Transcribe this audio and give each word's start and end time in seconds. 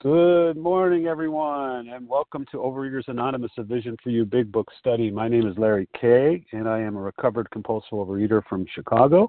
Good 0.00 0.56
morning, 0.56 1.08
everyone, 1.08 1.88
and 1.88 2.08
welcome 2.08 2.46
to 2.52 2.58
Overeaters 2.58 3.08
Anonymous, 3.08 3.50
a 3.58 3.64
Vision 3.64 3.96
for 4.00 4.10
You 4.10 4.24
Big 4.24 4.52
Book 4.52 4.68
Study. 4.78 5.10
My 5.10 5.26
name 5.26 5.44
is 5.48 5.58
Larry 5.58 5.88
Kay, 6.00 6.44
and 6.52 6.68
I 6.68 6.78
am 6.78 6.96
a 6.96 7.00
recovered 7.00 7.50
compulsive 7.50 7.90
overeater 7.90 8.44
from 8.48 8.64
Chicago. 8.72 9.28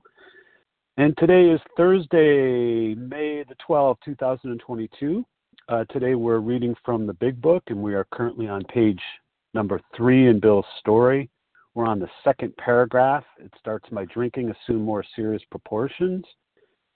And 0.98 1.18
today 1.18 1.50
is 1.50 1.60
Thursday, 1.76 2.94
May 2.94 3.44
the 3.50 3.56
12th, 3.68 3.98
2022. 4.06 5.26
Uh, 5.70 5.86
today 5.86 6.14
we're 6.14 6.38
reading 6.38 6.76
from 6.86 7.08
the 7.08 7.14
Big 7.14 7.42
Book, 7.42 7.64
and 7.70 7.82
we 7.82 7.96
are 7.96 8.06
currently 8.12 8.48
on 8.48 8.64
page 8.66 9.02
number 9.56 9.82
three 9.98 10.28
in 10.28 10.40
Bill's 10.40 10.68
story. 10.80 11.32
We're 11.74 11.88
on 11.88 12.00
the 12.00 12.10
second 12.24 12.56
paragraph. 12.58 13.24
It 13.40 13.52
starts 13.60 13.92
My 13.92 14.06
drinking 14.06 14.52
assumed 14.52 14.86
more 14.86 15.04
serious 15.16 15.42
proportions. 15.50 16.24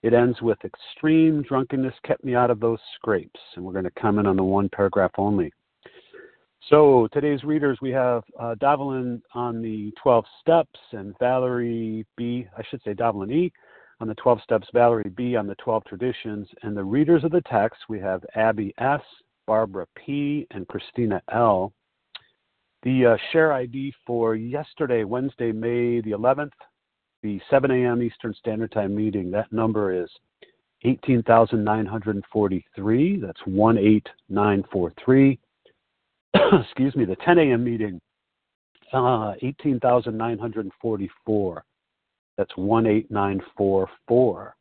It 0.03 0.13
ends 0.13 0.41
with 0.41 0.57
extreme 0.65 1.43
drunkenness 1.43 1.93
kept 2.03 2.25
me 2.25 2.35
out 2.35 2.51
of 2.51 2.59
those 2.59 2.79
scrapes. 2.95 3.39
And 3.55 3.63
we're 3.63 3.71
going 3.71 3.85
to 3.85 3.91
comment 3.91 4.27
on 4.27 4.35
the 4.35 4.43
one 4.43 4.67
paragraph 4.69 5.11
only. 5.17 5.51
So 6.69 7.07
today's 7.13 7.43
readers, 7.45 7.77
we 7.81 7.91
have 7.91 8.23
uh, 8.39 8.55
on 8.61 9.61
the 9.61 9.93
12 10.01 10.25
steps 10.41 10.79
and 10.91 11.15
Valerie 11.19 12.05
B, 12.17 12.45
I 12.57 12.61
should 12.69 12.81
say 12.83 12.93
Davelin 12.93 13.31
E 13.31 13.51
on 14.01 14.09
the 14.09 14.15
12 14.15 14.41
steps, 14.41 14.67
Valerie 14.73 15.11
B 15.15 15.37
on 15.37 15.47
the 15.47 15.55
12 15.55 15.85
traditions. 15.85 16.49
And 16.63 16.75
the 16.75 16.83
readers 16.83 17.23
of 17.23 17.31
the 17.31 17.41
text, 17.49 17.79
we 17.87 17.99
have 17.99 18.25
Abby 18.35 18.73
S, 18.77 19.01
Barbara 19.47 19.87
P, 19.95 20.47
and 20.51 20.67
Christina 20.67 21.21
L. 21.31 21.71
The 22.83 23.05
uh, 23.05 23.17
share 23.31 23.53
ID 23.53 23.93
for 24.05 24.35
yesterday, 24.35 25.05
Wednesday, 25.05 25.53
May 25.53 26.01
the 26.01 26.11
11th, 26.11 26.51
the 27.23 27.41
7 27.49 27.71
a.m. 27.71 28.03
Eastern 28.03 28.35
Standard 28.35 28.71
Time 28.71 28.95
meeting, 28.95 29.31
that 29.31 29.51
number 29.51 29.91
is 29.91 30.07
18,943. 30.83 33.19
That's 33.19 33.41
18943. 33.47 35.39
Excuse 36.61 36.95
me, 36.95 37.05
the 37.05 37.15
10 37.25 37.39
a.m. 37.39 37.63
meeting, 37.63 37.99
uh, 38.91 39.33
18,944. 39.41 41.63
That's 42.37 42.51
18944. 42.57 44.55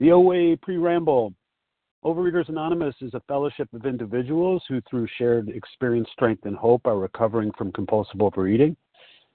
The 0.00 0.12
OA 0.12 0.56
Preamble. 0.58 1.32
Overeaters 2.04 2.50
Anonymous 2.50 2.94
is 3.00 3.14
a 3.14 3.22
fellowship 3.26 3.66
of 3.72 3.86
individuals 3.86 4.62
who, 4.68 4.82
through 4.82 5.08
shared 5.16 5.48
experience, 5.48 6.06
strength, 6.12 6.44
and 6.44 6.54
hope, 6.54 6.86
are 6.86 6.98
recovering 6.98 7.50
from 7.56 7.72
compulsive 7.72 8.20
overeating. 8.20 8.76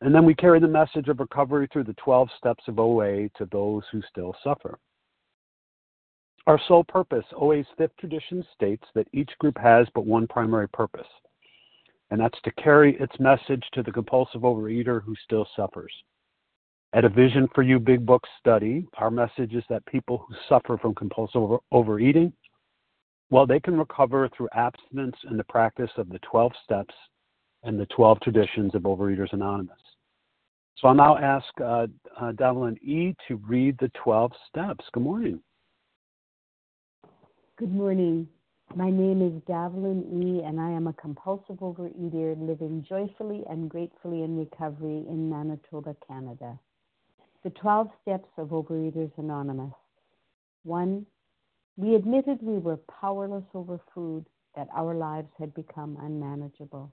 And 0.00 0.14
then 0.14 0.24
we 0.24 0.34
carry 0.34 0.60
the 0.60 0.68
message 0.68 1.08
of 1.08 1.20
recovery 1.20 1.68
through 1.72 1.84
the 1.84 1.94
12 1.94 2.28
steps 2.36 2.64
of 2.68 2.78
OA 2.78 3.28
to 3.36 3.48
those 3.50 3.82
who 3.90 4.02
still 4.10 4.36
suffer. 4.44 4.78
Our 6.46 6.60
sole 6.68 6.84
purpose, 6.84 7.24
OA's 7.34 7.66
fifth 7.76 7.96
tradition 7.98 8.44
states 8.54 8.84
that 8.94 9.08
each 9.12 9.30
group 9.40 9.58
has 9.58 9.88
but 9.94 10.06
one 10.06 10.28
primary 10.28 10.68
purpose, 10.68 11.08
and 12.10 12.20
that's 12.20 12.40
to 12.42 12.52
carry 12.52 12.96
its 13.00 13.18
message 13.18 13.64
to 13.72 13.82
the 13.82 13.90
compulsive 13.90 14.42
overeater 14.42 15.02
who 15.02 15.14
still 15.24 15.48
suffers. 15.56 15.92
At 16.92 17.04
a 17.04 17.08
Vision 17.08 17.48
for 17.52 17.62
You 17.62 17.80
Big 17.80 18.06
Book 18.06 18.22
study, 18.38 18.86
our 18.98 19.10
message 19.10 19.54
is 19.54 19.64
that 19.68 19.84
people 19.86 20.18
who 20.18 20.34
suffer 20.48 20.78
from 20.78 20.94
compulsive 20.94 21.42
over- 21.42 21.58
overeating, 21.72 22.32
well, 23.30 23.44
they 23.44 23.58
can 23.58 23.76
recover 23.76 24.28
through 24.28 24.48
abstinence 24.52 25.16
and 25.24 25.38
the 25.38 25.44
practice 25.44 25.90
of 25.96 26.08
the 26.10 26.20
12 26.20 26.52
steps 26.62 26.94
and 27.66 27.78
the 27.78 27.86
12 27.86 28.20
traditions 28.20 28.74
of 28.74 28.82
Overeaters 28.82 29.32
Anonymous. 29.32 29.76
So 30.78 30.88
I'll 30.88 30.94
now 30.94 31.16
ask 31.18 31.46
uh, 31.60 31.86
uh, 32.20 32.70
E. 32.82 33.14
to 33.28 33.36
read 33.36 33.76
the 33.78 33.90
12 34.02 34.32
steps. 34.48 34.84
Good 34.92 35.02
morning. 35.02 35.40
Good 37.58 37.72
morning. 37.72 38.28
My 38.74 38.90
name 38.90 39.22
is 39.22 39.32
Davelin 39.48 40.02
E., 40.12 40.42
and 40.44 40.60
I 40.60 40.70
am 40.70 40.86
a 40.86 40.92
compulsive 40.92 41.56
overeater 41.56 42.36
living 42.38 42.84
joyfully 42.86 43.42
and 43.48 43.70
gratefully 43.70 44.22
in 44.22 44.36
recovery 44.36 45.04
in 45.08 45.30
Manitoba, 45.30 45.96
Canada. 46.06 46.58
The 47.42 47.50
12 47.50 47.88
steps 48.02 48.28
of 48.36 48.48
Overeaters 48.48 49.12
Anonymous. 49.16 49.72
1. 50.64 51.06
We 51.76 51.94
admitted 51.94 52.38
we 52.42 52.58
were 52.58 52.78
powerless 53.00 53.44
over 53.54 53.80
food, 53.94 54.26
that 54.56 54.68
our 54.74 54.94
lives 54.94 55.28
had 55.38 55.54
become 55.54 55.96
unmanageable. 56.02 56.92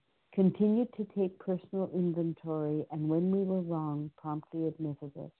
continued 0.33 0.87
to 0.95 1.05
take 1.13 1.37
personal 1.39 1.89
inventory, 1.93 2.85
and 2.91 3.09
when 3.09 3.31
we 3.31 3.43
were 3.43 3.61
wrong, 3.61 4.09
promptly 4.17 4.67
admitted 4.67 5.11
it. 5.15 5.31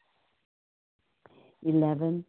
11. 1.63 2.25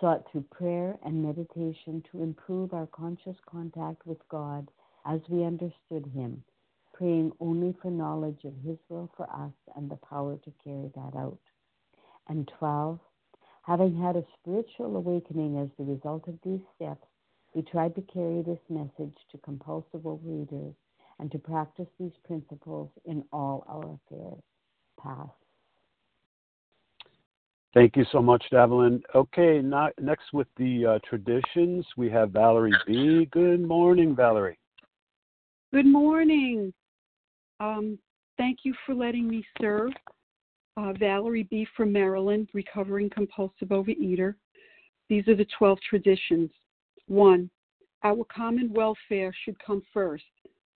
Sought 0.00 0.24
through 0.30 0.44
prayer 0.52 0.96
and 1.04 1.24
meditation 1.24 2.02
to 2.10 2.22
improve 2.22 2.72
our 2.72 2.86
conscious 2.86 3.36
contact 3.50 4.06
with 4.06 4.18
God 4.28 4.70
as 5.06 5.20
we 5.28 5.44
understood 5.44 6.06
Him, 6.14 6.44
praying 6.92 7.32
only 7.40 7.74
for 7.82 7.90
knowledge 7.90 8.44
of 8.44 8.54
His 8.64 8.78
will 8.88 9.10
for 9.16 9.28
us 9.30 9.52
and 9.74 9.90
the 9.90 9.98
power 10.08 10.36
to 10.44 10.52
carry 10.62 10.90
that 10.94 11.18
out. 11.18 11.40
And 12.28 12.48
12. 12.58 13.00
Having 13.62 14.00
had 14.00 14.16
a 14.16 14.26
spiritual 14.40 14.96
awakening 14.96 15.58
as 15.58 15.68
the 15.78 15.84
result 15.84 16.28
of 16.28 16.38
these 16.44 16.60
steps, 16.76 17.06
we 17.54 17.62
tried 17.62 17.94
to 17.96 18.02
carry 18.02 18.42
this 18.42 18.60
message 18.68 19.16
to 19.32 19.38
compulsive 19.38 20.02
overeaters 20.02 20.74
and 21.18 21.30
to 21.32 21.38
practice 21.38 21.88
these 21.98 22.12
principles 22.24 22.90
in 23.04 23.24
all 23.32 23.64
our 23.68 23.98
affairs. 24.12 24.42
Pass. 25.00 25.28
Thank 27.74 27.96
you 27.96 28.04
so 28.12 28.22
much, 28.22 28.44
Davelin. 28.52 29.02
Okay, 29.14 29.60
not, 29.60 29.92
next 30.00 30.32
with 30.32 30.46
the 30.56 30.86
uh, 30.86 30.98
traditions, 31.08 31.84
we 31.96 32.08
have 32.10 32.30
Valerie 32.30 32.72
B. 32.86 33.28
Good 33.32 33.60
morning, 33.60 34.14
Valerie. 34.14 34.58
Good 35.72 35.86
morning. 35.86 36.72
Um, 37.58 37.98
thank 38.38 38.60
you 38.62 38.74
for 38.86 38.94
letting 38.94 39.26
me 39.28 39.44
serve. 39.60 39.90
Uh, 40.76 40.92
Valerie 40.92 41.48
B. 41.50 41.66
from 41.76 41.92
Maryland, 41.92 42.48
recovering 42.52 43.10
compulsive 43.10 43.68
overeater. 43.68 44.34
These 45.08 45.26
are 45.28 45.36
the 45.36 45.46
12 45.58 45.78
traditions. 45.88 46.50
One, 47.06 47.50
our 48.04 48.24
common 48.32 48.72
welfare 48.72 49.32
should 49.44 49.56
come 49.64 49.82
first 49.92 50.24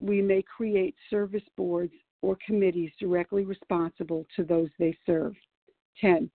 we 0.00 0.22
may 0.22 0.42
create 0.42 0.94
service 1.08 1.42
boards 1.56 1.92
or 2.22 2.36
committees 2.44 2.90
directly 2.98 3.44
responsible 3.44 4.26
to 4.36 4.44
those 4.44 4.68
they 4.78 4.96
serve. 5.06 5.34
10. 6.00 6.30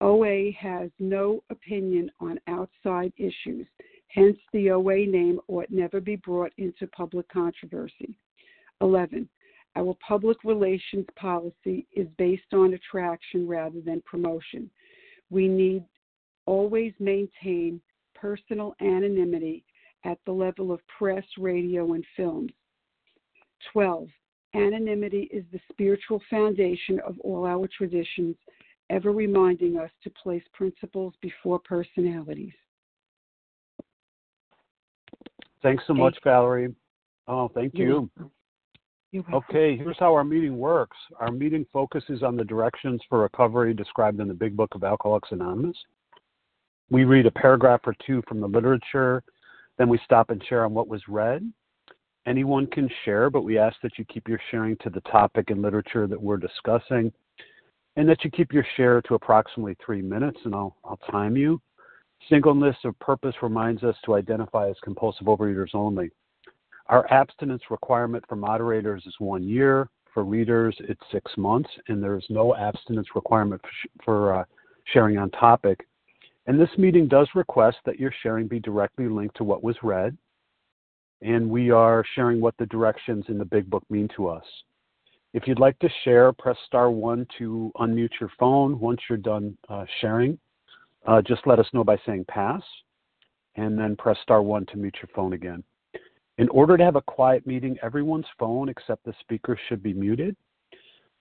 OA 0.00 0.50
has 0.52 0.90
no 0.98 1.42
opinion 1.50 2.10
on 2.20 2.40
outside 2.46 3.12
issues, 3.16 3.66
hence, 4.08 4.38
the 4.52 4.70
OA 4.70 5.06
name 5.06 5.38
ought 5.48 5.70
never 5.70 6.00
be 6.00 6.16
brought 6.16 6.52
into 6.56 6.86
public 6.88 7.28
controversy. 7.28 8.16
11. 8.80 9.28
Our 9.76 9.94
public 10.06 10.38
relations 10.42 11.06
policy 11.16 11.86
is 11.94 12.08
based 12.18 12.52
on 12.52 12.74
attraction 12.74 13.46
rather 13.46 13.80
than 13.80 14.02
promotion. 14.02 14.70
We 15.28 15.46
need 15.46 15.84
always 16.46 16.92
maintain 16.98 17.80
personal 18.14 18.74
anonymity 18.80 19.64
at 20.04 20.18
the 20.24 20.32
level 20.32 20.72
of 20.72 20.80
press, 20.98 21.24
radio, 21.38 21.92
and 21.92 22.04
films. 22.16 22.52
12. 23.72 24.08
Anonymity 24.54 25.28
is 25.32 25.44
the 25.52 25.60
spiritual 25.70 26.20
foundation 26.28 27.00
of 27.06 27.18
all 27.20 27.46
our 27.46 27.68
traditions, 27.68 28.36
ever 28.90 29.12
reminding 29.12 29.78
us 29.78 29.90
to 30.02 30.10
place 30.10 30.42
principles 30.52 31.14
before 31.22 31.58
personalities. 31.60 32.52
Thanks 35.62 35.84
so 35.86 35.94
much, 35.94 36.16
Valerie. 36.24 36.74
Oh, 37.28 37.48
thank 37.54 37.74
you. 37.76 38.10
Okay, 39.32 39.76
here's 39.76 39.98
how 39.98 40.14
our 40.14 40.24
meeting 40.24 40.56
works. 40.56 40.96
Our 41.18 41.32
meeting 41.32 41.66
focuses 41.72 42.22
on 42.22 42.36
the 42.36 42.44
directions 42.44 43.00
for 43.08 43.20
recovery 43.20 43.74
described 43.74 44.20
in 44.20 44.28
the 44.28 44.34
Big 44.34 44.56
Book 44.56 44.74
of 44.74 44.84
Alcoholics 44.84 45.32
Anonymous. 45.32 45.76
We 46.90 47.04
read 47.04 47.26
a 47.26 47.30
paragraph 47.30 47.80
or 47.86 47.94
two 48.06 48.22
from 48.28 48.40
the 48.40 48.48
literature, 48.48 49.22
then 49.78 49.88
we 49.88 49.98
stop 50.04 50.30
and 50.30 50.42
share 50.48 50.64
on 50.64 50.74
what 50.74 50.88
was 50.88 51.02
read. 51.08 51.52
Anyone 52.26 52.66
can 52.66 52.88
share, 53.04 53.30
but 53.30 53.42
we 53.42 53.58
ask 53.58 53.76
that 53.82 53.98
you 53.98 54.04
keep 54.04 54.28
your 54.28 54.40
sharing 54.50 54.76
to 54.78 54.90
the 54.90 55.00
topic 55.02 55.50
and 55.50 55.62
literature 55.62 56.06
that 56.06 56.20
we're 56.20 56.36
discussing, 56.36 57.12
and 57.96 58.08
that 58.08 58.22
you 58.24 58.30
keep 58.30 58.52
your 58.52 58.66
share 58.76 59.00
to 59.02 59.14
approximately 59.14 59.76
three 59.84 60.02
minutes, 60.02 60.38
and 60.44 60.54
I'll, 60.54 60.76
I'll 60.84 61.00
time 61.10 61.36
you. 61.36 61.60
Singleness 62.28 62.76
of 62.84 62.98
purpose 62.98 63.34
reminds 63.40 63.82
us 63.82 63.96
to 64.04 64.14
identify 64.14 64.68
as 64.68 64.76
compulsive 64.84 65.26
overeaters 65.26 65.74
only. 65.74 66.10
Our 66.88 67.10
abstinence 67.10 67.62
requirement 67.70 68.24
for 68.28 68.36
moderators 68.36 69.04
is 69.06 69.14
one 69.18 69.42
year. 69.42 69.88
For 70.12 70.24
readers, 70.24 70.76
it's 70.80 71.00
six 71.12 71.32
months, 71.38 71.70
and 71.88 72.02
there 72.02 72.16
is 72.16 72.24
no 72.28 72.54
abstinence 72.56 73.06
requirement 73.14 73.62
for, 73.62 73.68
sh- 73.68 74.04
for 74.04 74.34
uh, 74.34 74.44
sharing 74.92 75.16
on 75.16 75.30
topic. 75.30 75.86
And 76.46 76.60
this 76.60 76.70
meeting 76.76 77.06
does 77.06 77.28
request 77.34 77.78
that 77.86 78.00
your 78.00 78.12
sharing 78.22 78.48
be 78.48 78.58
directly 78.58 79.08
linked 79.08 79.36
to 79.36 79.44
what 79.44 79.62
was 79.62 79.76
read, 79.82 80.18
and 81.22 81.48
we 81.48 81.70
are 81.70 82.04
sharing 82.14 82.40
what 82.40 82.56
the 82.58 82.66
directions 82.66 83.24
in 83.28 83.38
the 83.38 83.44
Big 83.44 83.68
Book 83.68 83.84
mean 83.90 84.08
to 84.16 84.28
us. 84.28 84.44
If 85.32 85.46
you'd 85.46 85.60
like 85.60 85.78
to 85.78 85.88
share, 86.02 86.32
press 86.32 86.56
star 86.66 86.90
one 86.90 87.26
to 87.38 87.70
unmute 87.76 88.18
your 88.20 88.32
phone. 88.38 88.80
Once 88.80 89.00
you're 89.08 89.18
done 89.18 89.56
uh, 89.68 89.84
sharing, 90.00 90.38
uh, 91.06 91.22
just 91.22 91.46
let 91.46 91.58
us 91.58 91.66
know 91.72 91.84
by 91.84 91.98
saying 92.04 92.24
pass, 92.28 92.62
and 93.56 93.78
then 93.78 93.96
press 93.96 94.16
star 94.22 94.42
one 94.42 94.66
to 94.66 94.76
mute 94.76 94.96
your 95.00 95.10
phone 95.14 95.32
again. 95.34 95.62
In 96.38 96.48
order 96.48 96.76
to 96.76 96.84
have 96.84 96.96
a 96.96 97.02
quiet 97.02 97.46
meeting, 97.46 97.76
everyone's 97.82 98.26
phone 98.38 98.68
except 98.68 99.04
the 99.04 99.14
speaker 99.20 99.58
should 99.68 99.82
be 99.82 99.92
muted. 99.92 100.34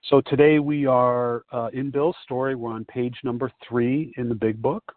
So 0.10 0.22
today 0.22 0.60
we 0.60 0.86
are 0.86 1.44
uh, 1.52 1.70
in 1.74 1.92
Bill's 1.92 2.16
story. 2.24 2.56
We're 2.56 2.72
on 2.72 2.86
page 2.86 3.18
number 3.24 3.52
three 3.68 4.14
in 4.18 4.30
the 4.30 4.36
big 4.36 4.62
book. 4.62 4.96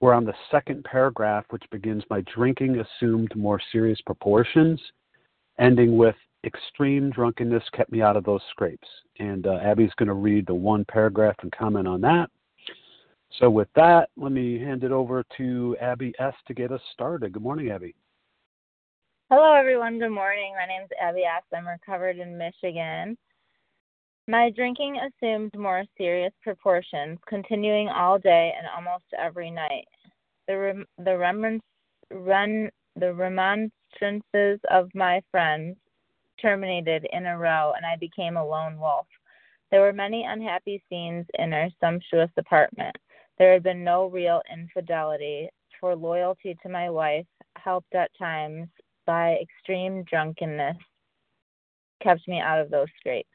We're 0.00 0.12
on 0.12 0.24
the 0.24 0.34
second 0.50 0.84
paragraph, 0.84 1.44
which 1.50 1.64
begins 1.70 2.04
by 2.08 2.22
drinking 2.34 2.80
assumed 2.80 3.34
more 3.34 3.60
serious 3.72 4.00
proportions, 4.04 4.80
ending 5.58 5.96
with 5.96 6.16
extreme 6.44 7.10
drunkenness 7.10 7.64
kept 7.74 7.90
me 7.90 8.02
out 8.02 8.16
of 8.16 8.24
those 8.24 8.42
scrapes. 8.50 8.86
And 9.18 9.46
uh, 9.46 9.58
Abby's 9.62 9.94
going 9.98 10.08
to 10.08 10.14
read 10.14 10.46
the 10.46 10.54
one 10.54 10.84
paragraph 10.84 11.36
and 11.42 11.50
comment 11.52 11.88
on 11.88 12.00
that. 12.02 12.30
So, 13.40 13.50
with 13.50 13.68
that, 13.74 14.10
let 14.16 14.32
me 14.32 14.58
hand 14.58 14.84
it 14.84 14.92
over 14.92 15.24
to 15.36 15.76
Abby 15.80 16.14
S. 16.18 16.34
to 16.46 16.54
get 16.54 16.72
us 16.72 16.80
started. 16.92 17.32
Good 17.32 17.42
morning, 17.42 17.70
Abby. 17.70 17.94
Hello, 19.30 19.52
everyone. 19.52 19.98
Good 19.98 20.10
morning. 20.10 20.54
My 20.54 20.66
name 20.66 20.82
is 20.82 20.90
Abby 21.02 21.22
S. 21.22 21.42
I'm 21.52 21.66
recovered 21.66 22.18
in 22.18 22.38
Michigan. 22.38 23.18
My 24.28 24.50
drinking 24.50 24.98
assumed 24.98 25.56
more 25.56 25.84
serious 25.96 26.32
proportions, 26.42 27.18
continuing 27.28 27.88
all 27.88 28.18
day 28.18 28.52
and 28.58 28.66
almost 28.74 29.04
every 29.16 29.52
night. 29.52 29.86
The 30.48 30.58
rem- 30.58 30.86
the, 30.98 31.16
rem- 31.16 31.60
run- 32.10 32.70
the 32.96 33.14
remonstrances 33.14 34.58
of 34.68 34.90
my 34.94 35.22
friends 35.30 35.76
terminated 36.40 37.06
in 37.12 37.26
a 37.26 37.38
row, 37.38 37.72
and 37.76 37.86
I 37.86 37.96
became 37.96 38.36
a 38.36 38.44
lone 38.44 38.78
wolf. 38.80 39.06
There 39.70 39.80
were 39.80 39.92
many 39.92 40.24
unhappy 40.24 40.82
scenes 40.88 41.26
in 41.38 41.52
our 41.52 41.68
sumptuous 41.80 42.30
apartment. 42.36 42.96
There 43.38 43.52
had 43.52 43.62
been 43.62 43.84
no 43.84 44.06
real 44.06 44.42
infidelity, 44.52 45.50
for 45.80 45.94
loyalty 45.94 46.56
to 46.62 46.68
my 46.68 46.90
wife, 46.90 47.26
helped 47.56 47.94
at 47.94 48.10
times 48.18 48.68
by 49.06 49.36
extreme 49.36 50.02
drunkenness 50.04 50.76
kept 52.02 52.26
me 52.28 52.40
out 52.40 52.60
of 52.60 52.70
those 52.70 52.88
scrapes. 52.98 53.28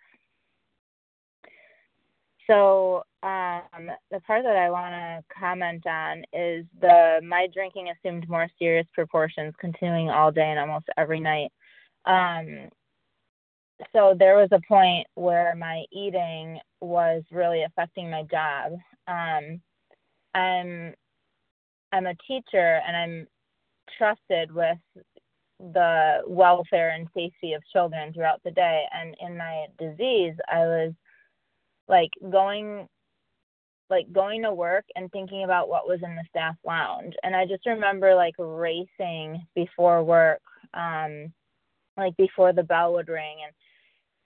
So 2.51 3.03
um, 3.24 3.89
the 4.12 4.20
part 4.27 4.43
that 4.43 4.58
I 4.58 4.70
want 4.70 4.93
to 4.93 5.24
comment 5.34 5.88
on 5.88 6.24
is 6.34 6.65
the 6.81 7.22
my 7.24 7.48
drinking 7.53 7.88
assumed 7.89 8.27
more 8.27 8.50
serious 8.60 8.86
proportions, 8.93 9.53
continuing 9.58 10.10
all 10.10 10.34
day 10.34 10.50
and 10.50 10.60
almost 10.60 10.86
every 10.98 11.22
night. 11.22 11.50
Um, 12.05 12.70
so 13.93 14.15
there 14.20 14.36
was 14.36 14.50
a 14.51 14.60
point 14.67 15.08
where 15.15 15.55
my 15.55 15.86
eating 15.93 16.60
was 16.81 17.24
really 17.31 17.63
affecting 17.63 18.12
my 18.12 18.24
job. 18.24 18.74
Um, 19.08 19.62
I'm 20.36 20.93
I'm 21.93 22.08
a 22.08 22.15
teacher 22.27 22.81
and 22.86 22.98
I'm 22.98 23.27
trusted 23.98 24.51
with 24.51 24.77
the 25.60 26.17
welfare 26.27 26.89
and 26.89 27.08
safety 27.15 27.53
of 27.53 27.62
children 27.72 28.12
throughout 28.12 28.41
the 28.43 28.51
day. 28.51 28.84
And 28.93 29.15
in 29.22 29.38
my 29.38 29.67
disease, 29.79 30.34
I 30.51 30.60
was 30.60 30.93
like 31.91 32.12
going 32.31 32.88
like 33.91 34.12
going 34.13 34.41
to 34.41 34.53
work 34.53 34.86
and 34.95 35.12
thinking 35.12 35.43
about 35.43 35.67
what 35.67 35.86
was 35.88 36.00
in 36.01 36.15
the 36.15 36.24
staff 36.29 36.55
lounge. 36.65 37.13
And 37.21 37.36
i 37.36 37.45
just 37.45 37.67
remember 37.67 38.15
like 38.15 38.36
racing 38.39 39.45
before 39.53 40.03
work 40.03 40.41
um 40.74 41.31
like 41.98 42.15
before 42.17 42.53
the 42.53 42.63
bell 42.63 42.93
would 42.93 43.10
ring 43.10 43.38
and 43.45 43.53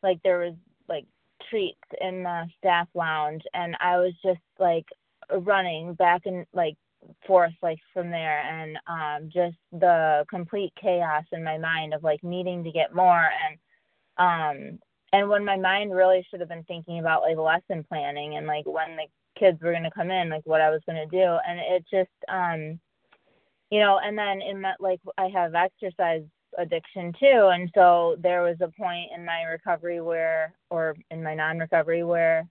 like 0.03 0.19
there 0.23 0.37
was 0.37 0.53
like 0.87 1.05
treats 1.49 1.79
in 1.99 2.23
the 2.23 2.45
staff 2.59 2.87
lounge. 2.93 3.41
And 3.53 3.75
i 3.81 3.97
was 3.97 4.13
just 4.23 4.39
like 4.59 4.85
running 5.31 5.95
back 5.95 6.21
and 6.25 6.45
like 6.53 6.77
forth 7.27 7.53
like 7.63 7.79
from 7.91 8.11
there. 8.11 8.41
And 8.41 8.77
um 8.87 9.29
just 9.33 9.57
the 9.71 10.23
complete 10.29 10.73
chaos 10.79 11.23
in 11.31 11.43
my 11.43 11.57
mind 11.57 11.95
of 11.95 12.03
like 12.03 12.23
needing 12.23 12.63
to 12.63 12.71
get 12.71 12.93
more 12.93 13.27
and 13.47 13.57
um 14.17 14.79
and 15.15 15.29
when 15.29 15.45
my 15.45 15.57
mind 15.57 15.95
really 15.95 16.25
should 16.29 16.39
have 16.41 16.49
been 16.49 16.63
thinking 16.63 16.99
about 16.99 17.21
like 17.21 17.37
lesson 17.37 17.85
planning 17.87 18.35
and 18.37 18.47
like 18.47 18.65
when 18.65 18.95
the 18.95 19.05
kids 19.39 19.61
were 19.61 19.71
going 19.71 19.83
to 19.83 19.91
come 19.91 20.11
in 20.11 20.29
like 20.29 20.45
what 20.45 20.61
I 20.61 20.69
was 20.69 20.81
going 20.85 20.97
to 20.97 21.17
do 21.17 21.37
and 21.47 21.59
it 21.59 21.85
just 21.91 22.09
um 22.29 22.79
you 23.71 23.79
know, 23.79 23.99
and 24.03 24.17
then 24.17 24.41
in 24.41 24.61
that, 24.61 24.79
like, 24.79 25.01
I 25.17 25.27
have 25.33 25.55
exercise 25.55 26.23
addiction 26.57 27.13
too. 27.19 27.49
And 27.51 27.69
so 27.75 28.15
there 28.19 28.41
was 28.41 28.57
a 28.61 28.71
point 28.79 29.09
in 29.15 29.25
my 29.25 29.43
recovery 29.43 30.01
where, 30.01 30.53
or 30.69 30.95
in 31.11 31.23
my 31.23 31.35
non 31.35 31.59
recovery, 31.59 32.03
where 32.03 32.47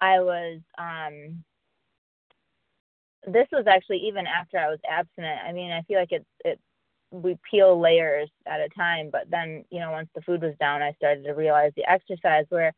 I 0.00 0.20
was, 0.20 0.60
um, 0.78 1.44
this 3.26 3.46
was 3.52 3.64
actually 3.68 3.98
even 3.98 4.26
after 4.26 4.58
I 4.58 4.68
was 4.68 4.80
abstinent. 4.90 5.40
I 5.46 5.52
mean, 5.52 5.70
I 5.70 5.82
feel 5.82 5.98
like 5.98 6.12
it, 6.12 6.26
it, 6.44 6.60
we 7.22 7.38
peel 7.48 7.80
layers 7.80 8.28
at 8.46 8.60
a 8.60 8.68
time, 8.70 9.10
but 9.10 9.30
then, 9.30 9.64
you 9.70 9.80
know, 9.80 9.92
once 9.92 10.08
the 10.14 10.22
food 10.22 10.42
was 10.42 10.54
down, 10.58 10.82
I 10.82 10.92
started 10.92 11.24
to 11.24 11.32
realize 11.32 11.72
the 11.76 11.90
exercise 11.90 12.44
where 12.48 12.72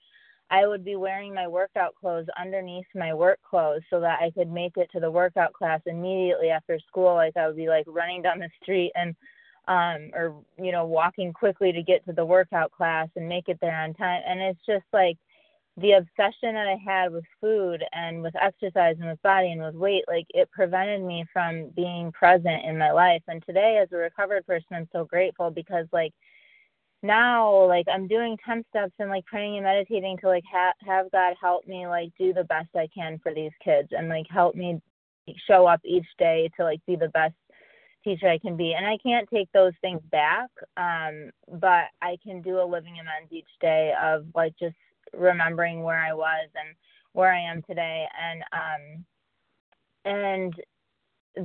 I 0.50 0.66
would 0.66 0.84
be 0.84 0.96
wearing 0.96 1.34
my 1.34 1.48
workout 1.48 1.94
clothes 1.96 2.26
underneath 2.40 2.86
my 2.94 3.12
work 3.14 3.40
clothes 3.48 3.82
so 3.90 4.00
that 4.00 4.20
I 4.20 4.30
could 4.30 4.50
make 4.50 4.76
it 4.76 4.88
to 4.92 5.00
the 5.00 5.10
workout 5.10 5.52
class 5.52 5.80
immediately 5.86 6.50
after 6.50 6.78
school. 6.86 7.14
Like 7.14 7.36
I 7.36 7.46
would 7.46 7.56
be 7.56 7.68
like 7.68 7.84
running 7.88 8.22
down 8.22 8.38
the 8.38 8.50
street 8.62 8.92
and 8.94 9.14
um 9.68 10.10
or 10.14 10.34
you 10.62 10.70
know 10.70 10.84
walking 10.84 11.32
quickly 11.32 11.72
to 11.72 11.82
get 11.82 12.04
to 12.06 12.12
the 12.12 12.24
workout 12.24 12.70
class 12.70 13.08
and 13.16 13.28
make 13.28 13.48
it 13.48 13.58
there 13.60 13.76
on 13.76 13.94
time 13.94 14.22
and 14.24 14.40
it's 14.40 14.64
just 14.64 14.84
like 14.92 15.18
the 15.78 15.92
obsession 15.92 16.54
that 16.54 16.66
I 16.66 16.78
had 16.82 17.12
with 17.12 17.24
food 17.40 17.84
and 17.92 18.22
with 18.22 18.34
exercise 18.36 18.96
and 18.98 19.10
with 19.10 19.22
body 19.22 19.52
and 19.52 19.62
with 19.62 19.74
weight, 19.74 20.04
like 20.08 20.26
it 20.30 20.50
prevented 20.50 21.02
me 21.02 21.24
from 21.32 21.70
being 21.76 22.12
present 22.12 22.64
in 22.64 22.78
my 22.78 22.92
life. 22.92 23.22
And 23.28 23.44
today, 23.44 23.78
as 23.82 23.88
a 23.92 23.96
recovered 23.96 24.46
person, 24.46 24.68
I'm 24.72 24.88
so 24.90 25.04
grateful 25.04 25.50
because, 25.50 25.86
like, 25.92 26.12
now, 27.02 27.66
like, 27.66 27.86
I'm 27.92 28.08
doing 28.08 28.38
10 28.44 28.64
steps 28.70 28.94
and 28.98 29.10
like 29.10 29.26
praying 29.26 29.56
and 29.56 29.64
meditating 29.64 30.16
to 30.18 30.28
like 30.28 30.44
ha- 30.50 30.72
have 30.86 31.10
God 31.12 31.34
help 31.40 31.66
me, 31.66 31.86
like, 31.86 32.10
do 32.18 32.32
the 32.32 32.44
best 32.44 32.68
I 32.74 32.88
can 32.94 33.20
for 33.22 33.34
these 33.34 33.52
kids 33.62 33.88
and 33.90 34.08
like 34.08 34.26
help 34.30 34.54
me 34.54 34.80
show 35.46 35.66
up 35.66 35.80
each 35.84 36.06
day 36.18 36.50
to 36.56 36.64
like 36.64 36.80
be 36.86 36.96
the 36.96 37.08
best 37.08 37.34
teacher 38.02 38.28
I 38.28 38.38
can 38.38 38.56
be. 38.56 38.72
And 38.72 38.86
I 38.86 38.96
can't 39.02 39.28
take 39.28 39.50
those 39.52 39.72
things 39.82 40.00
back, 40.10 40.48
um, 40.76 41.30
but 41.60 41.86
I 42.00 42.16
can 42.22 42.40
do 42.40 42.60
a 42.60 42.64
living 42.64 42.94
amends 42.98 43.32
each 43.32 43.44
day 43.60 43.92
of 44.02 44.26
like 44.34 44.54
just 44.58 44.76
remembering 45.14 45.82
where 45.82 45.98
I 45.98 46.12
was 46.12 46.48
and 46.54 46.74
where 47.12 47.32
I 47.32 47.40
am 47.40 47.62
today, 47.62 48.06
and 48.20 48.42
um, 48.52 49.04
and 50.04 50.54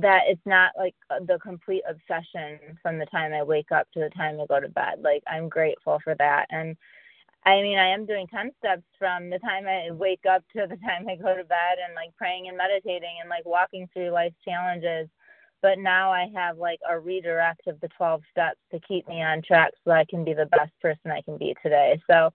that 0.00 0.22
it's 0.28 0.46
not 0.46 0.72
like 0.76 0.94
the 1.26 1.38
complete 1.42 1.82
obsession 1.88 2.58
from 2.82 2.98
the 2.98 3.06
time 3.06 3.32
I 3.32 3.42
wake 3.42 3.72
up 3.72 3.88
to 3.92 4.00
the 4.00 4.10
time 4.10 4.40
I 4.40 4.46
go 4.46 4.60
to 4.60 4.68
bed. 4.68 5.00
Like 5.02 5.22
I'm 5.26 5.48
grateful 5.48 6.00
for 6.04 6.14
that, 6.18 6.46
and 6.50 6.76
I 7.44 7.62
mean 7.62 7.78
I 7.78 7.88
am 7.88 8.06
doing 8.06 8.26
ten 8.28 8.50
steps 8.58 8.84
from 8.98 9.30
the 9.30 9.38
time 9.40 9.66
I 9.66 9.90
wake 9.92 10.24
up 10.30 10.44
to 10.56 10.66
the 10.68 10.76
time 10.86 11.08
I 11.08 11.16
go 11.16 11.36
to 11.36 11.44
bed, 11.44 11.78
and 11.84 11.94
like 11.94 12.14
praying 12.16 12.48
and 12.48 12.56
meditating 12.56 13.16
and 13.20 13.30
like 13.30 13.46
walking 13.46 13.88
through 13.94 14.10
life's 14.10 14.36
challenges 14.44 15.08
but 15.62 15.78
now 15.78 16.12
I 16.12 16.28
have 16.34 16.58
like 16.58 16.80
a 16.90 16.98
redirect 16.98 17.68
of 17.68 17.80
the 17.80 17.88
12 17.96 18.22
steps 18.30 18.58
to 18.72 18.80
keep 18.80 19.08
me 19.08 19.22
on 19.22 19.42
track 19.42 19.70
so 19.84 19.92
I 19.92 20.04
can 20.04 20.24
be 20.24 20.34
the 20.34 20.46
best 20.46 20.72
person 20.82 21.10
I 21.10 21.22
can 21.22 21.38
be 21.38 21.54
today. 21.62 22.02
So, 22.10 22.30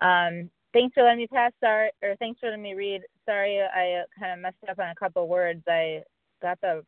um, 0.00 0.50
thanks 0.72 0.94
for 0.94 1.02
letting 1.02 1.18
me 1.18 1.26
pass. 1.26 1.52
Sorry, 1.60 1.90
or 2.02 2.16
thanks 2.16 2.40
for 2.40 2.46
letting 2.46 2.62
me 2.62 2.74
read. 2.74 3.02
Sorry, 3.26 3.60
I 3.60 4.00
uh, 4.00 4.04
kind 4.18 4.32
of 4.32 4.38
messed 4.40 4.56
up 4.68 4.78
on 4.78 4.90
a 4.90 4.94
couple 4.94 5.28
words. 5.28 5.62
I 5.68 6.02
got 6.42 6.60
the 6.60 6.84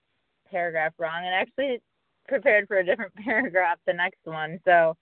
paragraph 0.50 0.92
wrong 0.98 1.24
and 1.24 1.34
actually 1.34 1.80
prepared 2.28 2.68
for 2.68 2.78
a 2.78 2.84
different 2.84 3.14
paragraph, 3.24 3.78
the 3.86 3.92
next 3.92 4.20
one. 4.24 4.58
So, 4.64 4.96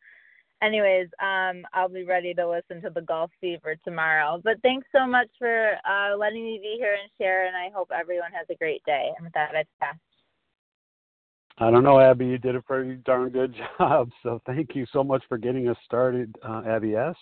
anyways, 0.62 1.08
um, 1.22 1.62
I'll 1.72 1.88
be 1.88 2.04
ready 2.04 2.34
to 2.34 2.48
listen 2.48 2.82
to 2.82 2.90
the 2.90 3.02
golf 3.02 3.30
fever 3.40 3.76
tomorrow. 3.84 4.40
But 4.42 4.60
thanks 4.62 4.86
so 4.94 5.06
much 5.06 5.28
for 5.38 5.74
uh, 5.88 6.16
letting 6.16 6.44
me 6.44 6.58
be 6.62 6.76
here 6.78 6.96
and 7.00 7.10
share, 7.18 7.46
and 7.46 7.56
I 7.56 7.70
hope 7.74 7.90
everyone 7.94 8.32
has 8.32 8.46
a 8.50 8.56
great 8.56 8.82
day. 8.84 9.10
And 9.16 9.24
with 9.24 9.34
that, 9.34 9.54
I 9.54 9.64
pass. 9.80 9.96
I 11.58 11.70
don't 11.70 11.84
know, 11.84 12.00
Abby. 12.00 12.26
You 12.26 12.38
did 12.38 12.56
a 12.56 12.62
pretty 12.62 12.94
darn 13.04 13.28
good 13.28 13.54
job. 13.78 14.10
So 14.22 14.40
thank 14.46 14.74
you 14.74 14.86
so 14.92 15.04
much 15.04 15.22
for 15.28 15.36
getting 15.36 15.68
us 15.68 15.76
started, 15.84 16.34
uh, 16.42 16.62
Abby 16.66 16.94
S. 16.94 17.14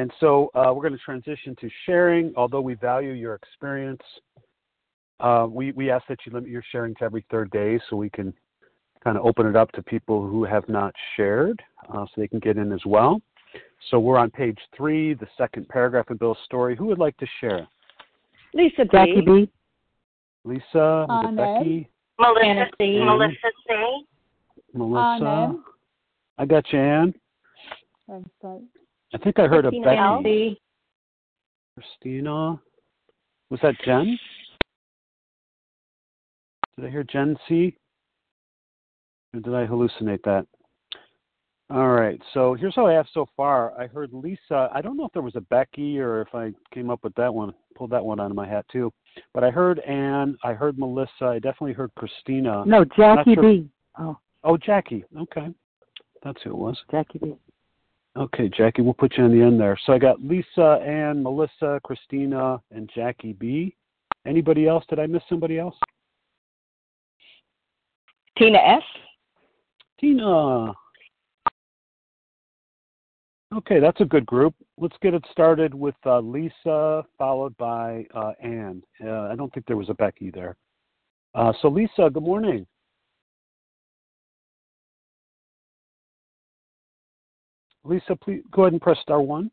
And 0.00 0.10
so 0.18 0.50
uh, 0.54 0.72
we're 0.72 0.80
going 0.80 0.94
to 0.94 1.04
transition 1.04 1.54
to 1.60 1.68
sharing. 1.84 2.32
Although 2.34 2.62
we 2.62 2.72
value 2.72 3.12
your 3.12 3.34
experience, 3.34 4.00
uh, 5.20 5.46
we, 5.46 5.72
we 5.72 5.90
ask 5.90 6.06
that 6.08 6.20
you 6.24 6.32
limit 6.32 6.48
your 6.48 6.62
sharing 6.72 6.94
to 6.96 7.04
every 7.04 7.22
third 7.30 7.50
day 7.50 7.78
so 7.90 7.96
we 7.96 8.08
can 8.08 8.32
kind 9.04 9.18
of 9.18 9.26
open 9.26 9.46
it 9.46 9.56
up 9.56 9.70
to 9.72 9.82
people 9.82 10.26
who 10.26 10.42
have 10.42 10.66
not 10.70 10.94
shared 11.18 11.62
uh, 11.92 12.06
so 12.06 12.12
they 12.16 12.28
can 12.28 12.38
get 12.38 12.56
in 12.56 12.72
as 12.72 12.80
well. 12.86 13.20
So 13.90 14.00
we're 14.00 14.16
on 14.16 14.30
page 14.30 14.56
three, 14.74 15.12
the 15.12 15.26
second 15.36 15.68
paragraph 15.68 16.06
in 16.10 16.16
Bill's 16.16 16.38
story. 16.46 16.76
Who 16.76 16.86
would 16.86 16.98
like 16.98 17.18
to 17.18 17.26
share? 17.38 17.68
Lisa 18.54 18.84
B. 18.84 18.88
Jackie 18.92 19.20
B. 19.20 19.50
Lisa, 20.44 21.06
Becky, 21.36 21.90
Melissa 22.18 22.70
C. 22.78 22.98
Melissa 23.04 23.50
C. 23.68 24.06
Melissa. 24.72 25.54
I 26.38 26.46
got 26.46 26.64
you, 26.72 26.78
Ann. 26.78 27.14
I 29.12 29.18
think 29.18 29.38
I 29.38 29.46
heard 29.46 29.64
Christina 29.64 29.90
a 29.90 30.22
Becky. 30.22 30.60
Christina. 31.74 32.60
Was 33.50 33.60
that 33.62 33.74
Jen? 33.84 34.18
Did 36.76 36.86
I 36.86 36.90
hear 36.90 37.02
Jen 37.04 37.36
C? 37.48 37.76
Or 39.34 39.40
did 39.40 39.54
I 39.54 39.66
hallucinate 39.66 40.22
that? 40.24 40.46
All 41.70 41.88
right. 41.88 42.20
So 42.34 42.54
here's 42.54 42.74
how 42.74 42.86
I 42.86 42.92
have 42.92 43.06
so 43.12 43.26
far. 43.36 43.78
I 43.80 43.86
heard 43.86 44.12
Lisa. 44.12 44.68
I 44.72 44.80
don't 44.80 44.96
know 44.96 45.04
if 45.04 45.12
there 45.12 45.22
was 45.22 45.36
a 45.36 45.40
Becky 45.40 46.00
or 46.00 46.20
if 46.22 46.34
I 46.34 46.52
came 46.74 46.90
up 46.90 47.04
with 47.04 47.14
that 47.14 47.32
one, 47.32 47.54
pulled 47.76 47.90
that 47.90 48.04
one 48.04 48.18
out 48.20 48.30
of 48.30 48.36
my 48.36 48.48
hat 48.48 48.66
too. 48.72 48.92
But 49.34 49.44
I 49.44 49.50
heard 49.50 49.78
Anne. 49.80 50.36
I 50.42 50.52
heard 50.52 50.78
Melissa. 50.78 51.26
I 51.26 51.34
definitely 51.34 51.74
heard 51.74 51.92
Christina. 51.96 52.64
No, 52.66 52.84
Jackie 52.84 53.34
sure. 53.34 53.42
B. 53.42 53.68
Oh. 53.98 54.18
Oh, 54.42 54.56
Jackie. 54.56 55.04
Okay. 55.16 55.48
That's 56.24 56.42
who 56.42 56.50
it 56.50 56.56
was. 56.56 56.78
Jackie 56.90 57.18
B. 57.18 57.34
Okay, 58.16 58.48
Jackie, 58.48 58.82
we'll 58.82 58.94
put 58.94 59.16
you 59.16 59.24
on 59.24 59.30
the 59.30 59.44
end 59.44 59.60
there. 59.60 59.78
So 59.86 59.92
I 59.92 59.98
got 59.98 60.20
Lisa, 60.20 60.80
Ann, 60.84 61.22
Melissa, 61.22 61.80
Christina, 61.84 62.60
and 62.72 62.90
Jackie 62.94 63.34
B. 63.34 63.76
Anybody 64.26 64.66
else? 64.66 64.84
Did 64.88 64.98
I 64.98 65.06
miss 65.06 65.22
somebody 65.28 65.58
else? 65.58 65.76
Tina 68.36 68.58
S. 68.58 68.82
Tina. 70.00 70.72
Okay, 73.52 73.80
that's 73.80 74.00
a 74.00 74.04
good 74.04 74.26
group. 74.26 74.54
Let's 74.76 74.96
get 75.02 75.14
it 75.14 75.24
started 75.30 75.74
with 75.74 75.96
uh, 76.06 76.20
Lisa, 76.20 77.04
followed 77.18 77.56
by 77.56 78.06
uh, 78.14 78.32
Ann. 78.42 78.82
Uh, 79.04 79.28
I 79.28 79.34
don't 79.36 79.52
think 79.52 79.66
there 79.66 79.76
was 79.76 79.90
a 79.90 79.94
Becky 79.94 80.30
there. 80.30 80.56
Uh, 81.34 81.52
so, 81.60 81.68
Lisa, 81.68 82.10
good 82.12 82.22
morning. 82.22 82.66
Lisa, 87.84 88.16
please 88.16 88.42
go 88.50 88.62
ahead 88.62 88.72
and 88.72 88.82
press 88.82 88.98
star 89.02 89.20
one. 89.20 89.50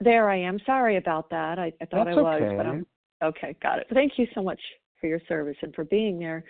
There 0.00 0.28
I 0.30 0.36
am. 0.36 0.58
Sorry 0.66 0.96
about 0.96 1.30
that. 1.30 1.58
I, 1.58 1.72
I 1.80 1.84
thought 1.86 2.06
That's 2.06 2.18
I 2.18 2.22
was, 2.22 2.42
okay. 2.42 2.56
but 2.56 2.66
I'm 2.66 2.86
okay. 3.22 3.56
Got 3.62 3.78
it. 3.78 3.86
Thank 3.92 4.18
you 4.18 4.26
so 4.34 4.42
much 4.42 4.60
for 5.00 5.06
your 5.06 5.20
service 5.28 5.56
and 5.62 5.74
for 5.74 5.84
being 5.84 6.18
there. 6.18 6.44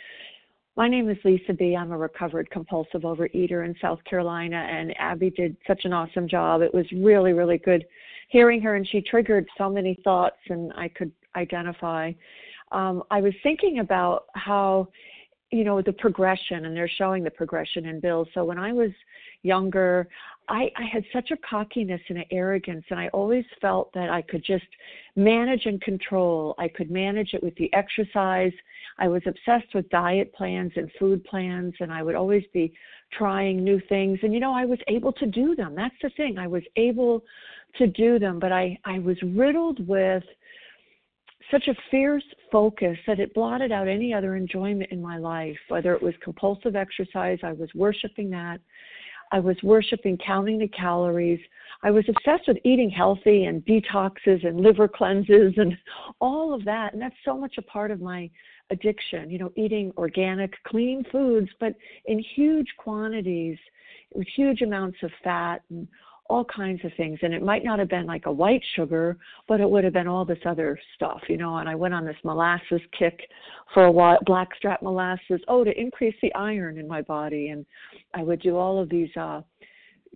My 0.75 0.89
name 0.89 1.11
is 1.11 1.19
Lisa 1.23 1.53
B. 1.53 1.77
I'm 1.77 1.93
a 1.93 1.99
recovered 1.99 2.51
compulsive 2.51 3.03
overeater 3.03 3.67
in 3.67 3.75
South 3.83 4.03
Carolina, 4.09 4.57
and 4.57 4.95
Abby 4.99 5.29
did 5.29 5.55
such 5.67 5.85
an 5.85 5.93
awesome 5.93 6.27
job. 6.27 6.63
It 6.63 6.73
was 6.73 6.87
really, 6.93 7.35
really 7.35 7.59
good 7.59 7.85
hearing 8.29 8.63
her, 8.63 8.77
and 8.77 8.89
she 8.89 9.03
triggered 9.03 9.47
so 9.59 9.69
many 9.69 9.99
thoughts, 10.03 10.39
and 10.49 10.73
I 10.75 10.89
could 10.89 11.13
identify. 11.37 12.13
Um, 12.71 13.03
I 13.11 13.21
was 13.21 13.35
thinking 13.43 13.81
about 13.81 14.25
how 14.35 14.89
you 15.53 15.65
know 15.65 15.83
the 15.83 15.93
progression 15.93 16.65
and 16.65 16.77
they're 16.77 16.91
showing 16.99 17.23
the 17.23 17.31
progression 17.31 17.87
in 17.87 18.01
bills. 18.01 18.27
So 18.35 18.45
when 18.45 18.59
i 18.59 18.73
was 18.73 18.91
younger 19.43 20.09
i 20.49 20.71
i 20.77 20.85
had 20.91 21.05
such 21.13 21.31
a 21.31 21.37
cockiness 21.49 22.01
and 22.09 22.19
an 22.19 22.25
arrogance 22.31 22.85
and 22.91 22.99
i 22.99 23.09
always 23.09 23.45
felt 23.61 23.93
that 23.93 24.09
i 24.11 24.23
could 24.23 24.45
just 24.45 24.65
manage 25.15 25.67
and 25.67 25.81
control. 25.83 26.55
I 26.59 26.69
could 26.69 26.91
manage 26.91 27.35
it 27.35 27.43
with 27.43 27.55
the 27.57 27.73
exercise. 27.75 28.53
I 28.99 29.09
was 29.09 29.23
obsessed 29.27 29.75
with 29.75 29.89
diet 29.91 30.33
plans 30.35 30.73
and 30.77 30.91
food 30.99 31.23
plans 31.25 31.75
and 31.81 31.93
i 31.93 32.03
would 32.03 32.15
always 32.15 32.45
be 32.53 32.73
trying 33.13 33.63
new 33.63 33.81
things. 33.89 34.19
And 34.23 34.33
you 34.33 34.41
know 34.41 34.55
i 34.55 34.65
was 34.65 34.79
able 34.89 35.13
to 35.13 35.27
do 35.27 35.55
them. 35.55 35.75
That's 35.75 35.95
the 36.03 36.11
thing. 36.17 36.39
I 36.39 36.47
was 36.47 36.63
able 36.77 37.23
to 37.79 37.87
do 37.87 38.19
them 38.19 38.39
but 38.39 38.53
i 38.53 38.79
i 38.85 38.99
was 38.99 39.17
riddled 39.23 39.87
with 39.89 40.25
such 41.51 41.69
a 41.69 41.75
fierce 41.91 42.25
focus 42.51 42.97
that 43.07 43.21
it 43.21 43.35
blotted 43.35 43.73
out 43.73 43.89
any 43.89 44.13
other 44.13 44.37
enjoyment 44.37 44.91
in 44.91 45.01
my 45.03 45.19
life, 45.19 45.57
whether 45.69 45.95
it 45.95 46.03
was 46.03 46.15
compulsive 46.23 46.77
exercise, 46.77 47.39
I 47.43 47.53
was 47.53 47.69
worshiping 47.75 48.31
that. 48.31 48.61
I 49.33 49.41
was 49.41 49.57
worshiping 49.63 50.19
counting 50.25 50.59
the 50.59 50.69
calories. 50.69 51.41
I 51.83 51.91
was 51.91 52.05
obsessed 52.09 52.49
with 52.49 52.59
eating 52.65 52.91
healthy 52.91 53.45
and 53.45 53.65
detoxes 53.65 54.47
and 54.47 54.61
liver 54.61 54.87
cleanses 54.87 55.55
and 55.57 55.77
all 56.21 56.53
of 56.53 56.65
that. 56.67 56.93
And 56.93 57.01
that's 57.01 57.15
so 57.25 57.37
much 57.37 57.55
a 57.57 57.63
part 57.63 57.91
of 57.91 58.01
my 58.01 58.31
addiction, 58.71 59.31
you 59.31 59.39
know, 59.39 59.51
eating 59.57 59.91
organic, 59.97 60.53
clean 60.65 61.03
foods, 61.11 61.49
but 61.61 61.75
in 62.05 62.23
huge 62.37 62.69
quantities 62.77 63.59
with 64.15 64.27
huge 64.37 64.61
amounts 64.61 64.99
of 65.03 65.11
fat 65.25 65.63
and 65.71 65.89
all 66.33 66.45
kinds 66.47 66.83
of 66.85 66.91
things. 66.97 67.19
And 67.23 67.35
it 67.35 67.43
might 67.43 67.63
not 67.63 67.79
have 67.79 67.91
been 67.91 68.07
like 68.07 68.25
a 68.25 68.33
white 68.33 68.63
sugar, 68.75 69.19
but 69.47 69.61
it 69.61 69.69
would 69.69 69.85
have 69.85 69.93
been 69.93 70.09
all 70.09 70.25
this 70.25 70.39
other 70.47 70.79
stuff, 70.95 71.21
you 71.29 71.37
know. 71.37 71.59
And 71.59 71.69
I 71.69 71.75
went 71.75 71.93
on 71.93 72.07
this 72.07 72.17
molasses 72.25 72.81
kick 72.99 73.21
for 73.75 73.85
a 73.85 73.93
while, 73.93 74.19
blackstrap 74.25 74.83
molasses, 74.83 75.41
oh, 75.49 75.63
to 75.63 75.79
increase 75.79 76.15
the 76.23 76.35
iron 76.35 76.79
in 76.79 76.89
my 76.89 77.03
body. 77.03 77.49
And 77.49 77.67
I 78.15 78.23
would 78.23 78.41
do 78.41 78.57
all 78.57 78.81
of 78.81 78.89
these, 78.89 79.15
uh, 79.15 79.43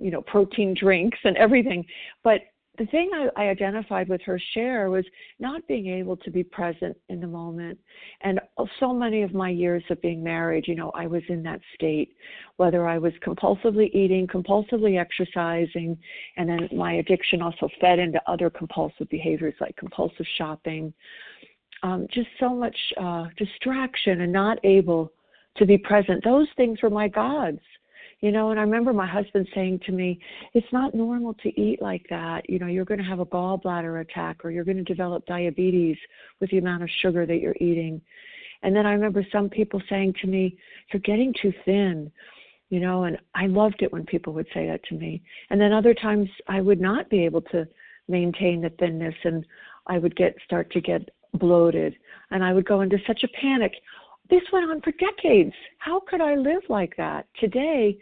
you 0.01 0.11
know, 0.11 0.23
protein 0.23 0.75
drinks 0.75 1.19
and 1.25 1.37
everything. 1.37 1.85
But 2.25 2.41
the 2.79 2.87
thing 2.87 3.11
I, 3.15 3.29
I 3.37 3.49
identified 3.49 4.09
with 4.09 4.21
her 4.23 4.41
share 4.55 4.91
was 4.91 5.05
not 5.39 5.67
being 5.67 5.87
able 5.87 6.17
to 6.19 6.31
be 6.31 6.43
present 6.43 6.97
in 7.09 7.21
the 7.21 7.27
moment. 7.27 7.79
And 8.23 8.41
so 8.81 8.93
many 8.93 9.23
of 9.23 9.35
my 9.35 9.51
years 9.51 9.83
of 9.91 10.01
being 10.03 10.23
married, 10.23 10.67
you 10.67 10.75
know, 10.75 10.91
I 10.95 11.07
was 11.07 11.23
in 11.29 11.43
that 11.45 11.61
state, 11.75 12.15
whether 12.57 12.87
I 12.89 12.99
was 12.99 13.13
compulsively 13.25 13.95
eating, 13.95 14.27
compulsively 14.27 15.01
exercising, 15.01 15.97
and 16.37 16.49
then 16.49 16.69
my 16.73 16.95
addiction 16.95 17.43
also 17.43 17.69
fed 17.81 17.99
into 17.99 18.21
other 18.27 18.51
compulsive 18.51 19.09
behaviors 19.09 19.55
like 19.61 19.77
compulsive 19.77 20.27
shopping. 20.37 20.93
Um, 21.83 22.07
just 22.13 22.29
so 22.41 22.55
much 22.55 22.77
uh, 22.99 23.27
distraction 23.37 24.23
and 24.23 24.33
not 24.33 24.59
able 24.65 25.13
to 25.59 25.67
be 25.67 25.77
present. 25.77 26.25
Those 26.25 26.49
things 26.57 26.81
were 26.83 26.91
my 26.91 27.09
gods 27.09 27.61
you 28.21 28.33
know 28.33 28.51
and 28.51 28.59
i 28.59 28.63
remember 28.63 28.93
my 28.93 29.07
husband 29.07 29.47
saying 29.55 29.81
to 29.85 29.93
me 29.93 30.19
it's 30.55 30.73
not 30.73 30.95
normal 30.95 31.35
to 31.35 31.61
eat 31.61 31.83
like 31.83 32.07
that. 32.11 32.49
You 32.49 32.59
know 32.59 32.67
you're 32.67 32.85
going 32.85 33.01
to 33.01 33.05
have 33.05 33.21
a 33.21 33.27
gallbladder 33.27 34.01
attack 34.01 34.45
or 34.45 34.51
you're 34.51 34.65
going 34.65 34.79
to 34.79 34.85
develop 34.85 35.27
diabetes 35.27 35.97
with 36.41 36.51
the 36.51 36.59
amount 36.59 36.83
of 36.83 36.89
sugar 37.03 37.27
that 37.27 37.41
you're 37.41 37.57
eating. 37.61 38.01
And 38.63 38.75
then 38.75 38.87
i 38.87 38.93
remember 38.93 39.25
some 39.31 39.49
people 39.49 39.83
saying 39.89 40.15
to 40.23 40.27
me 40.27 40.57
you're 40.93 41.01
getting 41.01 41.35
too 41.41 41.53
thin. 41.65 42.11
You 42.71 42.81
know 42.81 43.05
and 43.05 43.19
i 43.35 43.47
loved 43.47 43.83
it 43.83 43.93
when 43.93 44.07
people 44.07 44.33
would 44.33 44.49
say 44.55 44.67
that 44.67 44.83
to 44.85 44.95
me. 44.95 45.23
And 45.51 45.61
then 45.61 45.73
other 45.73 45.95
times 45.95 46.29
i 46.49 46.61
would 46.61 46.81
not 46.81 47.11
be 47.11 47.25
able 47.25 47.43
to 47.43 47.67
maintain 48.09 48.61
the 48.63 48.71
thinness 48.79 49.15
and 49.25 49.45
i 49.89 49.99
would 49.99 50.17
get 50.17 50.37
start 50.45 50.71
to 50.73 50.81
get 50.81 51.09
bloated. 51.35 51.95
And 52.31 52.43
i 52.43 52.55
would 52.55 52.67
go 52.67 52.81
into 52.81 52.99
such 53.07 53.25
a 53.25 53.29
panic 53.41 53.73
this 54.31 54.43
went 54.53 54.71
on 54.71 54.81
for 54.81 54.93
decades. 54.93 55.55
How 55.79 56.01
could 56.01 56.21
I 56.21 56.35
live 56.35 56.63
like 56.69 56.97
that? 56.97 57.27
Today, 57.39 57.99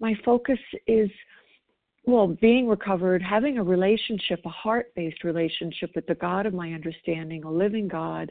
my 0.00 0.14
focus 0.24 0.58
is 0.86 1.10
well, 2.06 2.28
being 2.28 2.68
recovered, 2.68 3.22
having 3.22 3.56
a 3.56 3.62
relationship, 3.62 4.40
a 4.44 4.50
heart 4.50 4.92
based 4.94 5.24
relationship 5.24 5.90
with 5.94 6.06
the 6.06 6.14
God 6.14 6.44
of 6.44 6.52
my 6.52 6.72
understanding, 6.72 7.44
a 7.44 7.50
living 7.50 7.88
God, 7.88 8.30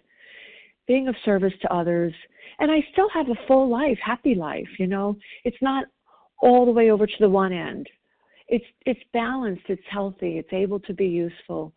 being 0.88 1.08
of 1.08 1.16
service 1.26 1.54
to 1.64 1.74
others. 1.74 2.14
And 2.60 2.72
I 2.72 2.86
still 2.92 3.10
have 3.10 3.30
a 3.30 3.48
full 3.48 3.70
life, 3.70 3.98
happy 4.04 4.36
life, 4.36 4.68
you 4.78 4.86
know. 4.86 5.18
It's 5.44 5.58
not 5.62 5.86
all 6.42 6.66
the 6.66 6.72
way 6.72 6.92
over 6.92 7.08
to 7.08 7.14
the 7.20 7.30
one 7.30 7.52
end. 7.52 7.88
It's 8.48 8.66
it's 8.86 9.00
balanced, 9.12 9.64
it's 9.70 9.82
healthy, 9.90 10.38
it's 10.38 10.54
able 10.54 10.80
to 10.82 10.94
be 10.94 11.08
useful 11.08 11.74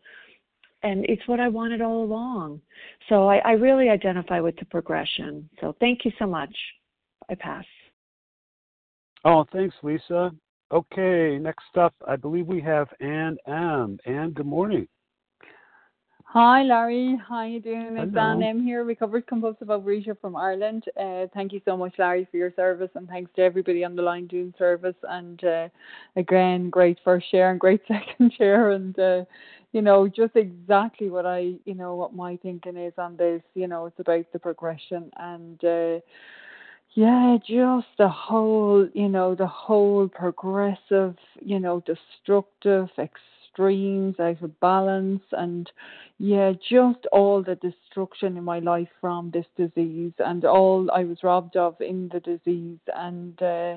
and 0.82 1.04
it's 1.08 1.26
what 1.26 1.40
I 1.40 1.48
wanted 1.48 1.80
all 1.80 2.02
along. 2.02 2.60
So 3.08 3.28
I, 3.28 3.38
I 3.38 3.52
really 3.52 3.88
identify 3.88 4.40
with 4.40 4.56
the 4.56 4.64
progression. 4.66 5.48
So 5.60 5.74
thank 5.80 6.04
you 6.04 6.12
so 6.18 6.26
much. 6.26 6.54
I 7.30 7.34
pass. 7.34 7.64
Oh, 9.24 9.44
thanks, 9.52 9.74
Lisa. 9.82 10.30
Okay, 10.72 11.38
next 11.38 11.76
up, 11.78 11.94
I 12.06 12.16
believe 12.16 12.46
we 12.46 12.60
have 12.60 12.88
Ann 13.00 13.36
M. 13.46 13.98
Ann, 14.04 14.30
good 14.30 14.46
morning. 14.46 14.88
Hi, 16.24 16.64
Larry. 16.64 17.16
How 17.26 17.44
you 17.44 17.60
doing? 17.60 17.96
It's 17.96 18.16
Ann 18.16 18.42
M 18.42 18.62
here, 18.62 18.84
recovered 18.84 19.26
compulsive 19.28 19.68
overeater 19.68 20.20
from 20.20 20.34
Ireland. 20.34 20.84
Uh, 21.00 21.26
thank 21.32 21.52
you 21.52 21.60
so 21.64 21.76
much, 21.76 21.94
Larry, 21.98 22.26
for 22.30 22.36
your 22.36 22.52
service, 22.56 22.90
and 22.94 23.08
thanks 23.08 23.30
to 23.36 23.42
everybody 23.42 23.84
on 23.84 23.94
the 23.94 24.02
line 24.02 24.26
doing 24.26 24.52
service. 24.58 24.96
And 25.04 25.42
uh, 25.44 25.68
again, 26.16 26.68
great 26.68 26.98
first 27.04 27.30
share 27.30 27.52
and 27.52 27.60
great 27.60 27.80
second 27.88 28.32
share, 28.36 28.72
and 28.72 28.98
uh, 28.98 29.24
you 29.76 29.82
know, 29.82 30.08
just 30.08 30.34
exactly 30.36 31.10
what 31.10 31.26
I, 31.26 31.52
you 31.66 31.74
know, 31.74 31.96
what 31.96 32.14
my 32.14 32.38
thinking 32.38 32.78
is 32.78 32.94
on 32.96 33.18
this. 33.18 33.42
You 33.54 33.68
know, 33.68 33.84
it's 33.84 34.00
about 34.00 34.24
the 34.32 34.38
progression 34.38 35.10
and, 35.18 35.62
uh, 35.62 36.00
yeah, 36.94 37.36
just 37.46 37.86
the 37.98 38.08
whole, 38.08 38.88
you 38.94 39.10
know, 39.10 39.34
the 39.34 39.46
whole 39.46 40.08
progressive, 40.08 41.14
you 41.42 41.60
know, 41.60 41.84
destructive, 41.84 42.88
extremes, 42.98 44.18
out 44.18 44.40
of 44.40 44.58
balance, 44.60 45.22
and 45.32 45.70
yeah, 46.18 46.52
just 46.70 47.04
all 47.12 47.42
the 47.42 47.56
destruction 47.56 48.38
in 48.38 48.44
my 48.44 48.60
life 48.60 48.88
from 48.98 49.30
this 49.30 49.44
disease 49.58 50.14
and 50.20 50.46
all 50.46 50.90
I 50.90 51.04
was 51.04 51.18
robbed 51.22 51.58
of 51.58 51.78
in 51.82 52.08
the 52.10 52.20
disease, 52.20 52.80
and 52.94 53.42
uh, 53.42 53.76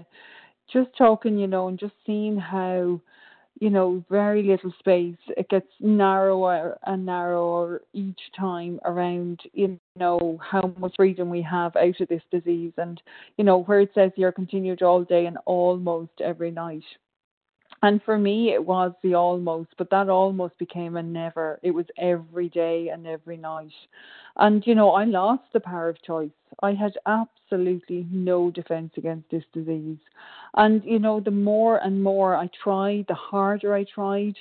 just 0.71 0.97
talking, 0.97 1.37
you 1.37 1.47
know, 1.47 1.67
and 1.67 1.77
just 1.77 1.95
seeing 2.05 2.37
how 2.37 3.01
you 3.59 3.69
know, 3.69 4.03
very 4.09 4.43
little 4.43 4.73
space. 4.79 5.17
It 5.29 5.49
gets 5.49 5.67
narrower 5.79 6.77
and 6.85 7.05
narrower 7.05 7.81
each 7.93 8.19
time 8.37 8.79
around, 8.85 9.41
you 9.53 9.79
know, 9.97 10.39
how 10.41 10.73
much 10.77 10.93
freedom 10.95 11.29
we 11.29 11.41
have 11.41 11.75
out 11.75 11.99
of 11.99 12.07
this 12.07 12.23
disease. 12.31 12.73
And, 12.77 13.01
you 13.37 13.43
know, 13.43 13.63
where 13.63 13.81
it 13.81 13.91
says 13.93 14.11
you're 14.15 14.31
continued 14.31 14.81
all 14.81 15.03
day 15.03 15.25
and 15.25 15.37
almost 15.45 16.21
every 16.23 16.51
night. 16.51 16.83
And 17.81 18.01
for 18.03 18.17
me, 18.17 18.53
it 18.53 18.65
was 18.65 18.91
the 19.03 19.15
almost, 19.15 19.69
but 19.77 19.89
that 19.89 20.09
almost 20.09 20.57
became 20.57 20.97
a 20.97 21.03
never. 21.03 21.59
It 21.63 21.71
was 21.71 21.85
every 21.97 22.49
day 22.49 22.89
and 22.89 23.07
every 23.07 23.37
night. 23.37 23.71
And, 24.35 24.65
you 24.67 24.75
know, 24.75 24.91
I 24.91 25.05
lost 25.05 25.43
the 25.53 25.61
power 25.61 25.89
of 25.89 26.01
choice. 26.01 26.31
I 26.61 26.73
had 26.73 26.93
absolutely 27.05 28.05
no 28.11 28.51
defense 28.51 28.91
against 28.97 29.29
this 29.31 29.45
disease. 29.53 29.97
And, 30.55 30.83
you 30.83 30.99
know, 30.99 31.21
the 31.21 31.31
more 31.31 31.77
and 31.77 32.03
more 32.03 32.35
I 32.35 32.49
tried, 32.63 33.05
the 33.07 33.13
harder 33.13 33.73
I 33.73 33.85
tried, 33.85 34.35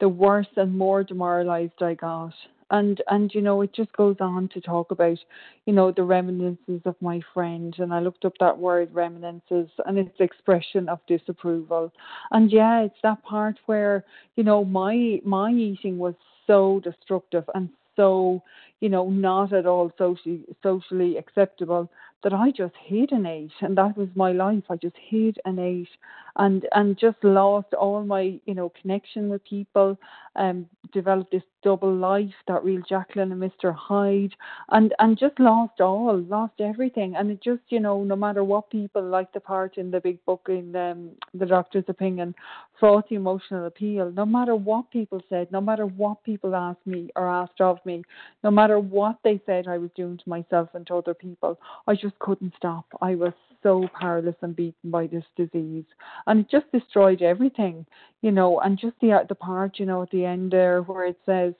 the 0.00 0.08
worse 0.08 0.46
and 0.56 0.76
more 0.76 1.02
demoralized 1.02 1.82
I 1.82 1.94
got 1.94 2.34
and 2.70 3.02
and 3.08 3.34
you 3.34 3.40
know 3.40 3.60
it 3.62 3.72
just 3.74 3.92
goes 3.92 4.16
on 4.20 4.48
to 4.48 4.60
talk 4.60 4.90
about 4.90 5.18
you 5.66 5.72
know 5.72 5.90
the 5.92 6.02
reminiscences 6.02 6.82
of 6.84 6.96
my 7.00 7.20
friend. 7.32 7.74
And 7.78 7.92
i 7.92 8.00
looked 8.00 8.24
up 8.24 8.34
that 8.40 8.58
word 8.58 8.88
reminiscences 8.92 9.70
and 9.86 9.98
it's 9.98 10.20
expression 10.20 10.88
of 10.88 11.00
disapproval. 11.06 11.92
And 12.30 12.50
yeah 12.52 12.82
it's 12.82 13.00
that 13.02 13.22
part 13.22 13.56
where 13.66 14.04
you 14.36 14.44
know 14.44 14.64
my 14.64 15.20
my 15.24 15.50
eating 15.52 15.98
was 15.98 16.14
so 16.46 16.80
destructive 16.84 17.44
and 17.54 17.68
so 17.96 18.42
you 18.80 18.88
know 18.88 19.08
not 19.08 19.52
at 19.52 19.66
all 19.66 19.92
socially 19.98 20.44
socially 20.62 21.16
acceptable 21.16 21.88
that 22.24 22.32
I 22.32 22.50
just 22.50 22.74
hid 22.86 23.12
and 23.12 23.26
ate, 23.26 23.52
and 23.60 23.76
that 23.76 23.96
was 23.96 24.08
my 24.14 24.32
life. 24.32 24.64
I 24.70 24.76
just 24.76 24.96
hid 25.08 25.38
and 25.44 25.60
ate, 25.60 25.88
and 26.36 26.66
and 26.72 26.98
just 26.98 27.22
lost 27.22 27.74
all 27.74 28.02
my 28.02 28.40
you 28.46 28.54
know 28.54 28.72
connection 28.80 29.28
with 29.28 29.44
people, 29.44 29.96
um, 30.34 30.66
developed 30.92 31.30
this 31.30 31.42
double 31.62 31.94
life, 31.94 32.34
that 32.48 32.64
real 32.64 32.82
Jekyll 32.88 33.22
and 33.22 33.32
Mr. 33.32 33.74
Hyde, 33.74 34.34
and 34.70 34.94
and 34.98 35.18
just 35.18 35.38
lost 35.38 35.80
all, 35.80 36.18
lost 36.28 36.54
everything, 36.60 37.14
and 37.14 37.30
it 37.30 37.42
just 37.42 37.62
you 37.68 37.78
know 37.78 38.02
no 38.02 38.16
matter 38.16 38.42
what 38.42 38.70
people 38.70 39.02
like 39.02 39.32
the 39.32 39.40
part 39.40 39.76
in 39.76 39.90
the 39.90 40.00
big 40.00 40.24
book 40.24 40.46
in 40.48 40.74
um, 40.74 41.10
the 41.34 41.46
doctor's 41.46 41.84
opinion, 41.88 42.34
fraught 42.80 43.12
emotional 43.12 43.66
appeal. 43.66 44.10
No 44.10 44.24
matter 44.24 44.56
what 44.56 44.90
people 44.90 45.20
said, 45.28 45.52
no 45.52 45.60
matter 45.60 45.86
what 45.86 46.24
people 46.24 46.54
asked 46.54 46.86
me 46.86 47.10
or 47.16 47.28
asked 47.28 47.60
of 47.60 47.78
me, 47.84 48.02
no 48.42 48.50
matter 48.50 48.78
what 48.78 49.18
they 49.24 49.40
said 49.44 49.68
I 49.68 49.78
was 49.78 49.90
doing 49.94 50.16
to 50.16 50.28
myself 50.28 50.70
and 50.74 50.86
to 50.86 50.96
other 50.96 51.14
people, 51.14 51.58
I 51.86 51.94
just 51.94 52.13
couldn't 52.18 52.54
stop. 52.56 52.86
I 53.00 53.14
was 53.14 53.32
so 53.62 53.88
powerless 53.98 54.36
and 54.42 54.54
beaten 54.54 54.90
by 54.90 55.06
this 55.06 55.24
disease, 55.36 55.84
and 56.26 56.40
it 56.40 56.50
just 56.50 56.70
destroyed 56.72 57.22
everything, 57.22 57.86
you 58.20 58.30
know. 58.30 58.60
And 58.60 58.78
just 58.78 58.96
the 59.00 59.24
the 59.28 59.34
part, 59.34 59.78
you 59.78 59.86
know, 59.86 60.02
at 60.02 60.10
the 60.10 60.24
end 60.24 60.52
there 60.52 60.82
where 60.82 61.06
it 61.06 61.18
says 61.26 61.54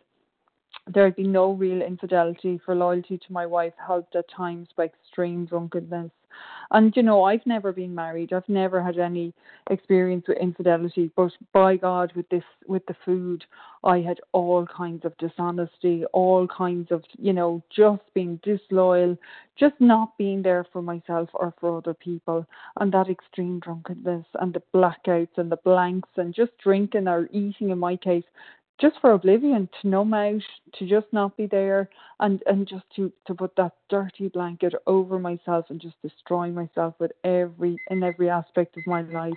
there'd 0.87 1.16
be 1.16 1.26
no 1.26 1.52
real 1.52 1.82
infidelity 1.82 2.60
for 2.64 2.74
loyalty 2.74 3.18
to 3.18 3.32
my 3.32 3.46
wife 3.46 3.74
helped 3.84 4.16
at 4.16 4.28
times 4.30 4.68
by 4.76 4.84
extreme 4.84 5.46
drunkenness 5.46 6.10
and 6.70 6.94
you 6.96 7.02
know, 7.02 7.24
I've 7.24 7.46
never 7.46 7.72
been 7.72 7.94
married. 7.94 8.32
I've 8.32 8.48
never 8.48 8.82
had 8.82 8.98
any 8.98 9.32
experience 9.70 10.24
with 10.26 10.38
infidelity. 10.38 11.10
But 11.16 11.32
by 11.52 11.76
God, 11.76 12.12
with 12.14 12.28
this, 12.28 12.44
with 12.66 12.84
the 12.87 12.96
food, 13.04 13.44
I 13.84 13.98
had 13.98 14.20
all 14.32 14.66
kinds 14.66 15.04
of 15.04 15.16
dishonesty, 15.18 16.04
all 16.12 16.46
kinds 16.48 16.90
of, 16.90 17.04
you 17.18 17.32
know, 17.32 17.62
just 17.74 18.02
being 18.14 18.40
disloyal, 18.42 19.16
just 19.58 19.74
not 19.78 20.16
being 20.18 20.42
there 20.42 20.66
for 20.72 20.82
myself 20.82 21.28
or 21.34 21.54
for 21.60 21.78
other 21.78 21.94
people, 21.94 22.46
and 22.80 22.92
that 22.92 23.08
extreme 23.08 23.60
drunkenness 23.60 24.26
and 24.40 24.54
the 24.54 24.62
blackouts 24.74 25.37
and 25.37 25.52
the 25.52 25.58
blanks 25.64 26.08
and 26.16 26.34
just 26.34 26.52
drinking 26.62 27.08
or 27.08 27.28
eating 27.32 27.70
in 27.70 27.78
my 27.78 27.96
case 27.96 28.24
just 28.80 28.96
for 29.00 29.12
oblivion, 29.12 29.68
to 29.80 29.88
numb 29.88 30.14
out, 30.14 30.42
to 30.78 30.87
just 30.87 31.06
not 31.12 31.37
be 31.37 31.46
there, 31.46 31.88
and 32.20 32.42
and 32.46 32.66
just 32.66 32.84
to 32.96 33.12
to 33.26 33.34
put 33.34 33.54
that 33.56 33.72
dirty 33.88 34.28
blanket 34.28 34.74
over 34.87 35.18
myself 35.18 35.66
and 35.70 35.80
just 35.80 36.00
destroy 36.02 36.50
myself 36.50 36.94
with 36.98 37.12
every 37.22 37.76
in 37.90 38.02
every 38.02 38.28
aspect 38.28 38.76
of 38.76 38.87
my 38.87 39.02
life. 39.02 39.32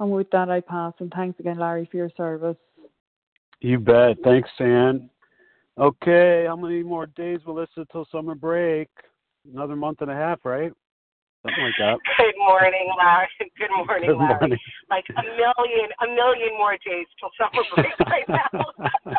And 0.00 0.10
with 0.10 0.30
that, 0.30 0.50
I 0.50 0.60
pass. 0.60 0.94
And 0.98 1.12
thanks 1.12 1.38
again, 1.38 1.58
Larry, 1.58 1.88
for 1.90 1.96
your 1.96 2.10
service. 2.16 2.56
You 3.60 3.78
bet. 3.78 4.16
Thanks, 4.24 4.50
Ann. 4.58 5.08
Okay, 5.78 6.44
how 6.46 6.56
many 6.56 6.82
more 6.82 7.06
days, 7.06 7.40
Melissa, 7.46 7.86
till 7.90 8.06
summer 8.10 8.34
break? 8.34 8.88
Another 9.52 9.76
month 9.76 10.02
and 10.02 10.10
a 10.10 10.14
half, 10.14 10.40
right? 10.44 10.72
Something 11.42 11.64
like 11.66 11.78
that. 11.82 11.98
Good 12.22 12.38
morning, 12.38 12.86
Larry. 12.94 13.26
Good 13.58 13.74
morning, 13.74 14.14
Good 14.14 14.18
Larry. 14.18 14.54
morning. 14.54 14.62
Like 14.90 15.06
a 15.18 15.24
million, 15.34 15.90
a 15.98 16.08
million 16.14 16.54
more 16.54 16.78
days 16.86 17.10
till 17.18 17.34
summer 17.34 17.66
break 17.74 17.98
right 18.06 18.28
now. 18.30 18.62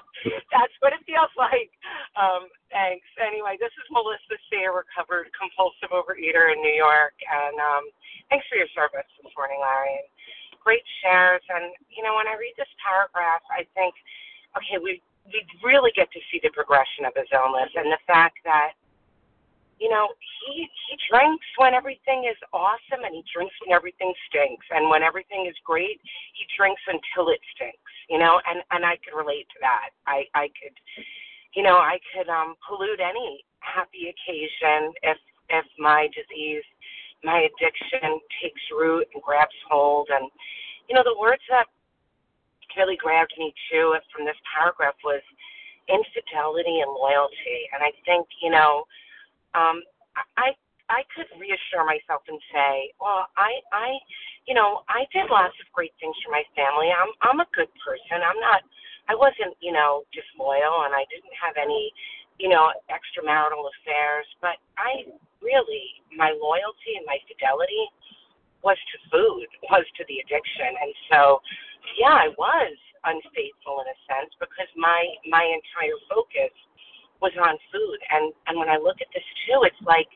That's 0.55 0.75
what 0.79 0.95
it 0.95 1.03
feels 1.03 1.35
like. 1.35 1.67
Um, 2.15 2.47
thanks. 2.71 3.03
Anyway, 3.19 3.59
this 3.59 3.75
is 3.75 3.85
Melissa 3.91 4.39
C, 4.47 4.63
a 4.63 4.71
recovered 4.71 5.27
compulsive 5.35 5.91
overeater 5.91 6.55
in 6.55 6.63
New 6.63 6.71
York, 6.71 7.11
and 7.27 7.59
um, 7.59 7.83
thanks 8.31 8.47
for 8.47 8.55
your 8.55 8.71
service 8.71 9.07
this 9.19 9.33
morning, 9.35 9.59
Larry. 9.59 9.99
And 9.99 10.07
great 10.63 10.87
shares. 11.03 11.43
And 11.51 11.75
you 11.91 12.07
know, 12.07 12.15
when 12.15 12.31
I 12.31 12.39
read 12.39 12.55
this 12.55 12.71
paragraph, 12.79 13.43
I 13.51 13.67
think, 13.75 13.91
okay, 14.55 14.79
we 14.79 15.03
we 15.27 15.43
really 15.59 15.91
get 15.91 16.07
to 16.15 16.19
see 16.31 16.39
the 16.39 16.55
progression 16.55 17.03
of 17.03 17.11
his 17.19 17.27
illness 17.35 17.71
and 17.75 17.91
the 17.91 17.99
fact 18.07 18.39
that 18.47 18.79
you 19.83 19.91
know, 19.91 20.07
he 20.47 20.63
he 20.87 20.95
drinks 21.11 21.43
when 21.59 21.75
everything 21.75 22.23
is 22.23 22.39
awesome 22.55 23.03
and 23.03 23.11
he 23.11 23.23
drinks 23.27 23.51
when 23.59 23.75
everything 23.75 24.15
stinks. 24.31 24.63
And 24.71 24.87
when 24.87 25.03
everything 25.03 25.43
is 25.51 25.59
great, 25.67 25.99
he 26.39 26.47
drinks 26.55 26.79
until 26.87 27.27
it 27.27 27.43
stinks, 27.51 27.91
you 28.07 28.15
know, 28.15 28.39
and, 28.47 28.63
and 28.71 28.87
I 28.87 28.95
could 29.03 29.11
relate 29.11 29.43
to 29.51 29.59
that. 29.59 29.91
I, 30.07 30.23
I 30.31 30.47
could 30.55 30.71
you 31.51 31.63
know, 31.67 31.75
I 31.83 31.99
could 32.15 32.31
um 32.31 32.55
pollute 32.63 33.03
any 33.03 33.43
happy 33.59 34.07
occasion 34.07 34.95
if 35.03 35.19
if 35.51 35.65
my 35.77 36.07
disease, 36.15 36.63
my 37.27 37.43
addiction 37.51 38.23
takes 38.39 38.63
root 38.71 39.05
and 39.13 39.21
grabs 39.21 39.59
hold 39.67 40.07
and 40.15 40.31
you 40.87 40.95
know, 40.95 41.03
the 41.03 41.19
words 41.19 41.43
that 41.51 41.67
really 42.77 42.97
grabbed 42.97 43.33
me 43.37 43.53
too 43.69 43.95
from 44.15 44.25
this 44.25 44.39
paragraph 44.47 44.95
was 45.03 45.21
infidelity 45.91 46.79
and 46.79 46.91
loyalty. 46.91 47.67
And 47.75 47.83
I 47.83 47.91
think, 48.07 48.27
you 48.41 48.49
know, 48.49 48.85
um, 49.55 49.81
I 50.37 50.53
I 50.89 51.01
could 51.15 51.29
reassure 51.39 51.87
myself 51.87 52.21
and 52.27 52.39
say, 52.51 52.91
well, 52.99 53.27
I 53.37 53.61
I, 53.71 53.97
you 54.45 54.53
know, 54.53 54.83
I 54.89 55.07
did 55.13 55.29
lots 55.31 55.55
of 55.63 55.67
great 55.73 55.93
things 55.99 56.15
for 56.21 56.31
my 56.31 56.43
family. 56.53 56.91
I'm 56.91 57.11
I'm 57.23 57.39
a 57.39 57.49
good 57.55 57.71
person. 57.81 58.21
I'm 58.21 58.39
not. 58.39 58.61
I 59.09 59.15
wasn't, 59.15 59.59
you 59.59 59.75
know, 59.75 60.07
disloyal, 60.15 60.87
and 60.87 60.95
I 60.95 61.03
didn't 61.11 61.35
have 61.35 61.59
any, 61.59 61.91
you 62.39 62.47
know, 62.47 62.71
extramarital 62.87 63.59
affairs. 63.59 64.27
But 64.39 64.55
I 64.79 65.11
really, 65.43 65.99
my 66.15 66.31
loyalty 66.31 66.95
and 66.95 67.03
my 67.03 67.19
fidelity 67.27 67.83
was 68.63 68.79
to 68.79 68.97
food, 69.11 69.47
was 69.71 69.83
to 69.99 70.03
the 70.07 70.23
addiction, 70.23 70.71
and 70.71 70.93
so, 71.11 71.43
yeah, 71.99 72.15
I 72.15 72.29
was 72.39 72.75
unfaithful 73.03 73.83
in 73.83 73.87
a 73.91 73.97
sense 74.07 74.31
because 74.39 74.71
my 74.79 75.03
my 75.27 75.43
entire 75.43 75.99
focus 76.07 76.55
was 77.23 77.31
on 77.39 77.55
food. 77.71 77.99
And 78.11 78.35
and 78.51 78.59
when 78.59 78.67
I 78.67 78.75
look 78.75 78.99
at 78.99 79.07
this 79.15 79.23
too, 79.47 79.63
it's 79.63 79.79
like 79.87 80.11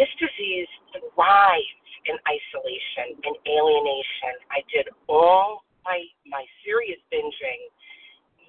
this 0.00 0.08
disease 0.16 0.68
thrives 0.96 1.92
in 2.08 2.16
isolation 2.24 3.20
and 3.28 3.36
alienation. 3.44 4.34
I 4.48 4.64
did 4.72 4.88
all 5.06 5.68
my 5.84 6.00
my 6.24 6.44
serious 6.64 6.98
binging 7.12 7.68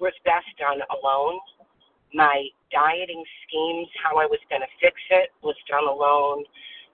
was 0.00 0.16
best 0.24 0.48
done 0.56 0.80
alone. 0.88 1.38
My 2.14 2.48
dieting 2.72 3.22
schemes, 3.44 3.88
how 4.00 4.16
I 4.16 4.24
was 4.24 4.40
going 4.48 4.64
to 4.64 4.72
fix 4.80 4.96
it, 5.12 5.28
was 5.44 5.56
done 5.68 5.84
alone. 5.84 6.44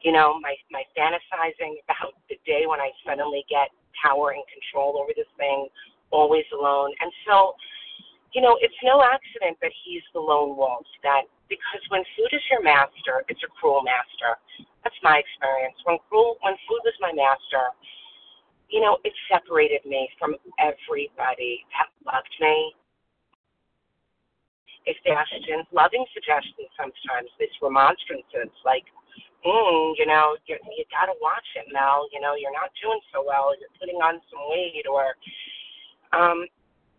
You 0.02 0.12
know, 0.12 0.36
my 0.42 0.58
my 0.74 0.82
fantasizing 0.98 1.78
about 1.86 2.18
the 2.28 2.36
day 2.44 2.66
when 2.66 2.82
I 2.82 2.90
suddenly 3.06 3.46
get 3.48 3.70
power 3.94 4.34
and 4.34 4.42
control 4.50 4.98
over 4.98 5.14
this 5.14 5.30
thing, 5.38 5.68
always 6.10 6.44
alone. 6.52 6.90
And 7.00 7.10
so 7.26 7.54
you 8.34 8.42
know, 8.42 8.58
it's 8.60 8.74
no 8.82 8.98
accident 9.00 9.56
that 9.62 9.70
he's 9.86 10.02
the 10.12 10.18
lone 10.18 10.58
wolf. 10.58 10.84
That 11.06 11.30
because 11.48 11.82
when 11.88 12.02
food 12.18 12.34
is 12.34 12.42
your 12.50 12.62
master, 12.66 13.22
it's 13.30 13.40
a 13.46 13.50
cruel 13.54 13.86
master. 13.86 14.34
That's 14.82 14.98
my 15.06 15.22
experience. 15.22 15.78
When 15.86 16.02
cruel, 16.10 16.36
when 16.42 16.58
food 16.66 16.82
was 16.82 16.98
my 16.98 17.14
master, 17.14 17.70
you 18.68 18.82
know, 18.82 18.98
it 19.06 19.14
separated 19.30 19.86
me 19.86 20.10
from 20.18 20.34
everybody 20.58 21.62
that 21.78 21.88
loved 22.02 22.34
me. 22.42 22.74
If 24.84 24.98
suggestions, 25.00 25.64
loving 25.72 26.04
suggestions 26.12 26.68
sometimes, 26.76 27.30
these 27.40 27.54
remonstrances 27.62 28.52
like, 28.66 28.84
mm, 29.46 29.94
you 29.96 30.04
know, 30.04 30.36
you, 30.44 30.58
you 30.76 30.84
got 30.92 31.06
to 31.08 31.16
watch 31.22 31.46
it, 31.56 31.70
Mel. 31.72 32.04
You 32.12 32.20
know, 32.20 32.34
you're 32.36 32.52
not 32.52 32.74
doing 32.82 33.00
so 33.14 33.24
well. 33.24 33.54
You're 33.56 33.72
putting 33.80 34.02
on 34.02 34.20
some 34.28 34.42
weight, 34.50 34.84
or 34.84 35.16
um, 36.12 36.44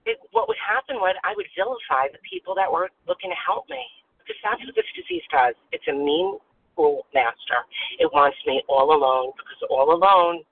it, 0.05 0.21
what 0.31 0.47
would 0.47 0.61
happen 0.61 0.97
was 1.01 1.17
I 1.25 1.33
would 1.35 1.49
vilify 1.57 2.09
the 2.13 2.21
people 2.21 2.53
that 2.55 2.69
were 2.69 2.89
looking 3.09 3.33
to 3.33 3.39
help 3.41 3.65
me 3.69 3.81
because 4.21 4.37
that's 4.41 4.61
what 4.61 4.73
this 4.77 4.89
disease 4.93 5.25
does. 5.29 5.57
It's 5.73 5.85
a 5.89 5.93
mean, 5.93 6.37
cruel 6.73 7.05
master. 7.13 7.61
It 7.97 8.09
wants 8.13 8.37
me 8.45 8.61
all 8.69 8.93
alone 8.93 9.33
because 9.37 9.59
all 9.69 9.93
alone 9.93 10.45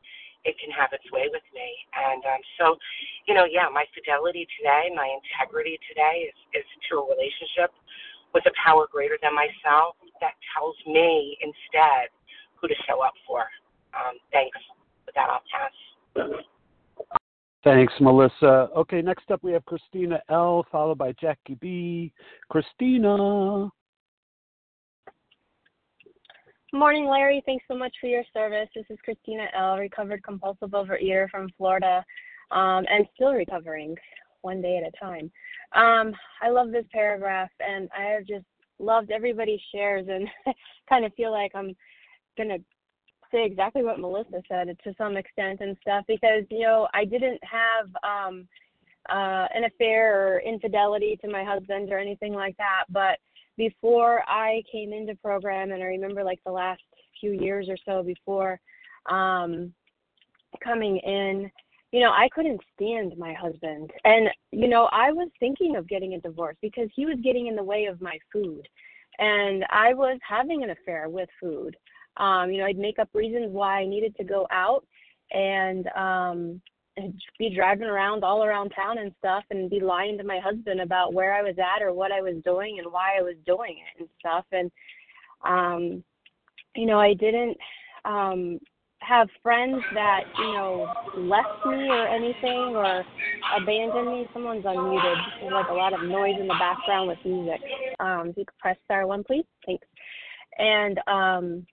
it 0.43 0.59
can 0.59 0.71
have 0.75 0.91
its 0.91 1.07
way 1.11 1.31
with 1.31 1.45
me. 1.55 1.69
And 1.95 2.21
um, 2.27 2.41
so, 2.59 2.65
you 3.27 3.33
know, 3.33 3.47
yeah, 3.47 3.71
my 3.71 3.87
fidelity 3.95 4.47
today, 4.59 4.91
my 4.91 5.07
integrity 5.07 5.79
today 5.87 6.27
is, 6.27 6.37
is 6.63 6.67
to 6.91 6.99
a 6.99 7.05
relationship 7.07 7.71
with 8.33 8.43
a 8.45 8.53
power 8.59 8.87
greater 8.91 9.17
than 9.21 9.31
myself 9.31 9.95
that 10.19 10.35
tells 10.51 10.75
me 10.87 11.37
instead 11.39 12.11
who 12.59 12.67
to 12.67 12.75
show 12.87 12.99
up 12.99 13.15
for. 13.27 13.47
Um, 13.95 14.19
thanks. 14.31 14.57
With 15.05 15.15
that, 15.15 15.29
I'll 15.29 15.45
pass. 15.47 16.43
Thanks, 17.63 17.93
Melissa. 18.01 18.69
Okay, 18.75 19.01
next 19.01 19.31
up 19.31 19.41
we 19.41 19.53
have 19.53 19.63
Christina 19.65 20.21
L, 20.29 20.65
followed 20.69 20.97
by 20.97 21.13
Jackie 21.13 21.55
B. 21.55 22.11
Christina. 22.49 23.69
Morning, 26.73 27.05
Larry. 27.05 27.41
Thanks 27.45 27.63
so 27.69 27.77
much 27.77 27.93
for 28.01 28.07
your 28.07 28.23
service. 28.33 28.67
This 28.75 28.85
is 28.89 28.97
Christina 29.05 29.45
L, 29.55 29.77
recovered 29.77 30.23
compulsive 30.23 30.71
overeater 30.71 31.29
from 31.29 31.47
Florida, 31.57 32.03
um, 32.51 32.85
and 32.89 33.07
still 33.15 33.31
recovering 33.31 33.95
one 34.41 34.61
day 34.61 34.77
at 34.77 34.87
a 34.87 34.97
time. 34.99 35.31
Um, 35.73 36.13
I 36.41 36.49
love 36.49 36.71
this 36.71 36.85
paragraph, 36.91 37.51
and 37.59 37.89
I 37.97 38.05
have 38.11 38.25
just 38.25 38.45
loved 38.77 39.09
everybody's 39.09 39.61
shares, 39.73 40.07
and 40.09 40.27
kind 40.89 41.05
of 41.05 41.13
feel 41.13 41.31
like 41.31 41.51
I'm 41.55 41.75
gonna 42.37 42.57
exactly 43.33 43.83
what 43.83 43.99
Melissa 43.99 44.41
said 44.47 44.75
to 44.83 44.93
some 44.97 45.17
extent 45.17 45.59
and 45.61 45.77
stuff 45.81 46.03
because 46.07 46.43
you 46.49 46.61
know 46.61 46.87
I 46.93 47.05
didn't 47.05 47.39
have 47.43 47.87
um 48.03 48.47
uh 49.09 49.47
an 49.53 49.65
affair 49.65 50.35
or 50.35 50.39
infidelity 50.39 51.17
to 51.21 51.29
my 51.29 51.43
husband 51.43 51.91
or 51.91 51.99
anything 51.99 52.33
like 52.33 52.55
that 52.57 52.85
but 52.89 53.17
before 53.57 54.23
I 54.27 54.63
came 54.71 54.93
into 54.93 55.15
program 55.15 55.71
and 55.71 55.83
I 55.83 55.87
remember 55.87 56.23
like 56.23 56.39
the 56.45 56.51
last 56.51 56.81
few 57.19 57.31
years 57.31 57.67
or 57.69 57.77
so 57.85 58.03
before 58.03 58.59
um 59.09 59.73
coming 60.63 60.97
in 60.97 61.51
you 61.91 61.99
know 61.99 62.11
I 62.11 62.27
couldn't 62.33 62.59
stand 62.75 63.13
my 63.17 63.33
husband. 63.33 63.91
And 64.03 64.29
you 64.51 64.67
know 64.67 64.89
I 64.91 65.11
was 65.11 65.29
thinking 65.39 65.75
of 65.75 65.87
getting 65.87 66.15
a 66.15 66.19
divorce 66.19 66.57
because 66.61 66.89
he 66.93 67.05
was 67.05 67.17
getting 67.23 67.47
in 67.47 67.55
the 67.55 67.63
way 67.63 67.85
of 67.85 68.01
my 68.01 68.17
food. 68.31 68.67
And 69.19 69.63
I 69.69 69.93
was 69.93 70.19
having 70.27 70.63
an 70.63 70.71
affair 70.71 71.07
with 71.07 71.29
food 71.39 71.77
um, 72.17 72.51
you 72.51 72.59
know, 72.59 72.65
I'd 72.65 72.77
make 72.77 72.99
up 72.99 73.09
reasons 73.13 73.51
why 73.51 73.79
I 73.79 73.85
needed 73.85 74.15
to 74.17 74.23
go 74.23 74.47
out 74.51 74.85
and 75.31 75.87
um 75.95 76.61
be 77.39 77.53
driving 77.55 77.87
around 77.87 78.23
all 78.23 78.43
around 78.43 78.69
town 78.69 78.99
and 78.99 79.11
stuff 79.17 79.43
and 79.49 79.69
be 79.69 79.79
lying 79.79 80.17
to 80.17 80.23
my 80.23 80.39
husband 80.39 80.79
about 80.79 81.13
where 81.13 81.33
I 81.33 81.41
was 81.41 81.55
at 81.57 81.81
or 81.81 81.91
what 81.91 82.11
I 82.11 82.21
was 82.21 82.35
doing 82.43 82.77
and 82.77 82.91
why 82.91 83.17
I 83.17 83.21
was 83.21 83.35
doing 83.45 83.77
it 83.77 83.99
and 83.99 84.09
stuff. 84.19 84.45
And 84.51 84.71
um 85.43 86.03
you 86.75 86.85
know 86.85 86.99
I 86.99 87.13
didn't 87.15 87.57
um 88.05 88.59
have 88.99 89.27
friends 89.41 89.81
that 89.95 90.21
you 90.37 90.53
know 90.53 90.87
left 91.17 91.65
me 91.65 91.89
or 91.89 92.07
anything 92.07 92.75
or 92.75 93.03
abandoned 93.59 94.07
me. 94.07 94.27
Someone's 94.31 94.63
unmuted. 94.63 95.15
There's 95.41 95.51
like 95.51 95.69
a 95.69 95.73
lot 95.73 95.93
of 95.93 96.07
noise 96.07 96.35
in 96.39 96.47
the 96.47 96.55
background 96.59 97.07
with 97.07 97.17
music. 97.25 97.61
Um 97.99 98.29
if 98.29 98.37
you 98.37 98.45
could 98.45 98.57
press 98.59 98.77
star 98.85 99.07
one 99.07 99.23
please. 99.23 99.45
Thanks. 99.65 99.87
And 100.59 100.99
um 101.07 101.65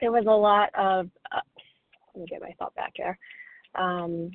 there 0.00 0.12
was 0.12 0.24
a 0.26 0.30
lot 0.30 0.70
of 0.74 1.08
uh, 1.32 1.40
let 2.14 2.20
me 2.20 2.26
get 2.28 2.40
my 2.40 2.54
thought 2.58 2.74
back 2.74 2.92
here. 2.94 3.18
Um, 3.74 4.30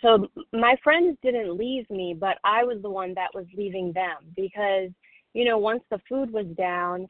so 0.00 0.26
my 0.52 0.76
friends 0.82 1.18
didn't 1.22 1.56
leave 1.56 1.88
me, 1.90 2.14
but 2.18 2.38
I 2.44 2.64
was 2.64 2.78
the 2.82 2.90
one 2.90 3.12
that 3.14 3.34
was 3.34 3.46
leaving 3.56 3.92
them 3.92 4.16
because 4.36 4.90
you 5.34 5.44
know 5.44 5.58
once 5.58 5.82
the 5.90 6.00
food 6.08 6.32
was 6.32 6.46
down, 6.56 7.02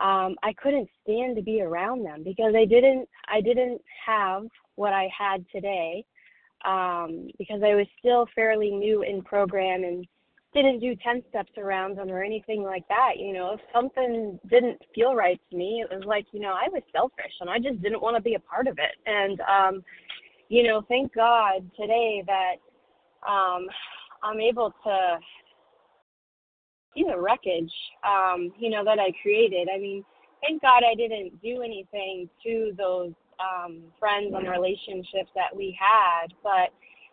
um, 0.00 0.36
I 0.42 0.52
couldn't 0.60 0.88
stand 1.02 1.36
to 1.36 1.42
be 1.42 1.62
around 1.62 2.04
them 2.04 2.22
because 2.24 2.54
I 2.56 2.64
didn't 2.64 3.08
I 3.28 3.40
didn't 3.40 3.80
have 4.06 4.44
what 4.76 4.92
I 4.92 5.08
had 5.16 5.44
today 5.50 6.04
um, 6.64 7.28
because 7.38 7.62
I 7.62 7.74
was 7.74 7.86
still 7.98 8.26
fairly 8.34 8.70
new 8.70 9.02
in 9.02 9.22
program 9.22 9.84
and 9.84 10.06
didn't 10.54 10.80
do 10.80 10.94
10 10.96 11.22
steps 11.28 11.52
around 11.58 11.98
them 11.98 12.10
or 12.10 12.22
anything 12.22 12.62
like 12.62 12.86
that. 12.88 13.18
You 13.18 13.32
know, 13.32 13.52
if 13.54 13.60
something 13.74 14.38
didn't 14.48 14.80
feel 14.94 15.14
right 15.14 15.40
to 15.50 15.56
me, 15.56 15.84
it 15.88 15.94
was 15.94 16.04
like, 16.06 16.26
you 16.32 16.40
know, 16.40 16.52
I 16.52 16.68
was 16.72 16.82
selfish 16.92 17.32
and 17.40 17.50
I 17.50 17.58
just 17.58 17.82
didn't 17.82 18.00
want 18.00 18.16
to 18.16 18.22
be 18.22 18.34
a 18.34 18.40
part 18.40 18.68
of 18.68 18.78
it. 18.78 18.96
And, 19.06 19.40
um, 19.40 19.84
you 20.48 20.62
know, 20.62 20.82
thank 20.88 21.14
God 21.14 21.68
today 21.78 22.22
that 22.26 22.56
um, 23.28 23.66
I'm 24.22 24.40
able 24.40 24.72
to 24.84 25.18
see 26.94 27.04
the 27.04 27.18
wreckage, 27.18 27.72
um, 28.06 28.52
you 28.58 28.70
know, 28.70 28.84
that 28.84 28.98
I 28.98 29.12
created. 29.20 29.68
I 29.74 29.78
mean, 29.78 30.04
thank 30.46 30.62
God 30.62 30.82
I 30.88 30.94
didn't 30.94 31.42
do 31.42 31.62
anything 31.62 32.28
to 32.44 32.72
those 32.78 33.12
um, 33.40 33.82
friends 33.98 34.32
and 34.36 34.48
relationships 34.48 35.30
that 35.34 35.54
we 35.54 35.76
had, 35.78 36.28
but 36.42 36.70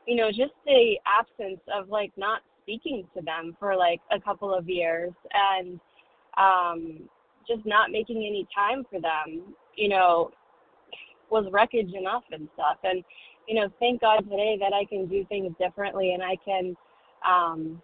you 0.07 0.15
know, 0.15 0.29
just 0.29 0.53
the 0.65 0.95
absence 1.05 1.59
of 1.73 1.89
like 1.89 2.11
not 2.17 2.41
speaking 2.71 3.05
to 3.15 3.21
them 3.23 3.55
for 3.59 3.75
like 3.75 3.99
a 4.11 4.19
couple 4.19 4.53
of 4.53 4.69
years 4.69 5.11
and 5.33 5.79
um, 6.37 6.99
just 7.47 7.65
not 7.65 7.91
making 7.91 8.17
any 8.17 8.47
time 8.55 8.85
for 8.89 8.99
them, 9.01 9.53
you 9.75 9.89
know, 9.89 10.31
was 11.29 11.45
wreckage 11.51 11.93
enough 11.93 12.23
and 12.31 12.47
stuff. 12.53 12.77
And 12.83 13.03
you 13.47 13.55
know, 13.55 13.69
thank 13.79 14.01
God 14.01 14.21
today 14.29 14.57
that 14.59 14.73
I 14.73 14.85
can 14.85 15.07
do 15.07 15.25
things 15.25 15.53
differently 15.59 16.13
and 16.13 16.23
I 16.23 16.37
can 16.45 16.75
um, 17.27 17.81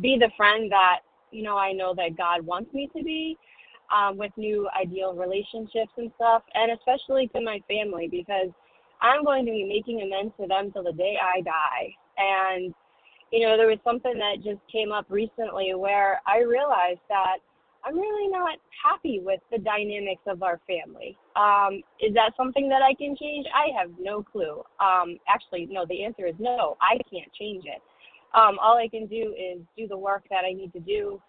be 0.00 0.16
the 0.18 0.30
friend 0.36 0.70
that 0.70 1.00
you 1.30 1.42
know 1.42 1.56
I 1.56 1.72
know 1.72 1.94
that 1.94 2.16
God 2.16 2.44
wants 2.44 2.72
me 2.72 2.88
to 2.96 3.02
be 3.02 3.36
um, 3.94 4.16
with 4.16 4.32
new 4.36 4.68
ideal 4.80 5.14
relationships 5.14 5.92
and 5.96 6.10
stuff, 6.16 6.42
and 6.54 6.72
especially 6.72 7.28
to 7.34 7.40
my 7.42 7.60
family 7.68 8.08
because 8.10 8.48
I'm 9.02 9.24
going 9.24 9.44
to 9.44 9.52
be 9.52 9.64
making 9.64 10.00
amends 10.02 10.32
to 10.40 10.46
them 10.46 10.72
till 10.72 10.84
the 10.84 10.92
day 10.92 11.16
I 11.20 11.42
die. 11.42 11.94
And 12.18 12.74
you 13.32 13.46
know, 13.46 13.56
there 13.56 13.66
was 13.66 13.78
something 13.84 14.14
that 14.18 14.44
just 14.44 14.60
came 14.70 14.92
up 14.92 15.06
recently 15.08 15.74
where 15.74 16.20
I 16.26 16.38
realized 16.38 17.00
that 17.08 17.38
I'm 17.84 17.98
really 17.98 18.28
not 18.28 18.58
happy 18.82 19.20
with 19.22 19.40
the 19.50 19.58
dynamics 19.58 20.22
of 20.26 20.42
our 20.42 20.60
family. 20.66 21.16
Um, 21.36 21.82
is 22.00 22.14
that 22.14 22.32
something 22.36 22.68
that 22.68 22.82
I 22.82 22.94
can 22.94 23.16
change? 23.16 23.46
I 23.54 23.70
have 23.78 23.90
no 24.00 24.22
clue. 24.22 24.62
Um, 24.80 25.18
actually, 25.28 25.68
no, 25.70 25.86
the 25.88 26.04
answer 26.04 26.26
is 26.26 26.34
no, 26.38 26.76
I 26.80 26.98
can't 27.10 27.32
change 27.38 27.64
it. 27.64 27.80
Um, 28.34 28.58
all 28.60 28.76
I 28.76 28.88
can 28.88 29.06
do 29.06 29.34
is 29.38 29.60
do 29.76 29.86
the 29.86 29.96
work 29.96 30.24
that 30.30 30.44
I 30.44 30.52
need 30.52 30.72
to 30.72 30.80
do 30.80 31.20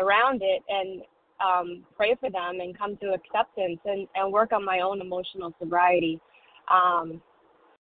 around 0.00 0.42
it 0.42 0.62
and 0.68 1.02
um, 1.40 1.84
pray 1.96 2.14
for 2.20 2.30
them 2.30 2.60
and 2.60 2.76
come 2.76 2.96
to 2.98 3.14
acceptance 3.14 3.80
and, 3.84 4.06
and 4.14 4.32
work 4.32 4.52
on 4.52 4.64
my 4.64 4.80
own 4.80 5.00
emotional 5.00 5.54
sobriety. 5.58 6.20
Um, 6.70 7.20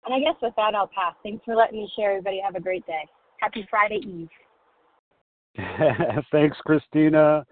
and 0.05 0.13
I 0.13 0.19
guess 0.19 0.35
with 0.41 0.53
that, 0.57 0.73
I'll 0.75 0.87
pass. 0.87 1.15
Thanks 1.23 1.43
for 1.43 1.55
letting 1.55 1.79
me 1.79 1.91
share, 1.95 2.11
everybody. 2.11 2.41
Have 2.43 2.55
a 2.55 2.61
great 2.61 2.85
day. 2.85 3.07
Happy 3.41 3.67
Friday 3.69 3.99
Eve. 4.05 4.29
Thanks, 6.31 6.57
Christina. 6.65 7.45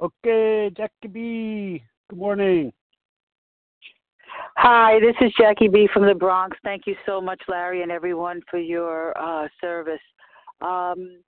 Okay, 0.00 0.70
Jackie 0.76 1.08
B. 1.10 1.82
Good 2.08 2.18
morning. 2.18 2.72
Hi, 4.56 5.00
this 5.00 5.16
is 5.20 5.32
Jackie 5.38 5.68
B 5.68 5.88
from 5.92 6.06
the 6.06 6.14
Bronx. 6.14 6.56
Thank 6.62 6.86
you 6.86 6.94
so 7.06 7.20
much, 7.20 7.40
Larry, 7.48 7.82
and 7.82 7.90
everyone 7.90 8.42
for 8.50 8.58
your 8.58 9.16
uh, 9.18 9.48
service. 9.60 10.00
Um, 10.60 11.20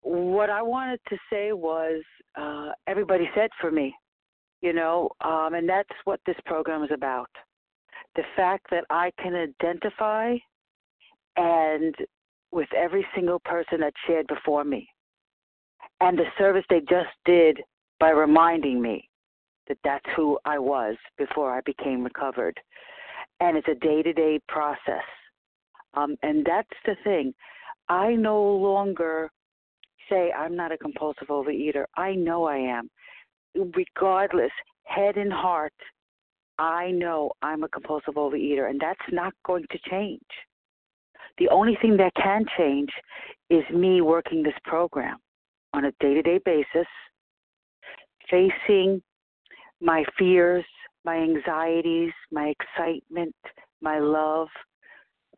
what 0.00 0.48
I 0.48 0.62
wanted 0.62 1.00
to 1.10 1.16
say 1.30 1.52
was 1.52 2.02
uh, 2.36 2.70
everybody 2.86 3.28
said 3.34 3.50
for 3.60 3.70
me, 3.70 3.94
you 4.62 4.72
know, 4.72 5.10
um, 5.20 5.54
and 5.54 5.68
that's 5.68 5.88
what 6.04 6.20
this 6.26 6.36
program 6.46 6.82
is 6.82 6.90
about. 6.92 7.30
The 8.16 8.22
fact 8.34 8.66
that 8.70 8.84
I 8.88 9.12
can 9.22 9.34
identify 9.34 10.36
and 11.36 11.94
with 12.50 12.68
every 12.76 13.06
single 13.14 13.40
person 13.40 13.80
that 13.80 13.92
shared 14.06 14.26
before 14.26 14.64
me, 14.64 14.88
and 16.00 16.18
the 16.18 16.24
service 16.38 16.64
they 16.70 16.80
just 16.80 17.10
did 17.24 17.60
by 18.00 18.10
reminding 18.10 18.80
me 18.80 19.08
that 19.68 19.78
that's 19.84 20.04
who 20.16 20.38
I 20.44 20.58
was 20.58 20.96
before 21.18 21.52
I 21.52 21.60
became 21.62 22.02
recovered. 22.02 22.58
And 23.40 23.56
it's 23.56 23.68
a 23.68 23.74
day 23.74 24.02
to 24.02 24.12
day 24.12 24.40
process. 24.48 25.04
Um, 25.94 26.16
and 26.22 26.44
that's 26.44 26.68
the 26.84 26.96
thing. 27.04 27.34
I 27.88 28.14
no 28.14 28.40
longer 28.40 29.30
say 30.10 30.32
I'm 30.32 30.56
not 30.56 30.72
a 30.72 30.78
compulsive 30.78 31.28
overeater. 31.28 31.84
I 31.96 32.14
know 32.14 32.44
I 32.44 32.56
am. 32.56 32.90
Regardless, 33.54 34.52
head 34.84 35.16
and 35.16 35.32
heart, 35.32 35.72
I 36.58 36.90
know 36.90 37.30
I'm 37.42 37.62
a 37.62 37.68
compulsive 37.68 38.14
overeater, 38.14 38.68
and 38.68 38.80
that's 38.80 39.00
not 39.12 39.32
going 39.44 39.64
to 39.70 39.78
change. 39.90 40.20
The 41.38 41.48
only 41.50 41.76
thing 41.80 41.96
that 41.98 42.14
can 42.14 42.44
change 42.56 42.90
is 43.50 43.62
me 43.72 44.00
working 44.00 44.42
this 44.42 44.54
program 44.64 45.18
on 45.72 45.84
a 45.86 45.92
day 46.00 46.14
to 46.14 46.22
day 46.22 46.40
basis, 46.44 46.88
facing 48.30 49.02
my 49.80 50.04
fears, 50.18 50.64
my 51.04 51.16
anxieties, 51.16 52.12
my 52.32 52.52
excitement, 52.58 53.34
my 53.80 53.98
love, 53.98 54.48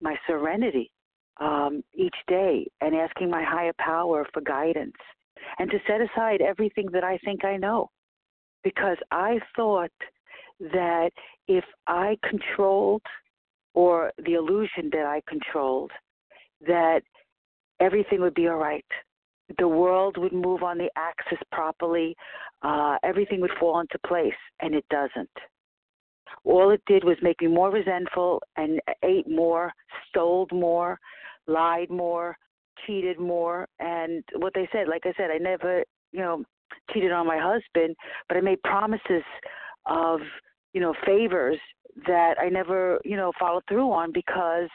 my 0.00 0.16
serenity 0.26 0.90
um, 1.40 1.82
each 1.94 2.16
day, 2.26 2.66
and 2.80 2.94
asking 2.94 3.30
my 3.30 3.42
higher 3.42 3.72
power 3.78 4.26
for 4.32 4.40
guidance, 4.40 4.96
and 5.58 5.70
to 5.70 5.78
set 5.86 6.00
aside 6.00 6.40
everything 6.40 6.86
that 6.92 7.04
I 7.04 7.18
think 7.18 7.44
I 7.44 7.56
know. 7.56 7.90
Because 8.62 8.98
I 9.10 9.38
thought 9.56 9.90
that 10.60 11.10
if 11.48 11.64
I 11.86 12.16
controlled, 12.28 13.02
or 13.80 14.12
the 14.26 14.34
illusion 14.34 14.90
that 14.92 15.06
I 15.06 15.22
controlled, 15.26 15.90
that 16.66 17.00
everything 17.80 18.20
would 18.20 18.34
be 18.34 18.46
all 18.46 18.56
right. 18.56 18.84
The 19.56 19.66
world 19.66 20.18
would 20.18 20.34
move 20.34 20.62
on 20.62 20.76
the 20.76 20.90
axis 20.96 21.38
properly, 21.50 22.14
uh, 22.60 22.98
everything 23.02 23.40
would 23.40 23.56
fall 23.58 23.80
into 23.80 23.98
place, 24.06 24.40
and 24.60 24.74
it 24.74 24.84
doesn't. 24.90 25.30
All 26.44 26.70
it 26.72 26.82
did 26.86 27.04
was 27.04 27.16
make 27.22 27.40
me 27.40 27.48
more 27.48 27.70
resentful 27.70 28.42
and 28.58 28.80
ate 29.02 29.28
more, 29.30 29.72
stole 30.10 30.46
more, 30.52 30.98
lied 31.46 31.88
more, 31.88 32.36
cheated 32.86 33.18
more, 33.18 33.66
and 33.78 34.22
what 34.36 34.52
they 34.54 34.68
said, 34.72 34.88
like 34.88 35.06
I 35.06 35.14
said, 35.16 35.30
I 35.30 35.38
never, 35.38 35.84
you 36.12 36.20
know, 36.20 36.44
cheated 36.92 37.12
on 37.12 37.26
my 37.26 37.38
husband, 37.38 37.96
but 38.28 38.36
I 38.36 38.42
made 38.42 38.62
promises 38.62 39.24
of, 39.86 40.20
you 40.74 40.82
know, 40.82 40.94
favors 41.06 41.58
that 42.06 42.34
I 42.40 42.48
never, 42.48 43.00
you 43.04 43.16
know, 43.16 43.32
followed 43.38 43.64
through 43.68 43.90
on 43.90 44.12
because, 44.12 44.68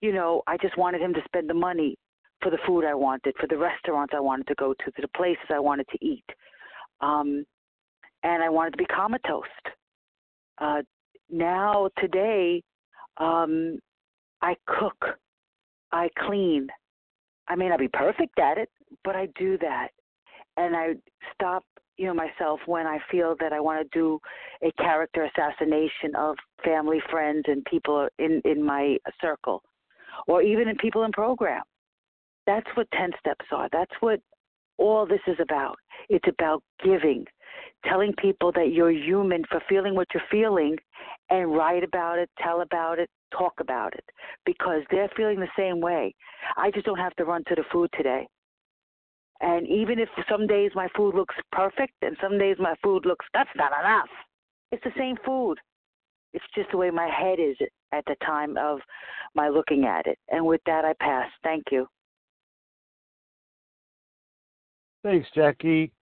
you 0.00 0.12
know, 0.12 0.42
I 0.46 0.56
just 0.56 0.76
wanted 0.76 1.00
him 1.00 1.14
to 1.14 1.20
spend 1.24 1.48
the 1.48 1.54
money 1.54 1.96
for 2.42 2.50
the 2.50 2.58
food 2.66 2.84
I 2.84 2.94
wanted, 2.94 3.34
for 3.38 3.46
the 3.46 3.58
restaurants 3.58 4.14
I 4.16 4.20
wanted 4.20 4.46
to 4.48 4.54
go 4.54 4.72
to, 4.72 4.84
to 4.90 5.02
the 5.02 5.08
places 5.08 5.44
I 5.50 5.58
wanted 5.58 5.86
to 5.88 6.04
eat. 6.04 6.24
Um, 7.00 7.44
and 8.22 8.42
I 8.42 8.48
wanted 8.48 8.72
to 8.72 8.78
be 8.78 8.86
comatose. 8.86 9.44
Uh, 10.58 10.82
now, 11.30 11.88
today, 11.98 12.62
um, 13.18 13.78
I 14.42 14.56
cook, 14.66 15.18
I 15.92 16.08
clean. 16.18 16.68
I 17.48 17.54
may 17.56 17.68
not 17.68 17.78
be 17.78 17.88
perfect 17.88 18.38
at 18.38 18.58
it, 18.58 18.68
but 19.04 19.16
I 19.16 19.26
do 19.38 19.58
that. 19.58 19.88
And 20.56 20.76
I 20.76 20.94
stop, 21.34 21.64
you 21.96 22.06
know, 22.06 22.14
myself 22.14 22.60
when 22.66 22.86
I 22.86 22.98
feel 23.10 23.36
that 23.40 23.52
I 23.52 23.60
want 23.60 23.82
to 23.82 23.98
do 23.98 24.18
a 24.62 24.72
character 24.82 25.24
assassination 25.24 26.14
of 26.16 26.36
family, 26.64 27.00
friends, 27.10 27.44
and 27.46 27.64
people 27.64 28.08
in 28.18 28.42
in 28.44 28.62
my 28.64 28.96
circle, 29.20 29.62
or 30.26 30.42
even 30.42 30.68
in 30.68 30.76
people 30.76 31.04
in 31.04 31.12
program. 31.12 31.62
That's 32.46 32.66
what 32.74 32.88
10 32.92 33.10
steps 33.20 33.44
are. 33.52 33.68
That's 33.70 33.92
what 34.00 34.20
all 34.78 35.06
this 35.06 35.20
is 35.26 35.36
about. 35.40 35.76
It's 36.08 36.26
about 36.26 36.62
giving, 36.82 37.26
telling 37.84 38.12
people 38.20 38.50
that 38.52 38.72
you're 38.72 38.90
human 38.90 39.44
for 39.48 39.60
feeling 39.68 39.94
what 39.94 40.08
you're 40.12 40.22
feeling 40.30 40.76
and 41.28 41.54
write 41.54 41.84
about 41.84 42.18
it, 42.18 42.30
tell 42.42 42.62
about 42.62 42.98
it, 42.98 43.08
talk 43.36 43.54
about 43.60 43.94
it 43.94 44.04
because 44.44 44.82
they're 44.90 45.10
feeling 45.16 45.38
the 45.38 45.48
same 45.56 45.80
way. 45.80 46.14
I 46.56 46.70
just 46.70 46.86
don't 46.86 46.98
have 46.98 47.14
to 47.16 47.24
run 47.24 47.44
to 47.48 47.54
the 47.54 47.64
food 47.70 47.90
today. 47.96 48.26
And 49.40 49.66
even 49.66 49.98
if 49.98 50.08
some 50.28 50.46
days 50.46 50.70
my 50.74 50.88
food 50.94 51.14
looks 51.14 51.34
perfect 51.50 51.94
and 52.02 52.16
some 52.22 52.38
days 52.38 52.56
my 52.58 52.74
food 52.82 53.06
looks, 53.06 53.24
that's 53.32 53.50
not 53.56 53.72
enough. 53.80 54.08
It's 54.70 54.84
the 54.84 54.92
same 54.98 55.16
food. 55.24 55.56
It's 56.32 56.44
just 56.54 56.70
the 56.70 56.76
way 56.76 56.90
my 56.90 57.08
head 57.08 57.38
is 57.40 57.56
at 57.92 58.04
the 58.06 58.16
time 58.24 58.56
of 58.58 58.80
my 59.34 59.48
looking 59.48 59.84
at 59.84 60.06
it. 60.06 60.18
And 60.28 60.44
with 60.44 60.60
that, 60.66 60.84
I 60.84 60.92
pass. 61.00 61.28
Thank 61.42 61.64
you. 61.72 61.86
Thanks, 65.02 65.28
Jackie. 65.34 65.92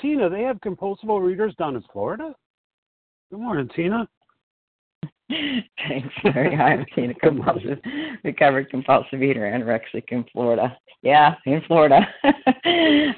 Tina, 0.00 0.30
they 0.30 0.42
have 0.42 0.60
compulsive 0.60 1.08
readers 1.08 1.54
down 1.56 1.76
in 1.76 1.82
Florida? 1.92 2.34
Good 3.30 3.40
morning, 3.40 3.68
Tina. 3.74 4.08
Thanks, 5.88 6.14
Mary. 6.22 6.54
I'm 6.54 6.84
Tina, 6.94 7.14
compulsive, 7.14 7.78
recovered 8.22 8.70
compulsive 8.70 9.22
eater, 9.22 9.40
anorexic 9.40 10.04
in 10.08 10.24
Florida. 10.32 10.76
Yeah, 11.02 11.34
in 11.46 11.62
Florida. 11.66 12.00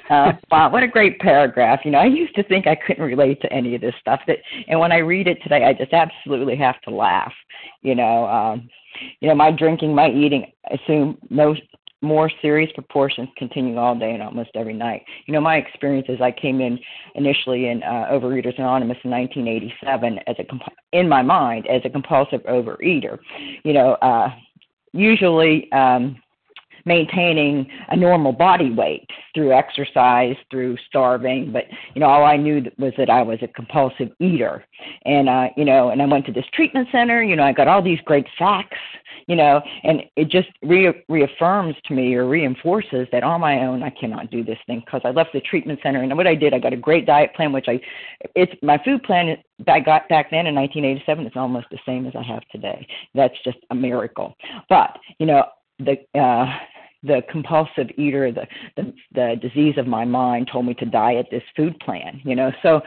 uh, 0.09 0.33
wow, 0.51 0.71
what 0.71 0.83
a 0.83 0.87
great 0.87 1.19
paragraph. 1.19 1.81
You 1.83 1.91
know, 1.91 1.99
I 1.99 2.05
used 2.05 2.35
to 2.35 2.43
think 2.43 2.65
I 2.65 2.75
couldn't 2.75 3.03
relate 3.03 3.41
to 3.41 3.51
any 3.51 3.75
of 3.75 3.81
this 3.81 3.95
stuff, 3.99 4.21
that, 4.27 4.37
and 4.67 4.79
when 4.79 4.91
I 4.91 4.97
read 4.97 5.27
it 5.27 5.41
today, 5.43 5.65
I 5.65 5.73
just 5.73 5.93
absolutely 5.93 6.55
have 6.57 6.79
to 6.81 6.91
laugh. 6.91 7.33
You 7.81 7.95
know, 7.95 8.25
um, 8.27 8.69
you 9.19 9.27
know, 9.27 9.35
my 9.35 9.51
drinking, 9.51 9.93
my 9.93 10.09
eating 10.09 10.51
I 10.69 10.75
assume 10.75 11.17
no 11.29 11.55
more 12.01 12.29
serious 12.41 12.71
proportions 12.73 13.29
continuing 13.37 13.77
all 13.77 13.97
day 13.97 14.13
and 14.13 14.21
almost 14.21 14.51
every 14.55 14.73
night. 14.73 15.03
You 15.25 15.33
know, 15.33 15.41
my 15.41 15.57
experience 15.57 16.07
is 16.09 16.21
I 16.21 16.31
came 16.31 16.61
in 16.61 16.79
initially 17.15 17.67
in 17.67 17.81
uh, 17.83 18.07
Overeaters 18.11 18.57
Anonymous 18.57 18.97
in 19.03 19.11
1987 19.11 20.19
as 20.27 20.35
a 20.39 20.43
comp- 20.43 20.73
in 20.93 21.09
my 21.09 21.21
mind 21.21 21.67
as 21.67 21.81
a 21.85 21.89
compulsive 21.89 22.41
overeater. 22.43 23.17
You 23.63 23.73
know, 23.73 23.93
uh, 24.01 24.29
usually 24.93 25.71
um, 25.71 26.17
maintaining 26.87 27.69
a 27.89 27.95
normal 27.95 28.31
body 28.31 28.71
weight 28.71 29.07
through 29.35 29.53
exercise, 29.53 30.35
through 30.49 30.77
starving. 30.87 31.51
But 31.51 31.65
you 31.93 31.99
know, 31.99 32.07
all 32.07 32.25
I 32.25 32.37
knew 32.37 32.63
was 32.79 32.93
that 32.97 33.09
I 33.09 33.21
was 33.21 33.39
a 33.41 33.47
compulsive 33.47 34.09
eater, 34.19 34.63
and 35.05 35.29
uh, 35.29 35.49
you 35.55 35.65
know, 35.65 35.89
and 35.89 36.01
I 36.01 36.05
went 36.05 36.25
to 36.27 36.31
this 36.31 36.45
treatment 36.53 36.87
center. 36.91 37.21
You 37.21 37.35
know, 37.35 37.43
I 37.43 37.51
got 37.53 37.67
all 37.67 37.83
these 37.83 37.99
great 38.05 38.25
facts. 38.39 38.77
You 39.27 39.35
know, 39.35 39.61
and 39.83 40.03
it 40.15 40.29
just 40.29 40.47
re- 40.63 41.03
reaffirms 41.09 41.75
to 41.85 41.93
me 41.93 42.15
or 42.15 42.29
reinforces 42.29 43.09
that 43.11 43.23
on 43.23 43.41
my 43.41 43.65
own 43.65 43.83
I 43.83 43.89
cannot 43.89 44.31
do 44.31 44.41
this 44.41 44.57
thing 44.67 44.81
because 44.85 45.01
I 45.03 45.09
left 45.09 45.33
the 45.33 45.41
treatment 45.41 45.81
center 45.83 46.01
and 46.01 46.15
what 46.15 46.27
I 46.27 46.35
did 46.35 46.53
I 46.53 46.59
got 46.59 46.71
a 46.71 46.77
great 46.77 47.05
diet 47.05 47.33
plan 47.35 47.51
which 47.51 47.65
I 47.67 47.81
it's 48.35 48.53
my 48.63 48.81
food 48.85 49.03
plan 49.03 49.35
I 49.67 49.81
got 49.81 50.07
back 50.07 50.29
then 50.31 50.47
in 50.47 50.55
1987 50.55 51.27
is 51.27 51.33
almost 51.35 51.67
the 51.71 51.79
same 51.85 52.05
as 52.05 52.13
I 52.15 52.23
have 52.23 52.47
today. 52.53 52.87
That's 53.15 53.35
just 53.43 53.57
a 53.69 53.75
miracle. 53.75 54.33
But 54.69 54.97
you 55.19 55.25
know 55.25 55.43
the 55.79 55.97
uh, 56.19 56.45
the 57.03 57.21
compulsive 57.29 57.87
eater, 57.97 58.31
the, 58.31 58.47
the 58.75 58.93
the 59.13 59.35
disease 59.41 59.75
of 59.77 59.87
my 59.87 60.05
mind 60.05 60.49
told 60.51 60.65
me 60.65 60.73
to 60.75 60.85
diet 60.85 61.27
this 61.31 61.43
food 61.55 61.79
plan, 61.79 62.21
you 62.23 62.35
know. 62.35 62.51
So 62.63 62.81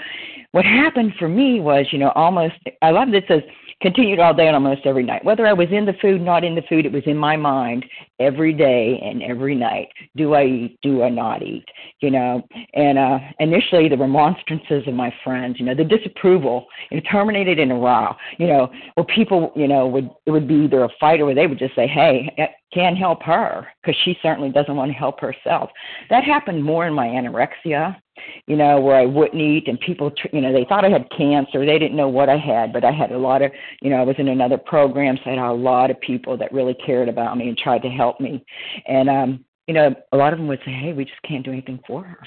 what 0.52 0.64
happened 0.64 1.12
for 1.18 1.28
me 1.28 1.60
was, 1.60 1.86
you 1.92 1.98
know, 1.98 2.10
almost 2.14 2.54
I 2.82 2.90
love 2.90 3.10
this 3.10 3.24
says 3.28 3.42
continued 3.80 4.18
all 4.18 4.34
day 4.34 4.46
and 4.46 4.54
almost 4.54 4.86
every 4.86 5.02
night. 5.02 5.24
Whether 5.24 5.46
I 5.46 5.52
was 5.52 5.68
in 5.70 5.86
the 5.86 5.94
food, 6.00 6.20
not 6.20 6.44
in 6.44 6.54
the 6.54 6.62
food, 6.62 6.86
it 6.86 6.92
was 6.92 7.02
in 7.06 7.16
my 7.16 7.36
mind 7.36 7.84
every 8.18 8.52
day 8.52 9.00
and 9.02 9.22
every 9.22 9.54
night. 9.54 9.88
Do 10.16 10.34
I 10.34 10.44
eat? 10.44 10.78
Do 10.82 11.02
I 11.02 11.08
not 11.08 11.42
eat? 11.42 11.64
You 12.00 12.10
know, 12.10 12.46
and 12.74 12.98
uh 12.98 13.18
initially 13.38 13.88
the 13.88 13.96
remonstrances 13.96 14.86
of 14.86 14.94
my 14.94 15.12
friends, 15.24 15.58
you 15.58 15.66
know, 15.66 15.74
the 15.74 15.84
disapproval, 15.84 16.66
it 16.90 17.02
terminated 17.10 17.58
in 17.58 17.70
a 17.70 17.76
row. 17.76 18.14
You 18.38 18.46
know, 18.48 18.70
where 18.94 19.04
people, 19.04 19.52
you 19.56 19.68
know, 19.68 19.86
would 19.86 20.10
it 20.26 20.30
would 20.30 20.48
be 20.48 20.54
either 20.54 20.84
a 20.84 20.88
fight 20.98 21.20
or 21.20 21.34
they 21.34 21.46
would 21.46 21.58
just 21.58 21.74
say, 21.74 21.86
Hey, 21.86 22.30
can't 22.72 22.96
help 22.96 23.22
her 23.22 23.66
because 23.82 24.00
she 24.04 24.16
certainly 24.22 24.50
doesn't 24.50 24.76
want 24.76 24.90
to 24.90 24.96
help 24.96 25.20
herself. 25.20 25.70
That 26.08 26.24
happened 26.24 26.62
more 26.62 26.86
in 26.86 26.94
my 26.94 27.06
anorexia 27.06 27.96
you 28.46 28.56
know, 28.56 28.80
where 28.80 28.96
I 28.96 29.06
wouldn't 29.06 29.40
eat, 29.40 29.68
and 29.68 29.78
people, 29.80 30.12
you 30.32 30.40
know, 30.40 30.52
they 30.52 30.64
thought 30.64 30.84
I 30.84 30.90
had 30.90 31.10
cancer. 31.16 31.64
They 31.64 31.78
didn't 31.78 31.96
know 31.96 32.08
what 32.08 32.28
I 32.28 32.36
had, 32.36 32.72
but 32.72 32.84
I 32.84 32.92
had 32.92 33.12
a 33.12 33.18
lot 33.18 33.42
of, 33.42 33.52
you 33.80 33.90
know, 33.90 33.96
I 33.96 34.04
was 34.04 34.16
in 34.18 34.28
another 34.28 34.58
program, 34.58 35.16
so 35.16 35.30
I 35.30 35.34
had 35.34 35.38
a 35.38 35.52
lot 35.52 35.90
of 35.90 36.00
people 36.00 36.36
that 36.38 36.52
really 36.52 36.74
cared 36.74 37.08
about 37.08 37.36
me 37.36 37.48
and 37.48 37.56
tried 37.56 37.82
to 37.82 37.88
help 37.88 38.20
me. 38.20 38.44
And, 38.86 39.08
um, 39.08 39.44
you 39.66 39.74
know, 39.74 39.94
a 40.12 40.16
lot 40.16 40.32
of 40.32 40.38
them 40.38 40.48
would 40.48 40.60
say, 40.64 40.72
"Hey, 40.72 40.92
we 40.92 41.04
just 41.04 41.22
can't 41.22 41.44
do 41.44 41.52
anything 41.52 41.78
for 41.86 42.02
her." 42.02 42.18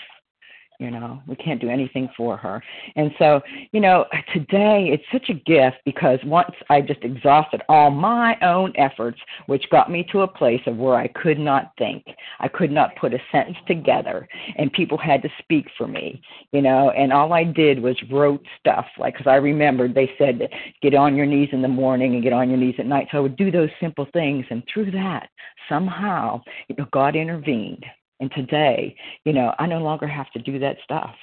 You 0.84 0.92
know 0.92 1.22
we 1.28 1.36
can't 1.38 1.62
do 1.62 1.70
anything 1.70 2.10
for 2.16 2.36
her. 2.38 2.62
And 2.96 3.12
so 3.18 3.42
you 3.72 3.80
know 3.80 4.06
today 4.34 4.90
it's 4.92 5.04
such 5.12 5.30
a 5.30 5.34
gift 5.34 5.78
because 5.86 6.20
once 6.26 6.52
i 6.70 6.82
just 6.82 7.04
exhausted 7.04 7.62
all 7.70 7.90
my 7.90 8.38
own 8.42 8.74
efforts 8.76 9.20
which 9.48 9.70
got 9.70 9.90
me 9.90 10.06
to 10.12 10.22
a 10.22 10.28
place 10.28 10.62
of 10.68 10.78
where 10.78 10.96
i 10.96 11.08
could 11.08 11.40
not 11.40 11.72
think 11.78 12.04
i 12.40 12.48
could 12.48 12.72
not 12.72 12.96
put 12.96 13.14
a 13.14 13.20
sentence 13.32 13.58
together 13.68 14.28
and 14.58 14.72
people 14.74 14.98
had 14.98 15.22
to 15.22 15.30
speak 15.40 15.68
for 15.78 15.88
me 15.88 16.22
you 16.52 16.62
know 16.62 16.92
and 16.92 17.14
all 17.14 17.34
i 17.34 17.44
did 17.44 17.82
was 17.82 17.96
wrote 18.12 18.46
stuff. 18.60 18.86
Like 18.98 19.14
because 19.14 19.28
i 19.28 19.36
remembered 19.36 19.94
they 19.94 20.12
said 20.18 20.50
get 20.82 20.94
on 20.94 21.16
your 21.16 21.26
knees 21.26 21.50
in 21.52 21.62
the 21.62 21.68
morning 21.68 22.16
and 22.16 22.24
get 22.24 22.34
on 22.34 22.50
your 22.50 22.58
knees 22.58 22.76
at 22.80 22.86
night. 22.86 23.08
So 23.12 23.18
i 23.18 23.22
would 23.22 23.38
do 23.38 23.52
those 23.52 23.70
simple 23.80 24.08
things 24.14 24.46
and 24.50 24.64
through 24.72 24.92
that 24.92 25.30
somehow 25.70 26.42
you 26.68 26.76
know 26.78 26.88
god 26.92 27.16
intervened 27.16 27.86
and 28.20 28.32
today, 28.32 28.96
you 29.26 29.34
know, 29.34 29.54
I 29.60 29.66
no 29.66 29.80
longer 29.80 30.08
have 30.08 30.30
to 30.32 30.40
do 30.40 30.60
that 30.60 30.78
stuff. 30.84 31.16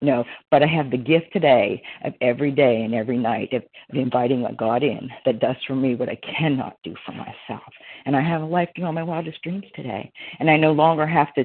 You 0.00 0.08
know, 0.08 0.24
but 0.50 0.62
I 0.64 0.66
have 0.66 0.90
the 0.90 0.96
gift 0.96 1.26
today 1.32 1.80
of 2.04 2.12
every 2.20 2.50
day 2.50 2.82
and 2.82 2.94
every 2.94 3.16
night 3.16 3.52
of, 3.52 3.62
of 3.62 3.96
inviting 3.96 4.44
a 4.44 4.52
God 4.52 4.82
in 4.82 5.08
that 5.24 5.38
does 5.38 5.54
for 5.66 5.76
me 5.76 5.94
what 5.94 6.08
I 6.08 6.16
cannot 6.16 6.76
do 6.82 6.96
for 7.06 7.12
myself. 7.12 7.72
And 8.04 8.16
I 8.16 8.20
have 8.20 8.42
a 8.42 8.46
life 8.46 8.70
beyond 8.74 8.96
my 8.96 9.04
wildest 9.04 9.40
dreams 9.42 9.66
today. 9.76 10.10
And 10.40 10.50
I 10.50 10.56
no 10.56 10.72
longer 10.72 11.06
have 11.06 11.32
to 11.34 11.44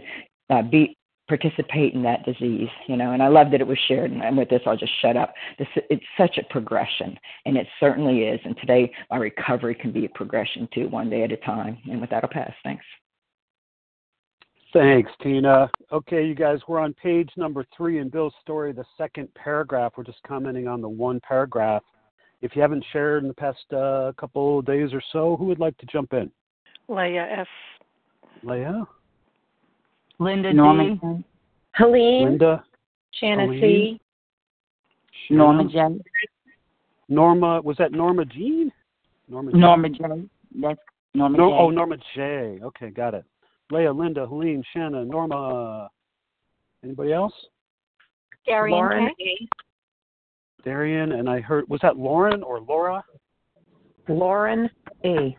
uh, 0.50 0.64
be 0.64 0.98
participate 1.28 1.94
in 1.94 2.04
that 2.04 2.26
disease, 2.26 2.70
you 2.88 2.98
know, 2.98 3.12
and 3.12 3.24
I 3.24 3.28
love 3.28 3.52
that 3.52 3.62
it 3.62 3.68
was 3.68 3.78
shared. 3.88 4.12
And 4.12 4.38
with 4.38 4.50
this, 4.50 4.62
I'll 4.66 4.78
just 4.78 4.92
shut 5.02 5.16
up. 5.16 5.34
This, 5.58 5.68
it's 5.90 6.04
such 6.18 6.38
a 6.38 6.44
progression, 6.52 7.18
and 7.46 7.56
it 7.58 7.68
certainly 7.80 8.24
is. 8.24 8.40
And 8.44 8.58
today, 8.58 8.92
my 9.10 9.18
recovery 9.18 9.76
can 9.76 9.92
be 9.92 10.06
a 10.06 10.10
progression 10.10 10.68
too, 10.74 10.90
one 10.90 11.10
day 11.10 11.24
at 11.24 11.32
a 11.32 11.38
time. 11.38 11.78
And 11.90 12.02
with 12.02 12.10
that, 12.10 12.24
I'll 12.24 12.30
pass. 12.30 12.54
Thanks. 12.64 12.84
Thanks, 14.74 15.12
Tina. 15.22 15.70
Okay, 15.92 16.26
you 16.26 16.34
guys, 16.34 16.58
we're 16.68 16.80
on 16.80 16.94
page 16.96 17.30
number 17.38 17.64
three 17.78 18.00
in 18.00 18.10
Bill's 18.10 18.34
story, 18.42 18.72
the 18.74 18.84
second 18.98 19.32
paragraph. 19.36 19.94
We're 19.96 20.04
just 20.04 20.24
commenting 20.28 20.68
on 20.68 20.82
the 20.82 20.90
one 20.90 21.20
paragraph. 21.20 21.84
If 22.42 22.56
you 22.56 22.62
haven't 22.64 22.84
shared 22.92 23.22
in 23.22 23.28
the 23.28 23.36
past 23.36 23.72
uh, 23.72 24.14
couple 24.18 24.60
of 24.60 24.66
days 24.66 24.90
or 24.92 25.02
so, 25.12 25.38
who 25.38 25.46
would 25.46 25.60
like 25.60 25.78
to 25.78 25.86
jump 25.86 26.14
in? 26.14 26.32
Leah 26.88 27.28
F. 27.38 27.48
Leah? 28.42 28.88
Linda 30.18 30.52
Norman. 30.52 31.00
D. 31.02 31.24
Helene. 31.76 32.26
Linda? 32.26 32.64
Shanna 33.20 33.48
C. 33.62 34.02
Norma 35.30 35.66
J. 35.66 36.00
Norma, 37.10 37.62
was 37.62 37.78
that 37.78 37.92
Norma 37.92 38.26
Jean? 38.26 38.72
Norma 39.30 39.52
J. 39.52 39.58
Norma 39.58 39.90
J. 39.90 39.98
That's 40.62 40.80
Norma 41.14 41.38
no, 41.38 41.50
J. 41.50 41.56
Oh, 41.60 41.70
Norma 41.70 41.98
J. 42.16 42.60
Okay, 42.64 42.90
got 42.90 43.14
it. 43.14 43.24
Leah, 43.72 43.92
Linda, 43.92 44.28
Helene, 44.28 44.64
Shanna, 44.74 45.06
Norma. 45.06 45.90
Anybody 46.84 47.14
else? 47.14 47.34
Darian 48.46 48.78
Lauren 48.78 49.10
K. 49.18 49.48
Darian, 50.64 51.14
and 51.14 51.30
I 51.30 51.40
heard, 51.40 51.68
was 51.70 51.80
that 51.82 51.98
Lauren 51.98 52.44
or 52.44 52.60
Laura? 52.60 53.04
Lauren 54.08 54.70
A. 55.06 55.38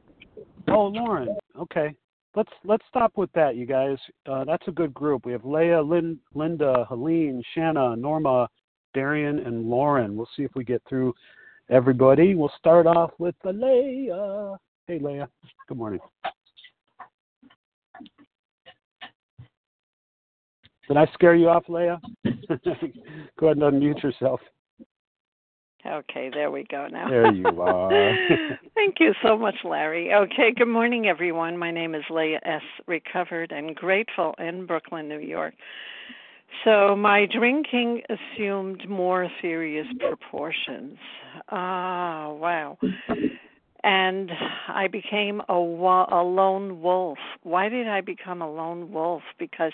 Oh, 0.68 0.86
Lauren. 0.86 1.36
Okay. 1.58 1.94
Let's 2.36 2.50
let's 2.64 2.82
stop 2.88 3.12
with 3.16 3.30
that, 3.34 3.54
you 3.54 3.64
guys. 3.64 3.96
Uh, 4.26 4.44
that's 4.44 4.66
a 4.66 4.72
good 4.72 4.92
group. 4.92 5.24
We 5.24 5.30
have 5.32 5.44
Leah, 5.44 5.80
Lynn, 5.80 6.18
Linda, 6.34 6.84
Helene, 6.88 7.40
Shanna, 7.54 7.94
Norma, 7.94 8.48
Darian, 8.92 9.38
and 9.40 9.66
Lauren. 9.66 10.16
We'll 10.16 10.28
see 10.36 10.42
if 10.42 10.50
we 10.56 10.64
get 10.64 10.82
through 10.88 11.14
everybody. 11.70 12.34
We'll 12.34 12.52
start 12.58 12.86
off 12.86 13.12
with 13.18 13.36
Leah. 13.44 14.56
Hey, 14.88 14.98
Leah. 14.98 15.28
Good 15.68 15.78
morning. 15.78 16.00
Did 20.88 20.96
I 20.96 21.06
scare 21.14 21.34
you 21.34 21.48
off, 21.48 21.64
Leah? 21.68 22.00
Go 22.24 23.46
ahead 23.46 23.56
and 23.56 23.62
unmute 23.62 24.02
yourself. 24.02 24.40
Okay, 25.86 26.30
there 26.32 26.50
we 26.50 26.64
go 26.70 26.86
now. 26.90 27.08
There 27.10 27.32
you 27.32 27.46
are. 27.60 28.16
Thank 28.74 28.96
you 29.00 29.12
so 29.22 29.36
much, 29.36 29.56
Larry. 29.64 30.14
Okay, 30.14 30.52
good 30.56 30.68
morning, 30.68 31.06
everyone. 31.06 31.58
My 31.58 31.70
name 31.70 31.94
is 31.94 32.04
Leah 32.10 32.40
S. 32.44 32.62
Recovered 32.86 33.52
and 33.52 33.74
grateful 33.74 34.34
in 34.38 34.64
Brooklyn, 34.66 35.08
New 35.08 35.18
York. 35.18 35.54
So, 36.64 36.96
my 36.96 37.26
drinking 37.26 38.02
assumed 38.08 38.88
more 38.88 39.28
serious 39.42 39.86
proportions. 39.98 40.96
Ah, 41.50 42.30
wow. 42.32 42.78
And 43.82 44.30
I 44.68 44.88
became 44.88 45.42
a, 45.48 45.52
a 45.52 46.22
lone 46.22 46.80
wolf. 46.80 47.18
Why 47.42 47.68
did 47.68 47.88
I 47.88 48.00
become 48.00 48.40
a 48.40 48.50
lone 48.50 48.90
wolf? 48.92 49.22
Because 49.38 49.72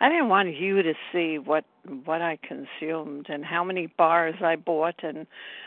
I 0.00 0.08
didn't 0.08 0.28
want 0.28 0.56
you 0.56 0.82
to 0.82 0.94
see 1.12 1.38
what 1.38 1.64
what 2.04 2.22
I 2.22 2.38
consumed 2.42 3.26
and 3.28 3.44
how 3.44 3.62
many 3.64 3.86
bars 3.86 4.36
I 4.42 4.56
bought 4.56 5.02
and 5.02 5.26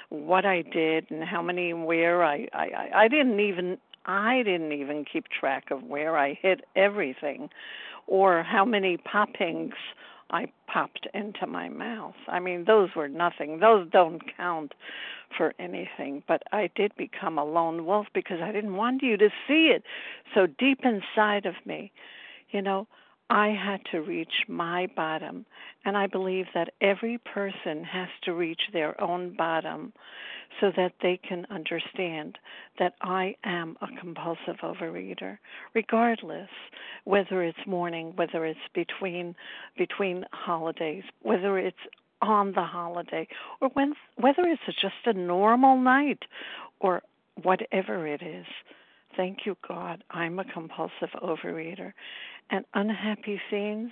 what 0.10 0.46
I 0.46 0.64
did 0.64 1.10
and 1.12 1.24
how 1.24 1.42
many 1.42 1.74
where 1.74 2.24
I 2.24 2.48
I 2.54 2.90
I 2.96 3.08
didn't 3.08 3.40
even 3.40 3.78
I 4.06 4.42
didn't 4.44 4.72
even 4.72 5.06
keep 5.06 5.26
track 5.30 5.72
of 5.72 5.84
where 5.84 6.18
I 6.18 6.34
hit 6.42 6.62
everything 6.76 7.50
or 8.08 8.44
how 8.44 8.66
many 8.66 8.98
poppings 8.98 9.74
I 10.32 10.48
popped 10.68 11.08
into 11.14 11.46
my 11.46 11.70
mouth. 11.70 12.16
I 12.28 12.40
mean, 12.40 12.66
those 12.66 12.90
were 12.96 13.08
nothing. 13.08 13.60
Those 13.60 13.88
don't 13.92 14.22
count 14.36 14.74
for 15.38 15.54
anything. 15.60 16.24
But 16.28 16.42
I 16.52 16.70
did 16.76 16.96
become 16.98 17.38
a 17.38 17.46
lone 17.46 17.86
wolf 17.86 18.08
because 18.14 18.40
I 18.42 18.52
didn't 18.52 18.76
want 18.76 19.04
you 19.04 19.16
to 19.18 19.30
see 19.48 19.68
it 19.68 19.84
so 20.34 20.48
deep 20.48 20.80
inside 20.84 21.46
of 21.46 21.54
me. 21.66 21.92
You 22.50 22.62
know, 22.62 22.88
I 23.30 23.50
had 23.50 23.82
to 23.92 24.02
reach 24.02 24.34
my 24.48 24.88
bottom. 24.96 25.46
And 25.86 25.98
I 25.98 26.08
believe 26.08 26.46
that 26.54 26.74
every 26.82 27.18
person 27.18 27.84
has 27.84 28.10
to 28.24 28.34
reach 28.34 28.62
their 28.72 29.00
own 29.02 29.36
bottom 29.36 29.94
so 30.62 30.72
that 30.78 30.94
they 31.02 31.20
can 31.28 31.46
understand 31.50 32.38
that 32.80 32.94
I 33.02 33.36
am 33.44 33.76
a 33.82 33.88
compulsive 34.00 34.58
overeater, 34.62 35.40
regardless 35.74 36.50
whether 37.06 37.44
it's 37.44 37.58
morning, 37.66 38.14
whether 38.16 38.46
it's 38.46 38.60
between 38.74 39.36
between 39.78 40.26
holidays, 40.32 41.04
whether 41.22 41.58
it's 41.58 41.76
on 42.22 42.54
the 42.54 42.64
holiday, 42.64 43.28
or 43.62 43.70
when 43.70 43.94
whether 44.16 44.44
it's 44.44 44.62
just 44.80 44.94
a 45.06 45.14
normal 45.14 45.78
night 45.78 46.24
or 46.80 47.02
whatever 47.42 48.08
it 48.08 48.22
is. 48.22 48.46
Thank 49.16 49.46
you, 49.46 49.56
God. 49.68 50.04
I'm 50.10 50.40
a 50.40 50.46
compulsive 50.46 51.10
overeater. 51.22 51.94
And 52.54 52.66
unhappy 52.76 53.42
scenes, 53.50 53.92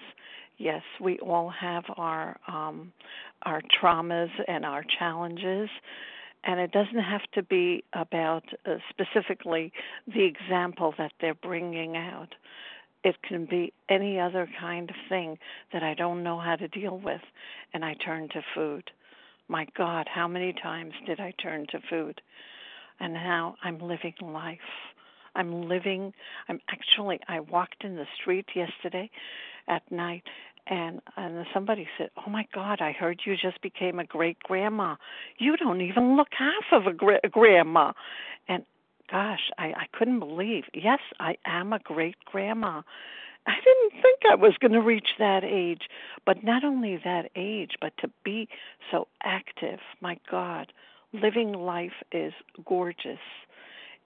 yes, 0.59 0.83
we 1.01 1.17
all 1.19 1.49
have 1.49 1.83
our 1.97 2.37
um, 2.47 2.93
our 3.43 3.61
traumas 3.81 4.29
and 4.47 4.63
our 4.65 4.83
challenges, 4.99 5.69
and 6.43 6.59
it 6.59 6.71
doesn't 6.71 7.03
have 7.03 7.23
to 7.33 7.43
be 7.43 7.83
about 7.93 8.43
uh, 8.67 8.75
specifically 8.91 9.73
the 10.07 10.23
example 10.23 10.93
that 10.99 11.11
they're 11.19 11.33
bringing 11.33 11.97
out. 11.97 12.29
it 13.03 13.15
can 13.23 13.45
be 13.45 13.73
any 13.89 14.19
other 14.19 14.47
kind 14.59 14.89
of 14.89 14.95
thing 15.09 15.37
that 15.73 15.83
I 15.83 15.93
don't 15.95 16.23
know 16.23 16.39
how 16.39 16.55
to 16.55 16.67
deal 16.67 16.99
with, 17.03 17.21
and 17.73 17.83
I 17.83 17.95
turn 18.05 18.29
to 18.29 18.41
food. 18.55 18.91
My 19.47 19.65
God, 19.75 20.07
how 20.13 20.27
many 20.27 20.53
times 20.53 20.93
did 21.05 21.19
I 21.19 21.33
turn 21.41 21.65
to 21.71 21.79
food? 21.89 22.21
And 22.99 23.13
now 23.13 23.55
I'm 23.63 23.79
living 23.79 24.13
life. 24.21 24.59
I'm 25.35 25.67
living, 25.67 26.13
I'm 26.49 26.59
actually, 26.69 27.19
I 27.27 27.39
walked 27.39 27.83
in 27.83 27.95
the 27.95 28.05
street 28.19 28.45
yesterday 28.55 29.09
at 29.67 29.89
night 29.91 30.23
and 30.67 31.01
and 31.17 31.45
somebody 31.53 31.87
said, 31.97 32.09
"Oh 32.17 32.29
my 32.29 32.47
God, 32.53 32.81
I 32.81 32.91
heard 32.91 33.21
you 33.25 33.35
just 33.35 33.61
became 33.61 33.99
a 33.99 34.05
great 34.05 34.39
grandma. 34.39 34.95
You 35.37 35.57
don't 35.57 35.81
even 35.81 36.15
look 36.15 36.29
half 36.31 36.65
of 36.71 36.87
a, 36.87 36.93
gra- 36.93 37.21
grandma." 37.29 37.93
And 38.47 38.63
gosh, 39.09 39.49
I 39.57 39.67
I 39.67 39.85
couldn't 39.91 40.19
believe. 40.19 40.65
Yes, 40.73 40.99
I 41.19 41.37
am 41.45 41.73
a 41.73 41.79
great 41.79 42.15
grandma. 42.25 42.81
I 43.47 43.55
didn't 43.55 44.01
think 44.03 44.19
I 44.29 44.35
was 44.35 44.53
going 44.59 44.73
to 44.73 44.81
reach 44.81 45.09
that 45.17 45.43
age, 45.43 45.89
but 46.27 46.43
not 46.43 46.63
only 46.63 46.97
that 47.03 47.31
age, 47.35 47.71
but 47.81 47.93
to 47.97 48.09
be 48.23 48.47
so 48.91 49.07
active. 49.23 49.79
My 49.99 50.19
God, 50.29 50.71
living 51.11 51.53
life 51.53 52.03
is 52.11 52.33
gorgeous. 52.65 53.19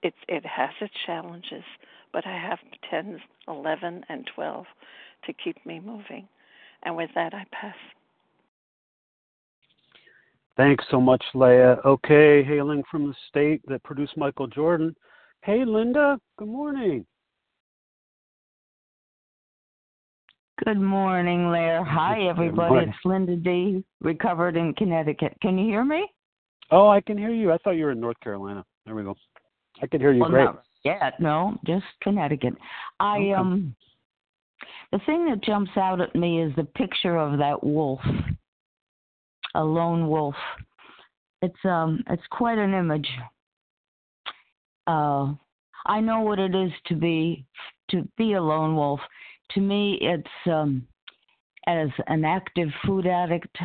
It's 0.03 0.17
it 0.27 0.45
has 0.45 0.69
its 0.81 0.93
challenges, 1.05 1.63
but 2.13 2.25
I 2.27 2.37
have 2.37 2.59
10, 2.89 3.19
11, 3.47 4.03
and 4.09 4.29
12 4.35 4.65
to 5.25 5.33
keep 5.33 5.63
me 5.65 5.79
moving. 5.79 6.27
And 6.83 6.95
with 6.95 7.09
that, 7.15 7.33
I 7.33 7.43
pass. 7.51 7.75
Thanks 10.57 10.85
so 10.89 11.01
much, 11.01 11.23
Leah. 11.33 11.77
Okay, 11.83 12.43
hailing 12.43 12.83
from 12.89 13.07
the 13.07 13.15
state 13.27 13.61
that 13.67 13.83
produced 13.83 14.15
Michael 14.15 14.47
Jordan. 14.47 14.95
Hey, 15.41 15.65
Linda. 15.65 16.19
Good 16.37 16.47
morning. 16.47 17.05
Good 20.63 20.79
morning, 20.79 21.51
Leah. 21.51 21.83
Hi, 21.85 22.29
everybody. 22.29 22.87
It's 22.87 22.97
Linda 23.03 23.35
D. 23.35 23.83
Recovered 23.99 24.55
in 24.55 24.73
Connecticut. 24.75 25.35
Can 25.41 25.57
you 25.57 25.65
hear 25.65 25.83
me? 25.83 26.07
Oh, 26.71 26.87
I 26.87 27.01
can 27.01 27.17
hear 27.17 27.31
you. 27.31 27.51
I 27.51 27.57
thought 27.57 27.71
you 27.71 27.85
were 27.85 27.91
in 27.91 27.99
North 27.99 28.19
Carolina. 28.21 28.63
There 28.85 28.95
we 28.95 29.03
go. 29.03 29.15
I 29.81 29.87
can 29.87 29.99
hear 29.99 30.13
you 30.13 30.21
well, 30.21 30.29
great. 30.29 30.45
Not 30.45 30.63
yet, 30.83 31.19
no, 31.19 31.57
just 31.65 31.85
Connecticut. 32.01 32.53
I 32.99 33.17
Okay. 33.17 33.33
um 33.33 33.75
the 34.91 34.99
thing 35.05 35.25
that 35.29 35.43
jumps 35.43 35.71
out 35.75 35.99
at 35.99 36.15
me 36.15 36.41
is 36.41 36.55
the 36.55 36.63
picture 36.63 37.17
of 37.17 37.37
that 37.39 37.63
wolf. 37.63 37.99
A 39.55 39.63
lone 39.63 40.07
wolf. 40.07 40.35
It's 41.41 41.65
um 41.65 42.03
it's 42.09 42.27
quite 42.29 42.57
an 42.57 42.73
image. 42.73 43.09
Uh 44.87 45.33
I 45.87 45.99
know 45.99 46.21
what 46.21 46.39
it 46.39 46.55
is 46.55 46.71
to 46.87 46.95
be 46.95 47.45
to 47.91 48.07
be 48.17 48.33
a 48.33 48.41
lone 48.41 48.75
wolf. 48.75 48.99
To 49.51 49.61
me 49.61 49.97
it's 50.01 50.49
um 50.49 50.87
as 51.67 51.89
an 52.07 52.23
active 52.25 52.69
food 52.85 53.07
addict 53.07 53.57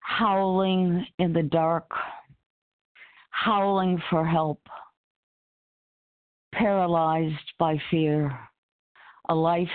howling 0.00 1.06
in 1.18 1.32
the 1.32 1.42
dark, 1.42 1.90
howling 3.34 4.00
for 4.10 4.24
help, 4.24 4.60
paralyzed 6.54 7.52
by 7.58 7.76
fear, 7.90 8.38
a 9.28 9.34
life 9.34 9.68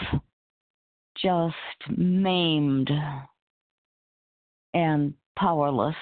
just 1.22 1.98
maimed 1.98 2.90
and 4.74 5.14
powerless. 5.38 5.96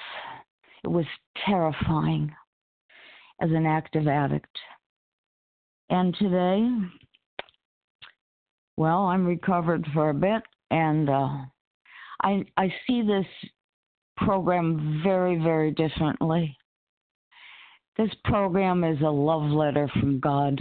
It 0.84 0.88
was 0.88 1.06
terrifying 1.44 2.32
as 3.40 3.50
an 3.50 3.66
active 3.66 4.06
addict. 4.06 4.56
And 5.90 6.14
today, 6.16 6.68
well, 8.76 9.06
I'm 9.06 9.26
recovered 9.26 9.86
for 9.92 10.10
a 10.10 10.14
bit, 10.14 10.42
and 10.70 11.10
uh, 11.10 11.38
I 12.22 12.44
I 12.56 12.72
see 12.86 13.02
this 13.02 13.26
program 14.16 15.00
very, 15.02 15.38
very 15.38 15.70
differently. 15.72 16.57
This 17.98 18.14
program 18.24 18.84
is 18.84 19.00
a 19.00 19.10
love 19.10 19.50
letter 19.50 19.90
from 20.00 20.20
God. 20.20 20.60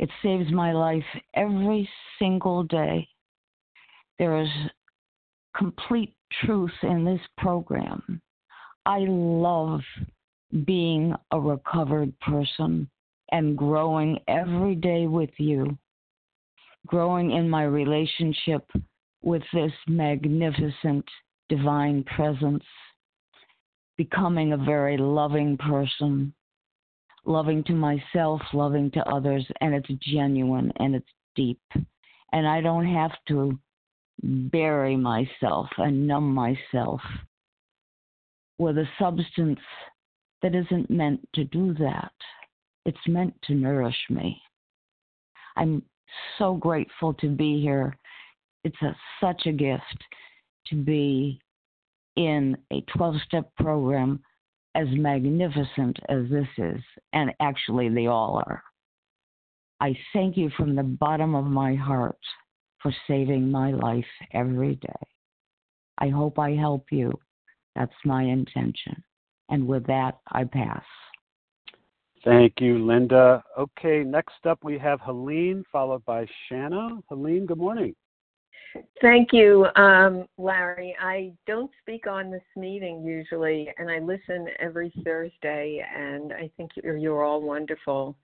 It 0.00 0.10
saves 0.20 0.50
my 0.50 0.72
life 0.72 1.04
every 1.34 1.88
single 2.18 2.64
day. 2.64 3.08
There 4.18 4.40
is 4.42 4.48
complete 5.56 6.16
truth 6.44 6.72
in 6.82 7.04
this 7.04 7.20
program. 7.38 8.20
I 8.84 9.04
love 9.08 9.80
being 10.64 11.14
a 11.30 11.38
recovered 11.38 12.18
person 12.18 12.90
and 13.30 13.56
growing 13.56 14.18
every 14.26 14.74
day 14.74 15.06
with 15.06 15.30
you, 15.38 15.78
growing 16.88 17.30
in 17.30 17.48
my 17.48 17.62
relationship 17.62 18.68
with 19.22 19.42
this 19.52 19.72
magnificent 19.86 21.04
divine 21.48 22.02
presence, 22.04 22.64
becoming 23.96 24.52
a 24.52 24.56
very 24.56 24.96
loving 24.96 25.56
person, 25.56 26.34
loving 27.24 27.62
to 27.64 27.72
myself, 27.72 28.40
loving 28.52 28.90
to 28.92 29.08
others, 29.08 29.46
and 29.60 29.74
it's 29.74 29.88
genuine 30.02 30.72
and 30.76 30.94
it's 30.94 31.10
deep. 31.34 31.60
And 32.32 32.46
I 32.46 32.60
don't 32.60 32.86
have 32.86 33.12
to 33.28 33.58
bury 34.22 34.96
myself 34.96 35.68
and 35.78 36.06
numb 36.06 36.34
myself 36.34 37.00
with 38.58 38.78
a 38.78 38.88
substance 38.98 39.60
that 40.42 40.54
isn't 40.54 40.90
meant 40.90 41.20
to 41.34 41.44
do 41.44 41.74
that. 41.74 42.12
It's 42.86 43.08
meant 43.08 43.34
to 43.44 43.54
nourish 43.54 43.96
me. 44.10 44.40
I'm 45.56 45.82
so 46.38 46.54
grateful 46.54 47.14
to 47.14 47.28
be 47.28 47.60
here. 47.60 47.96
It's 48.62 48.80
a, 48.82 48.96
such 49.20 49.46
a 49.46 49.52
gift 49.52 50.04
to 50.68 50.76
be 50.76 51.40
in 52.16 52.56
a 52.72 52.80
12 52.96 53.16
step 53.26 53.50
program 53.56 54.20
as 54.74 54.86
magnificent 54.90 55.98
as 56.08 56.28
this 56.30 56.48
is, 56.58 56.80
and 57.12 57.32
actually 57.40 57.88
they 57.88 58.06
all 58.06 58.42
are. 58.46 58.62
I 59.80 59.96
thank 60.12 60.36
you 60.36 60.50
from 60.56 60.74
the 60.74 60.82
bottom 60.82 61.34
of 61.34 61.44
my 61.44 61.74
heart 61.74 62.18
for 62.80 62.94
saving 63.06 63.50
my 63.50 63.72
life 63.72 64.04
every 64.32 64.76
day. 64.76 65.06
I 65.98 66.08
hope 66.08 66.38
I 66.38 66.52
help 66.52 66.86
you. 66.90 67.12
That's 67.76 67.92
my 68.04 68.22
intention. 68.22 69.02
And 69.48 69.66
with 69.66 69.86
that, 69.86 70.18
I 70.32 70.44
pass. 70.44 70.82
Thank 72.24 72.54
you, 72.60 72.84
Linda. 72.84 73.42
Okay, 73.58 74.02
next 74.02 74.46
up 74.48 74.58
we 74.64 74.78
have 74.78 75.00
Helene, 75.02 75.62
followed 75.70 76.04
by 76.06 76.26
Shanna. 76.48 76.88
Helene, 77.10 77.44
good 77.46 77.58
morning. 77.58 77.94
Thank 79.00 79.32
you, 79.32 79.66
um, 79.76 80.26
Larry. 80.36 80.96
I 81.00 81.32
don't 81.46 81.70
speak 81.80 82.06
on 82.06 82.30
this 82.30 82.42
meeting 82.56 83.04
usually, 83.04 83.68
and 83.78 83.90
I 83.90 83.98
listen 83.98 84.48
every 84.58 84.92
Thursday, 85.04 85.84
and 85.96 86.32
I 86.32 86.50
think 86.56 86.72
you're, 86.76 86.96
you're 86.96 87.22
all 87.22 87.40
wonderful. 87.40 88.16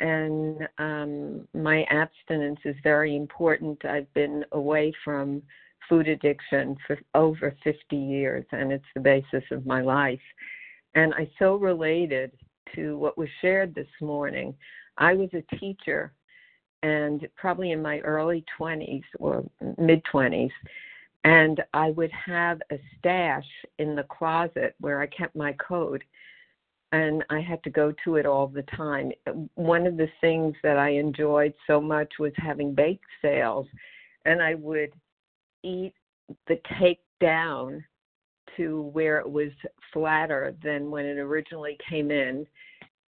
And 0.00 0.66
um, 0.78 1.46
my 1.54 1.84
abstinence 1.90 2.60
is 2.64 2.76
very 2.82 3.14
important. 3.14 3.84
I've 3.84 4.12
been 4.14 4.44
away 4.52 4.92
from 5.04 5.42
food 5.88 6.08
addiction 6.08 6.76
for 6.86 6.98
over 7.14 7.54
50 7.62 7.96
years, 7.96 8.44
and 8.52 8.72
it's 8.72 8.84
the 8.94 9.00
basis 9.00 9.44
of 9.50 9.66
my 9.66 9.82
life. 9.82 10.20
And 10.94 11.12
I 11.14 11.30
so 11.38 11.56
related 11.56 12.32
to 12.74 12.96
what 12.98 13.18
was 13.18 13.28
shared 13.40 13.74
this 13.74 13.88
morning. 14.00 14.54
I 14.98 15.14
was 15.14 15.28
a 15.34 15.56
teacher 15.56 16.12
and 16.84 17.26
probably 17.34 17.72
in 17.72 17.80
my 17.80 17.98
early 18.00 18.44
20s 18.60 19.02
or 19.18 19.42
mid 19.78 20.02
20s 20.12 20.50
and 21.24 21.62
I 21.72 21.90
would 21.92 22.12
have 22.12 22.60
a 22.70 22.78
stash 22.98 23.46
in 23.78 23.96
the 23.96 24.02
closet 24.04 24.74
where 24.80 25.00
I 25.00 25.06
kept 25.06 25.34
my 25.34 25.54
code 25.54 26.04
and 26.92 27.24
I 27.30 27.40
had 27.40 27.62
to 27.64 27.70
go 27.70 27.92
to 28.04 28.16
it 28.16 28.26
all 28.26 28.46
the 28.46 28.62
time. 28.76 29.10
One 29.54 29.86
of 29.86 29.96
the 29.96 30.10
things 30.20 30.54
that 30.62 30.76
I 30.76 30.90
enjoyed 30.90 31.54
so 31.66 31.80
much 31.80 32.12
was 32.20 32.32
having 32.36 32.74
bake 32.74 33.00
sales 33.22 33.66
and 34.26 34.42
I 34.42 34.54
would 34.54 34.92
eat 35.62 35.94
the 36.46 36.60
cake 36.78 37.00
down 37.18 37.82
to 38.58 38.82
where 38.92 39.18
it 39.18 39.28
was 39.28 39.50
flatter 39.90 40.54
than 40.62 40.90
when 40.90 41.06
it 41.06 41.16
originally 41.16 41.78
came 41.88 42.10
in 42.10 42.46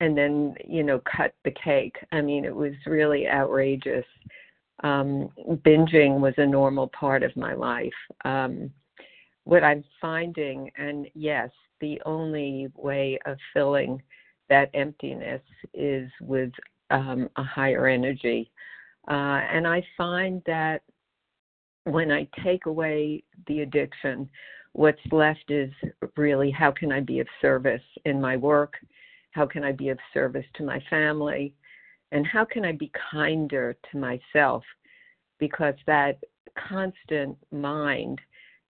and 0.03 0.19
then 0.19 0.55
you 0.69 0.83
know 0.83 1.01
cut 1.17 1.33
the 1.45 1.53
cake. 1.53 1.97
I 2.11 2.21
mean 2.21 2.45
it 2.45 2.55
was 2.55 2.73
really 2.87 3.29
outrageous. 3.29 4.05
Um 4.83 5.31
binging 5.65 6.19
was 6.21 6.35
a 6.37 6.47
normal 6.47 6.89
part 6.89 7.23
of 7.23 7.35
my 7.37 7.55
life. 7.55 8.01
Um 8.25 8.71
what 9.45 9.65
i'm 9.65 9.83
finding 10.01 10.71
and 10.77 11.09
yes 11.15 11.51
the 11.81 12.01
only 12.07 12.71
way 12.77 13.19
of 13.27 13.37
filling 13.53 14.01
that 14.49 14.71
emptiness 14.75 15.43
is 15.75 16.09
with 16.21 16.53
um 16.91 17.29
a 17.37 17.43
higher 17.45 17.87
energy. 17.87 18.51
Uh 19.09 19.41
and 19.55 19.67
i 19.67 19.85
find 19.97 20.43
that 20.47 20.83
when 21.85 22.11
i 22.11 22.27
take 22.45 22.67
away 22.67 23.23
the 23.47 23.61
addiction 23.61 24.29
what's 24.75 25.07
left 25.13 25.49
is 25.49 25.73
really 26.17 26.51
how 26.51 26.71
can 26.71 26.91
i 26.93 27.01
be 27.01 27.19
of 27.21 27.27
service 27.41 27.83
in 28.05 28.21
my 28.21 28.37
work 28.37 28.75
how 29.33 29.47
can 29.47 29.65
I 29.65 29.73
be 29.73 29.89
of 29.89 29.99
service 30.15 30.47
to 30.55 30.65
my 30.65 30.83
family? 30.89 31.55
And 32.13 32.27
how 32.27 32.45
can 32.45 32.65
I 32.65 32.73
be 32.73 32.93
kinder 33.11 33.77
to 33.91 33.99
myself? 33.99 34.63
Because 35.39 35.75
that 35.87 36.19
constant 36.69 37.37
mind, 37.51 38.21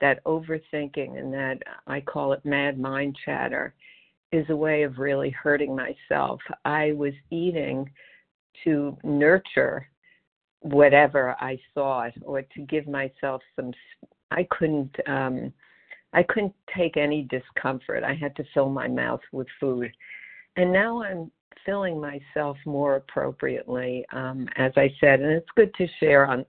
that 0.01 0.23
overthinking, 0.25 1.17
and 1.17 1.33
that 1.33 1.59
I 1.87 2.01
call 2.01 2.33
it 2.33 2.45
mad 2.45 2.77
mind 2.77 3.17
chatter, 3.25 3.73
is 4.31 4.45
a 4.49 4.55
way 4.55 4.83
of 4.83 4.99
really 4.99 5.29
hurting 5.31 5.75
myself. 5.75 6.39
I 6.65 6.91
was 6.91 7.13
eating 7.31 7.89
to 8.63 8.97
nurture 9.03 9.87
whatever 10.61 11.35
I 11.39 11.57
thought 11.73 12.11
or 12.21 12.41
to 12.41 12.61
give 12.61 12.87
myself 12.87 13.41
some 13.55 13.71
I 14.31 14.45
couldn't 14.51 14.95
um 15.07 15.53
I 16.11 16.23
couldn't 16.23 16.53
take 16.75 16.97
any 16.97 17.27
discomfort. 17.29 18.03
I 18.03 18.13
had 18.13 18.35
to 18.37 18.43
fill 18.53 18.69
my 18.69 18.87
mouth 18.87 19.21
with 19.31 19.47
food. 19.59 19.91
And 20.59 20.73
now 20.73 21.01
I'm 21.01 21.31
filling 21.65 21.99
myself 21.99 22.57
more 22.65 22.95
appropriately 22.95 24.05
um 24.13 24.47
as 24.55 24.71
I 24.77 24.93
said 24.99 25.19
and 25.19 25.31
it's 25.31 25.49
good 25.55 25.73
to 25.75 25.87
share 25.99 26.25
on 26.25 26.45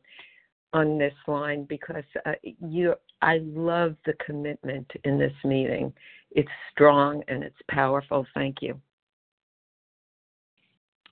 on 0.72 0.98
this 0.98 1.14
line 1.26 1.64
because 1.64 2.04
uh, 2.26 2.32
you 2.42 2.94
I 3.22 3.40
love 3.42 3.96
the 4.06 4.14
commitment 4.24 4.90
in 5.04 5.18
this 5.18 5.32
meeting. 5.44 5.92
It's 6.30 6.48
strong 6.70 7.22
and 7.28 7.42
it's 7.42 7.56
powerful. 7.68 8.26
Thank 8.34 8.62
you. 8.62 8.80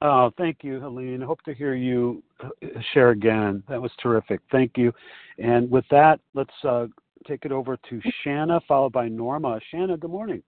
Oh, 0.00 0.30
thank 0.38 0.58
you, 0.62 0.80
Helene. 0.80 1.20
Hope 1.20 1.42
to 1.42 1.54
hear 1.54 1.74
you 1.74 2.22
uh, 2.42 2.48
share 2.94 3.10
again. 3.10 3.62
That 3.68 3.82
was 3.82 3.90
terrific. 4.00 4.40
Thank 4.50 4.78
you. 4.78 4.92
And 5.38 5.68
with 5.70 5.84
that, 5.90 6.20
let's 6.34 6.54
uh, 6.62 6.86
take 7.26 7.44
it 7.44 7.52
over 7.52 7.76
to 7.90 8.00
Shanna, 8.22 8.60
followed 8.68 8.92
by 8.92 9.08
Norma. 9.08 9.60
Shanna, 9.70 9.96
good 9.96 10.10
morning. 10.10 10.42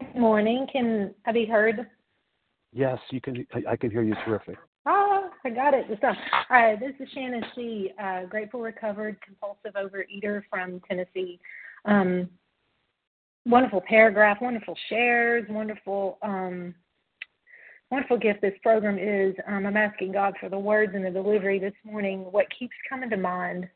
Good 0.00 0.20
morning. 0.20 0.66
Can 0.72 1.14
I 1.26 1.32
be 1.32 1.44
heard? 1.44 1.86
Yes, 2.72 2.98
you 3.10 3.20
can. 3.20 3.46
I, 3.68 3.76
can 3.76 3.90
hear 3.90 4.02
you 4.02 4.14
terrific. 4.24 4.56
Ah, 4.86 5.28
I 5.44 5.50
got 5.50 5.74
it. 5.74 5.86
All 6.02 6.16
right, 6.50 6.78
this 6.80 6.94
is 6.98 7.08
Shannon 7.12 7.44
C. 7.54 7.90
Uh, 8.02 8.24
grateful, 8.24 8.60
recovered, 8.60 9.18
compulsive 9.22 9.74
overeater 9.74 10.42
from 10.48 10.80
Tennessee. 10.88 11.38
Um, 11.84 12.28
wonderful 13.44 13.82
paragraph, 13.86 14.38
wonderful 14.40 14.76
shares, 14.88 15.46
wonderful 15.50 16.18
um, 16.22 16.74
wonderful 17.90 18.18
gift 18.18 18.40
this 18.40 18.54
program 18.62 18.98
is. 18.98 19.34
Um, 19.46 19.66
I'm 19.66 19.76
asking 19.76 20.12
God 20.12 20.34
for 20.40 20.48
the 20.48 20.58
words 20.58 20.92
and 20.94 21.04
the 21.04 21.10
delivery 21.10 21.58
this 21.58 21.74
morning. 21.84 22.20
What 22.30 22.46
keeps 22.56 22.74
coming 22.88 23.10
to 23.10 23.16
mind 23.16 23.68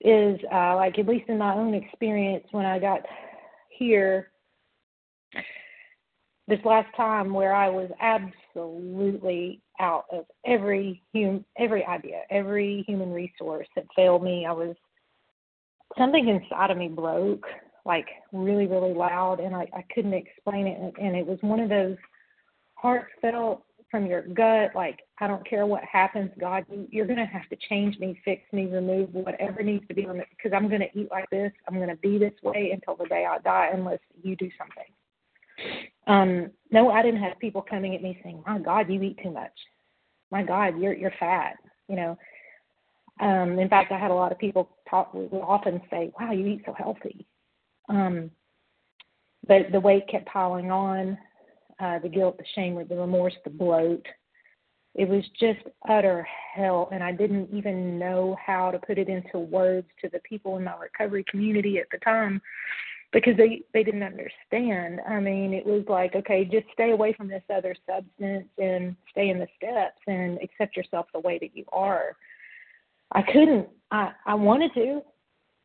is, 0.00 0.40
uh, 0.52 0.76
like, 0.76 0.98
at 0.98 1.06
least 1.06 1.28
in 1.28 1.38
my 1.38 1.54
own 1.54 1.74
experience 1.74 2.46
when 2.50 2.64
I 2.64 2.78
got 2.78 3.00
here 3.68 4.30
this 6.48 6.60
last 6.64 6.94
time, 6.96 7.32
where 7.32 7.54
I 7.54 7.68
was 7.68 7.90
absolutely 8.00 9.62
out 9.78 10.04
of 10.12 10.26
every 10.44 11.02
hum- 11.14 11.44
every 11.58 11.84
idea, 11.84 12.22
every 12.30 12.84
human 12.86 13.12
resource 13.12 13.68
that 13.76 13.86
failed 13.94 14.22
me. 14.22 14.46
I 14.46 14.52
was 14.52 14.76
something 15.96 16.28
inside 16.28 16.70
of 16.70 16.78
me 16.78 16.88
broke, 16.88 17.46
like 17.84 18.08
really, 18.32 18.66
really 18.66 18.94
loud, 18.94 19.40
and 19.40 19.54
I, 19.54 19.68
I 19.72 19.84
couldn't 19.94 20.14
explain 20.14 20.66
it. 20.66 20.94
And, 21.00 21.16
it 21.16 21.26
was 21.26 21.38
one 21.40 21.60
of 21.60 21.68
those 21.68 21.96
heartfelt 22.74 23.64
from 23.90 24.06
your 24.06 24.22
gut, 24.22 24.70
like, 24.74 25.00
I 25.20 25.26
don't 25.26 25.46
care 25.48 25.66
what 25.66 25.82
happens, 25.82 26.30
God, 26.38 26.64
you, 26.70 26.86
you're 26.90 27.06
going 27.06 27.18
to 27.18 27.24
have 27.24 27.48
to 27.48 27.56
change 27.68 27.98
me, 27.98 28.20
fix 28.24 28.42
me, 28.52 28.66
remove 28.66 29.12
whatever 29.12 29.62
needs 29.62 29.86
to 29.88 29.94
be 29.94 30.06
removed 30.06 30.28
because 30.36 30.56
I'm 30.56 30.68
going 30.68 30.80
to 30.80 30.98
eat 30.98 31.10
like 31.10 31.28
this. 31.30 31.52
I'm 31.66 31.74
going 31.74 31.88
to 31.88 31.96
be 31.96 32.16
this 32.16 32.34
way 32.42 32.70
until 32.72 32.94
the 32.94 33.08
day 33.08 33.26
I 33.26 33.38
die 33.38 33.70
unless 33.74 33.98
you 34.22 34.36
do 34.36 34.48
something. 34.56 34.84
Um, 36.06 36.50
no, 36.70 36.90
I 36.90 37.02
didn't 37.02 37.22
have 37.22 37.38
people 37.38 37.62
coming 37.62 37.94
at 37.94 38.02
me 38.02 38.18
saying, 38.22 38.42
"My 38.46 38.58
God, 38.58 38.90
you 38.90 39.02
eat 39.02 39.18
too 39.22 39.30
much. 39.30 39.52
My 40.30 40.42
God, 40.42 40.78
you're 40.78 40.94
you're 40.94 41.12
fat." 41.18 41.56
You 41.88 41.96
know. 41.96 42.18
Um, 43.20 43.58
in 43.58 43.68
fact, 43.68 43.92
I 43.92 43.98
had 43.98 44.10
a 44.10 44.14
lot 44.14 44.32
of 44.32 44.38
people 44.38 44.70
talk 44.88 45.12
would 45.12 45.32
often 45.42 45.80
say, 45.90 46.12
"Wow, 46.18 46.32
you 46.32 46.46
eat 46.46 46.62
so 46.64 46.72
healthy." 46.72 47.26
Um, 47.88 48.30
but 49.46 49.72
the 49.72 49.80
weight 49.80 50.08
kept 50.08 50.26
piling 50.26 50.70
on 50.70 51.18
uh, 51.80 51.98
the 51.98 52.08
guilt, 52.08 52.38
the 52.38 52.44
shame, 52.54 52.82
the 52.88 52.96
remorse, 52.96 53.34
the 53.44 53.50
bloat. 53.50 54.06
It 54.94 55.08
was 55.08 55.24
just 55.38 55.60
utter 55.88 56.26
hell, 56.54 56.88
and 56.92 57.02
I 57.02 57.12
didn't 57.12 57.48
even 57.52 57.98
know 57.98 58.36
how 58.44 58.70
to 58.70 58.78
put 58.78 58.98
it 58.98 59.08
into 59.08 59.38
words 59.38 59.86
to 60.00 60.08
the 60.08 60.18
people 60.20 60.56
in 60.56 60.64
my 60.64 60.76
recovery 60.76 61.24
community 61.30 61.78
at 61.78 61.86
the 61.92 61.98
time 61.98 62.40
because 63.12 63.36
they 63.36 63.62
they 63.72 63.82
didn't 63.82 64.02
understand. 64.02 65.00
I 65.08 65.20
mean, 65.20 65.52
it 65.52 65.66
was 65.66 65.84
like, 65.88 66.14
okay, 66.14 66.44
just 66.44 66.66
stay 66.72 66.92
away 66.92 67.12
from 67.12 67.28
this 67.28 67.42
other 67.54 67.74
substance 67.86 68.48
and 68.58 68.96
stay 69.10 69.30
in 69.30 69.38
the 69.38 69.48
steps 69.56 70.00
and 70.06 70.38
accept 70.42 70.76
yourself 70.76 71.06
the 71.12 71.20
way 71.20 71.38
that 71.38 71.56
you 71.56 71.64
are. 71.72 72.16
I 73.12 73.22
couldn't. 73.22 73.68
I 73.90 74.12
I 74.26 74.34
wanted 74.34 74.72
to. 74.74 75.02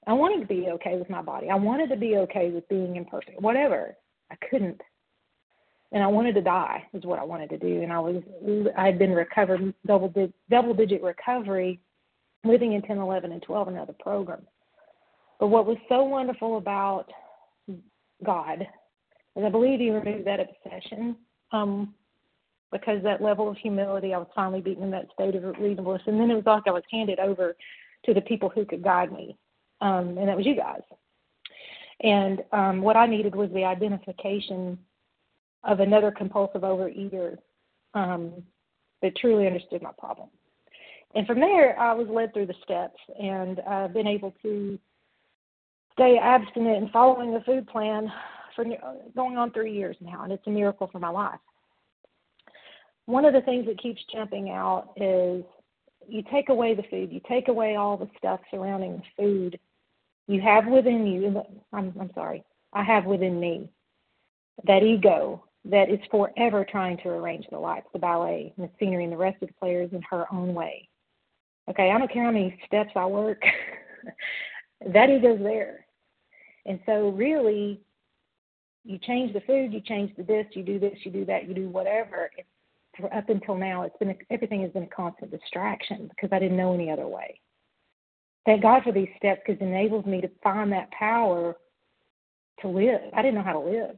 I 0.07 0.13
wanted 0.13 0.41
to 0.41 0.47
be 0.47 0.67
okay 0.69 0.97
with 0.97 1.09
my 1.09 1.21
body. 1.21 1.49
I 1.49 1.55
wanted 1.55 1.89
to 1.89 1.97
be 1.97 2.17
okay 2.17 2.51
with 2.51 2.67
being 2.69 2.95
imperfect. 2.95 3.41
Whatever. 3.41 3.95
I 4.31 4.35
couldn't 4.49 4.81
and 5.95 6.03
I 6.03 6.07
wanted 6.07 6.35
to 6.35 6.41
die 6.41 6.83
is 6.93 7.05
what 7.05 7.19
I 7.19 7.23
wanted 7.23 7.49
to 7.51 7.57
do. 7.57 7.81
And 7.81 7.91
I 7.91 7.99
was 7.99 8.21
I 8.77 8.85
had 8.85 8.99
been 8.99 9.11
recovered 9.11 9.73
double 9.87 10.09
digit 10.09 10.33
double 10.49 10.73
digit 10.73 11.01
recovery, 11.01 11.79
living 12.43 12.73
in 12.73 12.81
10, 12.81 12.97
11, 12.97 13.31
and 13.31 13.41
12 13.41 13.67
and 13.69 13.77
other 13.77 13.95
programs. 13.99 14.47
But 15.39 15.47
what 15.47 15.65
was 15.65 15.77
so 15.87 16.03
wonderful 16.03 16.57
about 16.57 17.09
God 18.24 18.61
is 19.36 19.43
I 19.43 19.49
believe 19.49 19.80
He 19.80 19.89
removed 19.89 20.26
that 20.26 20.39
obsession. 20.39 21.18
Um, 21.51 21.93
because 22.72 23.01
that 23.03 23.22
level 23.22 23.49
of 23.49 23.57
humility, 23.57 24.13
I 24.13 24.18
was 24.18 24.28
finally 24.36 24.59
beaten 24.59 24.84
in 24.84 24.91
that 24.91 25.07
state 25.13 25.36
of 25.36 25.43
reasonableness, 25.59 26.01
and 26.07 26.20
then 26.20 26.32
it 26.32 26.36
was 26.36 26.45
like 26.45 26.63
I 26.68 26.72
was 26.72 26.84
handed 26.91 27.20
over 27.20 27.55
to 28.05 28.13
the 28.13 28.22
people 28.22 28.49
who 28.49 28.66
could 28.66 28.84
guide 28.84 29.13
me, 29.13 29.38
um, 29.82 30.18
and 30.18 30.28
that 30.28 30.36
was 30.36 30.45
you 30.45 30.55
guys. 30.55 30.82
And 32.01 32.43
um, 32.51 32.82
what 32.82 32.97
I 32.97 33.05
needed 33.05 33.36
was 33.36 33.49
the 33.53 33.63
identification 33.63 34.78
of 35.63 35.80
another 35.80 36.11
compulsive 36.11 36.61
overeater 36.61 37.38
um, 37.93 38.43
that 39.01 39.16
truly 39.16 39.47
understood 39.47 39.82
my 39.82 39.91
problem. 39.97 40.30
And 41.16 41.26
from 41.26 41.39
there, 41.39 41.80
I 41.80 41.93
was 41.93 42.07
led 42.09 42.34
through 42.34 42.47
the 42.47 42.55
steps 42.63 42.99
and 43.20 43.61
I've 43.61 43.93
been 43.93 44.07
able 44.07 44.34
to 44.41 44.78
stay 45.95 46.17
abstinent 46.21 46.77
and 46.77 46.91
following 46.91 47.33
the 47.33 47.41
food 47.41 47.67
plan 47.67 48.11
for 48.55 48.65
going 49.15 49.37
on 49.37 49.51
three 49.51 49.73
years 49.73 49.95
now, 49.99 50.23
and 50.23 50.31
it's 50.31 50.45
a 50.47 50.49
miracle 50.51 50.87
for 50.91 50.99
my 50.99 51.09
life. 51.09 51.39
One 53.05 53.25
of 53.25 53.33
the 53.33 53.41
things 53.41 53.65
that 53.67 53.81
keeps 53.81 54.01
jumping 54.11 54.49
out 54.49 54.89
is 54.97 55.43
you 56.07 56.23
take 56.31 56.49
away 56.49 56.73
the 56.75 56.83
food, 56.83 57.11
you 57.11 57.21
take 57.27 57.47
away 57.47 57.75
all 57.75 57.97
the 57.97 58.09
stuff 58.17 58.39
surrounding 58.51 58.97
the 58.97 59.23
food. 59.23 59.59
You 60.27 60.41
have 60.41 60.67
within 60.67 61.05
you, 61.07 61.41
I'm, 61.71 61.93
I'm 61.99 62.11
sorry, 62.13 62.43
I 62.73 62.83
have 62.83 63.05
within 63.05 63.39
me 63.39 63.69
that 64.65 64.83
ego 64.83 65.43
that 65.65 65.89
is 65.89 65.99
forever 66.11 66.65
trying 66.69 66.97
to 66.97 67.09
arrange 67.09 67.45
the 67.49 67.57
lights, 67.57 67.87
the 67.93 67.99
ballet, 67.99 68.53
and 68.57 68.67
the 68.67 68.71
scenery, 68.79 69.03
and 69.03 69.13
the 69.13 69.17
rest 69.17 69.41
of 69.41 69.49
the 69.49 69.53
players 69.55 69.89
in 69.93 70.01
her 70.09 70.25
own 70.31 70.53
way. 70.53 70.87
Okay, 71.69 71.91
I 71.91 71.97
don't 71.97 72.11
care 72.11 72.23
how 72.23 72.31
many 72.31 72.59
steps 72.65 72.91
I 72.95 73.05
work, 73.05 73.41
that 74.93 75.09
ego's 75.09 75.39
there. 75.39 75.84
And 76.66 76.80
so, 76.86 77.09
really, 77.09 77.82
you 78.84 78.99
change 78.99 79.34
the 79.34 79.41
food, 79.41 79.74
you 79.74 79.82
change 79.82 80.16
the 80.16 80.24
this, 80.24 80.45
you 80.53 80.63
do 80.63 80.80
this, 80.80 80.97
you 81.03 81.11
do 81.11 81.26
that, 81.26 81.47
you 81.47 81.53
do 81.53 81.70
whatever. 81.70 82.30
It's, 82.38 82.47
up 83.13 83.30
until 83.30 83.55
now, 83.55 83.82
it's 83.82 83.97
been 83.97 84.16
everything 84.30 84.61
has 84.61 84.72
been 84.72 84.84
a 84.84 84.88
constant 84.88 85.32
distraction 85.32 86.09
because 86.09 86.30
I 86.32 86.39
didn't 86.39 86.57
know 86.57 86.74
any 86.74 86.89
other 86.89 87.07
way. 87.07 87.41
Thank 88.45 88.61
God 88.61 88.84
for 88.84 88.91
these 88.91 89.09
steps 89.18 89.41
because 89.45 89.61
it 89.61 89.66
enables 89.66 90.05
me 90.05 90.22
to 90.22 90.30
find 90.43 90.72
that 90.72 90.91
power 90.91 91.57
to 92.61 92.68
live. 92.68 93.01
I 93.13 93.22
didn't 93.22 93.36
know 93.36 93.43
how 93.43 93.53
to 93.53 93.59
live. 93.59 93.97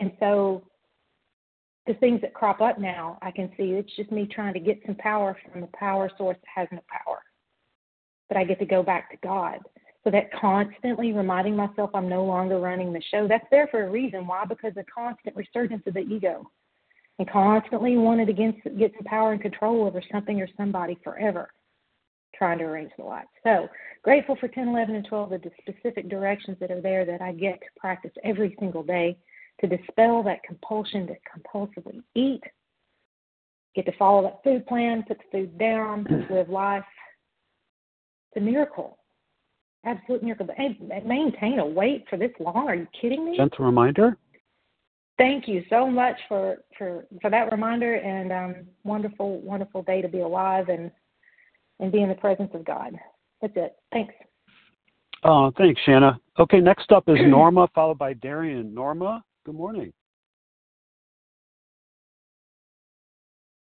And 0.00 0.12
so 0.20 0.64
the 1.86 1.94
things 1.94 2.20
that 2.20 2.34
crop 2.34 2.60
up 2.60 2.78
now, 2.78 3.18
I 3.22 3.30
can 3.30 3.50
see 3.56 3.72
it's 3.72 3.94
just 3.96 4.10
me 4.10 4.26
trying 4.26 4.54
to 4.54 4.60
get 4.60 4.80
some 4.84 4.96
power 4.96 5.36
from 5.52 5.62
a 5.62 5.68
power 5.68 6.10
source 6.18 6.36
that 6.36 6.60
has 6.62 6.68
no 6.72 6.80
power. 6.88 7.18
But 8.28 8.36
I 8.36 8.44
get 8.44 8.58
to 8.58 8.66
go 8.66 8.82
back 8.82 9.10
to 9.12 9.16
God. 9.22 9.60
So 10.06 10.12
that 10.12 10.32
constantly 10.40 11.12
reminding 11.12 11.56
myself 11.56 11.90
I'm 11.92 12.08
no 12.08 12.24
longer 12.24 12.60
running 12.60 12.92
the 12.92 13.02
show, 13.10 13.26
that's 13.26 13.46
there 13.50 13.66
for 13.66 13.82
a 13.82 13.90
reason. 13.90 14.24
Why? 14.24 14.44
Because 14.44 14.72
the 14.76 14.84
constant 14.84 15.34
resurgence 15.34 15.82
of 15.84 15.94
the 15.94 16.00
ego 16.00 16.48
and 17.18 17.28
constantly 17.28 17.96
wanted 17.96 18.26
to 18.26 18.32
get, 18.32 18.78
get 18.78 18.92
some 18.96 19.04
power 19.04 19.32
and 19.32 19.42
control 19.42 19.84
over 19.84 20.00
something 20.12 20.40
or 20.40 20.48
somebody 20.56 20.96
forever, 21.02 21.50
trying 22.36 22.58
to 22.58 22.64
arrange 22.66 22.92
the 22.96 23.04
life. 23.04 23.24
So 23.42 23.68
grateful 24.04 24.36
for 24.38 24.46
10, 24.46 24.68
11, 24.68 24.94
and 24.94 25.04
12, 25.08 25.30
the 25.30 25.50
specific 25.60 26.08
directions 26.08 26.56
that 26.60 26.70
are 26.70 26.80
there 26.80 27.04
that 27.04 27.20
I 27.20 27.32
get 27.32 27.58
to 27.58 27.80
practice 27.80 28.12
every 28.22 28.54
single 28.60 28.84
day 28.84 29.16
to 29.60 29.66
dispel 29.66 30.22
that 30.22 30.44
compulsion 30.44 31.08
to 31.08 31.14
compulsively 31.36 32.00
eat, 32.14 32.44
get 33.74 33.86
to 33.86 33.96
follow 33.98 34.22
that 34.22 34.44
food 34.44 34.66
plan, 34.66 35.02
put 35.08 35.18
the 35.18 35.24
food 35.32 35.58
down, 35.58 36.06
live 36.30 36.48
life. 36.48 36.84
It's 38.30 38.40
a 38.40 38.44
miracle. 38.44 38.98
Absolute 39.86 40.22
miracle. 40.22 40.48
And 40.58 40.76
maintain 41.06 41.58
a 41.60 41.66
weight 41.66 42.04
for 42.10 42.16
this 42.16 42.32
long. 42.38 42.68
Are 42.68 42.74
you 42.74 42.86
kidding 43.00 43.24
me? 43.24 43.36
Gentle 43.36 43.64
reminder 43.64 44.18
thank 45.18 45.48
you 45.48 45.64
so 45.70 45.86
much 45.90 46.16
for 46.28 46.58
for 46.76 47.06
for 47.20 47.30
that 47.30 47.50
reminder 47.50 47.94
and 47.94 48.32
um 48.32 48.66
wonderful 48.84 49.40
wonderful 49.40 49.82
day 49.82 50.02
to 50.02 50.08
be 50.08 50.20
alive 50.20 50.68
and 50.68 50.90
and 51.80 51.92
be 51.92 52.02
in 52.02 52.08
the 52.08 52.14
presence 52.14 52.50
of 52.54 52.64
God. 52.64 52.94
That's 53.42 53.52
it. 53.56 53.76
Thanks. 53.92 54.14
Oh, 55.24 55.52
thanks, 55.58 55.80
Shanna. 55.84 56.18
Okay, 56.38 56.60
next 56.60 56.90
up 56.90 57.04
is 57.08 57.18
Norma, 57.26 57.68
followed 57.74 57.98
by 57.98 58.14
Darian. 58.14 58.72
Norma, 58.72 59.22
good 59.44 59.54
morning. 59.54 59.92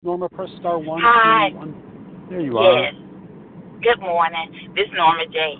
Norma, 0.03 0.29
press 0.29 0.51
star 0.61 0.79
one. 0.79 1.01
Hi. 1.03 1.51
Two, 1.51 1.57
one. 1.57 2.27
There 2.31 2.41
you 2.41 2.59
are. 2.59 2.83
Yes. 2.83 2.95
Good 3.83 4.01
morning. 4.01 4.73
This 4.77 4.85
is 4.85 4.93
Norma 4.95 5.27
J. 5.33 5.57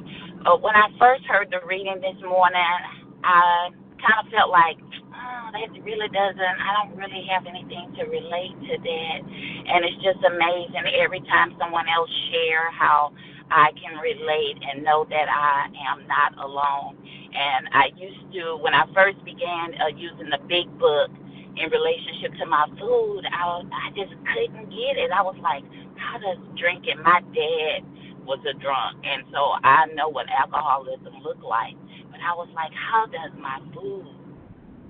Uh, 0.47 0.57
when 0.63 0.77
I 0.77 0.87
first 0.99 1.27
heard 1.27 1.51
the 1.51 1.59
reading 1.67 1.99
this 2.01 2.15
morning, 2.23 2.79
I 3.27 3.69
kind 3.99 4.19
of 4.23 4.31
felt 4.31 4.55
like, 4.55 4.79
oh, 5.11 5.47
that 5.51 5.69
really 5.83 6.07
doesn't, 6.15 6.39
I 6.63 6.71
don't 6.79 6.95
really 6.95 7.27
have 7.35 7.51
anything 7.51 7.91
to 7.99 8.07
relate 8.07 8.55
to 8.55 8.75
that. 8.79 9.19
And 9.27 9.83
it's 9.83 9.99
just 10.07 10.23
amazing 10.23 10.87
every 11.03 11.19
time 11.27 11.59
someone 11.59 11.91
else 11.91 12.11
share 12.31 12.71
how 12.71 13.11
I 13.51 13.75
can 13.75 13.99
relate 13.99 14.63
and 14.71 14.87
know 14.87 15.05
that 15.11 15.27
I 15.27 15.67
am 15.91 16.07
not 16.07 16.39
alone. 16.39 16.95
And 17.35 17.67
I 17.75 17.91
used 17.99 18.31
to, 18.39 18.57
when 18.63 18.73
I 18.73 18.87
first 18.95 19.19
began 19.27 19.75
uh, 19.83 19.91
using 19.99 20.31
the 20.31 20.39
big 20.47 20.71
book 20.79 21.11
in 21.59 21.67
relationship 21.75 22.39
to 22.39 22.47
my 22.47 22.71
food, 22.79 23.27
I, 23.35 23.67
I 23.67 23.91
just 23.99 24.15
couldn't 24.31 24.71
get 24.71 24.95
it. 24.95 25.11
I 25.11 25.23
was 25.27 25.37
like, 25.43 25.67
how 25.99 26.23
does 26.23 26.39
drinking? 26.55 27.03
My 27.03 27.19
dad 27.35 27.83
was 28.27 28.41
a 28.45 28.55
drunk, 28.59 29.01
and 29.07 29.25
so 29.33 29.57
I 29.63 29.87
know 29.95 30.09
what 30.09 30.27
alcoholism 30.29 31.23
looked 31.23 31.45
like. 31.45 31.75
But 32.11 32.21
I 32.21 32.35
was 32.35 32.49
like, 32.55 32.73
how 32.75 33.07
does 33.07 33.33
my 33.39 33.59
food 33.75 34.07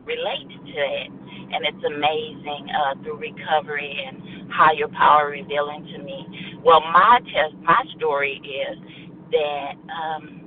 relate 0.05 0.49
to 0.49 0.73
that? 0.73 1.07
And 1.53 1.61
it's 1.63 1.85
amazing 1.85 2.69
uh, 2.73 3.03
through 3.03 3.21
recovery 3.21 3.93
and 4.07 4.51
higher 4.53 4.89
power 4.89 5.31
revealing 5.31 5.87
to 5.95 5.99
me. 6.03 6.27
Well, 6.65 6.81
my 6.81 7.21
test, 7.31 7.55
my 7.63 7.83
story 7.97 8.41
is 8.43 8.79
that 9.31 9.75
um, 9.93 10.47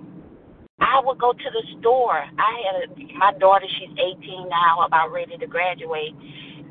I 0.81 0.99
would 1.03 1.19
go 1.19 1.33
to 1.33 1.49
the 1.51 1.63
store. 1.79 2.19
I 2.19 2.51
had 2.65 2.75
a, 2.89 3.17
my 3.17 3.31
daughter; 3.39 3.65
she's 3.79 3.91
18 3.93 4.49
now, 4.49 4.85
about 4.85 5.11
ready 5.11 5.37
to 5.37 5.47
graduate. 5.47 6.15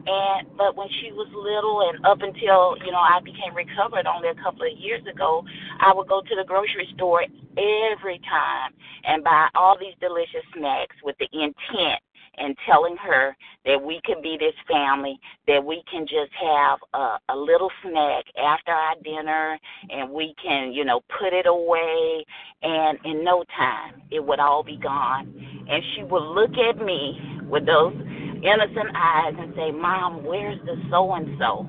And 0.09 0.49
but 0.57 0.75
when 0.75 0.89
she 1.01 1.13
was 1.13 1.29
little, 1.37 1.85
and 1.89 2.05
up 2.07 2.23
until 2.23 2.77
you 2.85 2.93
know 2.93 3.05
I 3.05 3.21
became 3.21 3.55
recovered 3.55 4.07
only 4.07 4.29
a 4.29 4.43
couple 4.43 4.63
of 4.63 4.79
years 4.79 5.05
ago, 5.07 5.45
I 5.81 5.93
would 5.93 6.09
go 6.09 6.23
to 6.23 6.35
the 6.35 6.45
grocery 6.45 6.89
store 6.95 7.25
every 7.59 8.19
time 8.25 8.73
and 9.05 9.23
buy 9.23 9.49
all 9.55 9.77
these 9.79 9.95
delicious 10.01 10.45
snacks 10.57 10.97
with 11.05 11.17
the 11.19 11.29
intent 11.33 12.01
and 12.39 12.57
telling 12.67 12.97
her 12.97 13.37
that 13.67 13.83
we 13.83 14.01
can 14.05 14.23
be 14.23 14.37
this 14.39 14.55
family, 14.71 15.19
that 15.47 15.63
we 15.63 15.83
can 15.91 16.07
just 16.07 16.33
have 16.41 16.79
a, 16.95 17.19
a 17.31 17.37
little 17.37 17.71
snack 17.83 18.25
after 18.39 18.71
our 18.71 18.95
dinner 19.03 19.59
and 19.91 20.11
we 20.11 20.35
can, 20.43 20.73
you 20.73 20.85
know, 20.85 21.01
put 21.19 21.33
it 21.33 21.47
away 21.47 22.25
and 22.63 22.99
in 23.05 23.25
no 23.25 23.45
time 23.57 24.01
it 24.11 24.25
would 24.25 24.41
all 24.41 24.63
be 24.63 24.77
gone. 24.77 25.67
And 25.69 25.83
she 25.95 26.05
would 26.05 26.23
look 26.23 26.53
at 26.57 26.79
me 26.79 27.19
with 27.49 27.67
those 27.67 27.95
innocent 28.43 28.91
eyes 28.95 29.35
and 29.39 29.55
say, 29.57 29.71
Mom, 29.71 30.25
where's 30.25 30.59
the 30.65 30.77
so 30.91 31.13
and 31.15 31.37
so? 31.39 31.67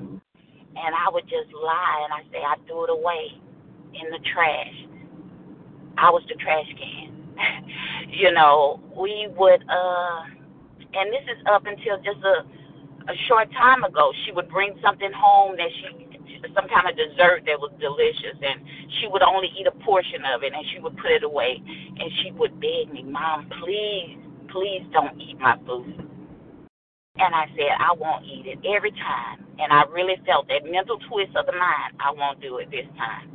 And 0.76 0.94
I 0.94 1.10
would 1.12 1.24
just 1.24 1.52
lie 1.54 2.06
and 2.06 2.12
I 2.12 2.22
say, 2.32 2.38
I 2.38 2.56
threw 2.66 2.84
it 2.84 2.90
away 2.90 3.34
in 3.94 4.10
the 4.10 4.18
trash. 4.32 4.74
I 5.98 6.10
was 6.10 6.22
the 6.28 6.34
trash 6.36 6.66
can. 6.78 7.16
you 8.10 8.32
know, 8.32 8.80
we 8.96 9.28
would 9.36 9.62
uh 9.68 10.20
and 10.92 11.12
this 11.12 11.22
is 11.30 11.38
up 11.50 11.66
until 11.66 11.98
just 11.98 12.22
a 12.24 12.46
a 13.10 13.14
short 13.28 13.50
time 13.52 13.84
ago. 13.84 14.12
She 14.24 14.32
would 14.32 14.48
bring 14.48 14.78
something 14.82 15.10
home 15.14 15.56
that 15.56 15.68
she 15.80 16.06
some 16.54 16.68
kind 16.68 16.88
of 16.88 16.96
dessert 16.96 17.44
that 17.46 17.58
was 17.60 17.72
delicious 17.80 18.38
and 18.40 18.60
she 19.00 19.08
would 19.08 19.22
only 19.22 19.48
eat 19.58 19.66
a 19.66 19.76
portion 19.84 20.24
of 20.34 20.42
it 20.42 20.52
and 20.54 20.64
she 20.72 20.80
would 20.80 20.96
put 20.96 21.10
it 21.10 21.22
away 21.22 21.60
and 21.66 22.10
she 22.22 22.30
would 22.32 22.58
beg 22.60 22.92
me, 22.92 23.02
Mom, 23.04 23.48
please, 23.62 24.16
please 24.50 24.82
don't 24.92 25.20
eat 25.20 25.38
my 25.38 25.56
food. 25.66 26.09
And 27.20 27.34
I 27.34 27.46
said, 27.52 27.72
I 27.78 27.92
won't 27.98 28.24
eat 28.24 28.46
it 28.46 28.58
every 28.64 28.92
time. 28.92 29.44
And 29.60 29.72
I 29.72 29.84
really 29.92 30.16
felt 30.24 30.48
that 30.48 30.64
mental 30.64 30.98
twist 31.10 31.36
of 31.36 31.46
the 31.46 31.52
mind, 31.52 32.00
I 32.00 32.12
won't 32.12 32.40
do 32.40 32.58
it 32.58 32.70
this 32.70 32.88
time. 32.96 33.30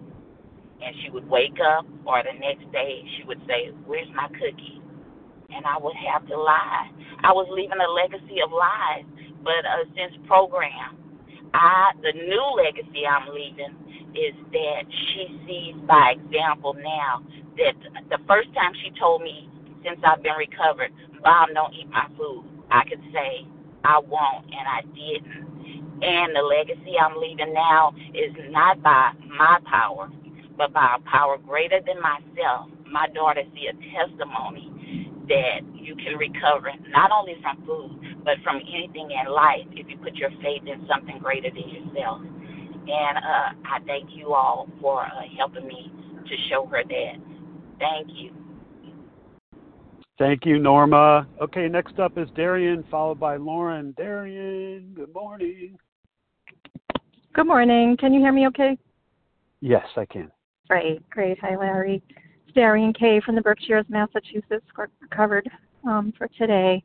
And 0.82 0.96
she 1.04 1.12
would 1.12 1.30
wake 1.30 1.58
up, 1.62 1.86
or 2.06 2.24
the 2.24 2.34
next 2.40 2.72
day, 2.72 3.04
she 3.18 3.24
would 3.26 3.40
say, 3.48 3.70
Where's 3.86 4.10
my 4.16 4.28
cookie? 4.30 4.82
And 5.54 5.66
I 5.66 5.78
would 5.78 5.96
have 5.96 6.28
to 6.28 6.38
lie. 6.38 6.90
I 7.24 7.32
was 7.32 7.48
leaving 7.52 7.80
a 7.80 7.92
legacy 7.92 8.42
of 8.44 8.52
lies. 8.52 9.06
But 9.44 9.64
uh, 9.66 9.86
since 9.96 10.18
program, 10.28 10.98
I 11.54 11.92
the 12.02 12.14
new 12.14 12.46
legacy 12.58 13.06
I'm 13.08 13.30
leaving 13.34 13.76
is 14.16 14.36
that 14.52 14.84
she 14.90 15.40
sees 15.48 15.76
by 15.88 16.16
example 16.18 16.74
now 16.74 17.24
that 17.58 17.76
the 18.10 18.20
first 18.28 18.54
time 18.56 18.74
she 18.84 18.92
told 19.00 19.22
me 19.22 19.50
since 19.86 20.00
I've 20.04 20.24
been 20.24 20.36
recovered, 20.38 20.92
Mom, 21.24 21.54
don't 21.54 21.74
eat 21.74 21.90
my 21.90 22.08
food. 22.18 22.46
I 22.72 22.84
could 22.90 23.02
say, 23.14 23.48
I 23.86 24.00
won't, 24.00 24.46
and 24.46 24.68
I 24.68 24.82
didn't. 24.94 25.46
And 26.04 26.36
the 26.36 26.42
legacy 26.42 26.98
I'm 27.00 27.18
leaving 27.22 27.54
now 27.54 27.94
is 28.14 28.34
not 28.50 28.82
by 28.84 29.12
my 29.28 29.60
power, 29.70 30.10
but 30.58 30.74
by 30.74 30.98
a 30.98 31.10
power 31.10 31.38
greater 31.38 31.80
than 31.86 32.02
myself. 32.02 32.70
My 32.92 33.08
daughter 33.14 33.44
see 33.56 33.68
a 33.68 33.76
testimony 33.96 34.72
that 35.30 35.62
you 35.74 35.96
can 35.96 36.18
recover 36.18 36.72
not 36.90 37.12
only 37.12 37.36
from 37.42 37.66
food, 37.66 38.22
but 38.24 38.36
from 38.44 38.58
anything 38.58 39.12
in 39.12 39.32
life 39.32 39.66
if 39.72 39.88
you 39.90 39.98
put 39.98 40.16
your 40.16 40.32
faith 40.42 40.64
in 40.68 40.86
something 40.90 41.20
greater 41.20 41.50
than 41.50 41.70
yourself. 41.70 42.22
And 42.22 43.18
uh, 43.18 43.50
I 43.66 43.80
thank 43.88 44.12
you 44.14 44.34
all 44.34 44.70
for 44.82 45.04
uh, 45.04 45.22
helping 45.38 45.68
me 45.68 45.92
to 46.28 46.36
show 46.50 46.66
her 46.68 46.84
that. 46.84 47.16
Thank 47.80 48.10
you. 48.14 48.32
Thank 50.18 50.45
you, 50.45 50.59
Norma. 50.59 51.28
Okay, 51.41 51.68
next 51.68 51.99
up 51.99 52.18
is 52.18 52.30
Darian, 52.36 52.86
followed 52.89 53.20
by 53.20 53.36
Lauren. 53.36 53.93
Darian, 53.97 54.93
good 54.95 55.13
morning. 55.13 55.78
Good 57.34 57.47
morning. 57.47 57.97
Can 57.97 58.13
you 58.13 58.22
hear 58.22 58.32
me 58.32 58.47
okay? 58.47 58.78
Yes, 59.59 59.86
I 59.97 60.05
can. 60.05 60.32
Great, 60.70 61.07
great. 61.09 61.38
Hi, 61.41 61.57
Larry. 61.57 62.01
It's 62.47 62.55
Darian 62.55 62.93
Kay 62.93 63.20
from 63.26 63.36
the 63.36 63.41
Berkshires, 63.41 63.86
Massachusetts, 63.89 64.66
covered 65.11 65.49
um, 65.86 66.13
for 66.18 66.30
today. 66.38 66.82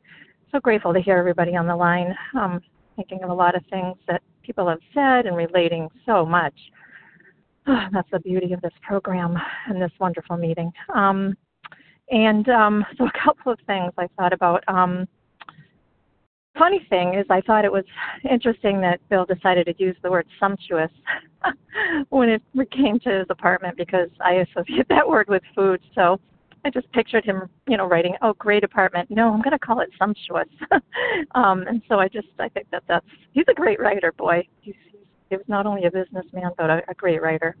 So 0.51 0.59
grateful 0.59 0.93
to 0.93 0.99
hear 0.99 1.17
everybody 1.17 1.55
on 1.55 1.67
the 1.67 1.75
line. 1.75 2.13
Um, 2.37 2.59
thinking 2.97 3.23
of 3.23 3.29
a 3.29 3.33
lot 3.33 3.55
of 3.55 3.63
things 3.69 3.95
that 4.09 4.21
people 4.43 4.67
have 4.67 4.79
said 4.93 5.25
and 5.25 5.37
relating 5.37 5.87
so 6.05 6.25
much. 6.25 6.53
Oh, 7.65 7.85
that's 7.93 8.11
the 8.11 8.19
beauty 8.19 8.51
of 8.51 8.61
this 8.61 8.73
program 8.85 9.37
and 9.69 9.81
this 9.81 9.91
wonderful 10.01 10.35
meeting. 10.35 10.69
Um, 10.93 11.37
and 12.11 12.47
um, 12.49 12.85
so 12.97 13.05
a 13.05 13.11
couple 13.23 13.51
of 13.51 13.59
things 13.65 13.91
I 13.97 14.07
thought 14.17 14.33
about. 14.33 14.63
Um, 14.67 15.07
funny 16.57 16.85
thing 16.89 17.15
is, 17.15 17.25
I 17.29 17.41
thought 17.41 17.65
it 17.65 17.71
was 17.71 17.85
interesting 18.29 18.81
that 18.81 18.99
Bill 19.09 19.25
decided 19.25 19.65
to 19.65 19.73
use 19.83 19.95
the 20.03 20.11
word 20.11 20.27
sumptuous 20.39 20.91
when 22.09 22.29
it 22.29 22.41
came 22.71 22.99
to 22.99 23.19
his 23.19 23.27
apartment 23.29 23.77
because 23.77 24.09
I 24.23 24.45
associate 24.45 24.87
that 24.89 25.07
word 25.07 25.27
with 25.29 25.43
food. 25.55 25.81
So 25.95 26.19
I 26.63 26.69
just 26.69 26.91
pictured 26.91 27.25
him, 27.25 27.49
you 27.67 27.77
know, 27.77 27.87
writing, 27.87 28.15
"Oh, 28.21 28.33
great 28.33 28.63
apartment." 28.63 29.09
No, 29.09 29.33
I'm 29.33 29.41
going 29.41 29.51
to 29.51 29.59
call 29.59 29.79
it 29.79 29.89
sumptuous. 29.97 30.47
um, 31.33 31.65
and 31.67 31.81
so 31.89 31.99
I 31.99 32.07
just, 32.07 32.27
I 32.39 32.49
think 32.49 32.67
that 32.71 32.83
that's 32.87 33.05
he's 33.31 33.45
a 33.49 33.53
great 33.53 33.79
writer, 33.79 34.11
boy. 34.11 34.47
He's, 34.59 34.75
he's 35.29 35.39
not 35.47 35.65
only 35.65 35.85
a 35.85 35.91
businessman 35.91 36.51
but 36.57 36.69
a, 36.69 36.81
a 36.87 36.93
great 36.93 37.21
writer. 37.21 37.55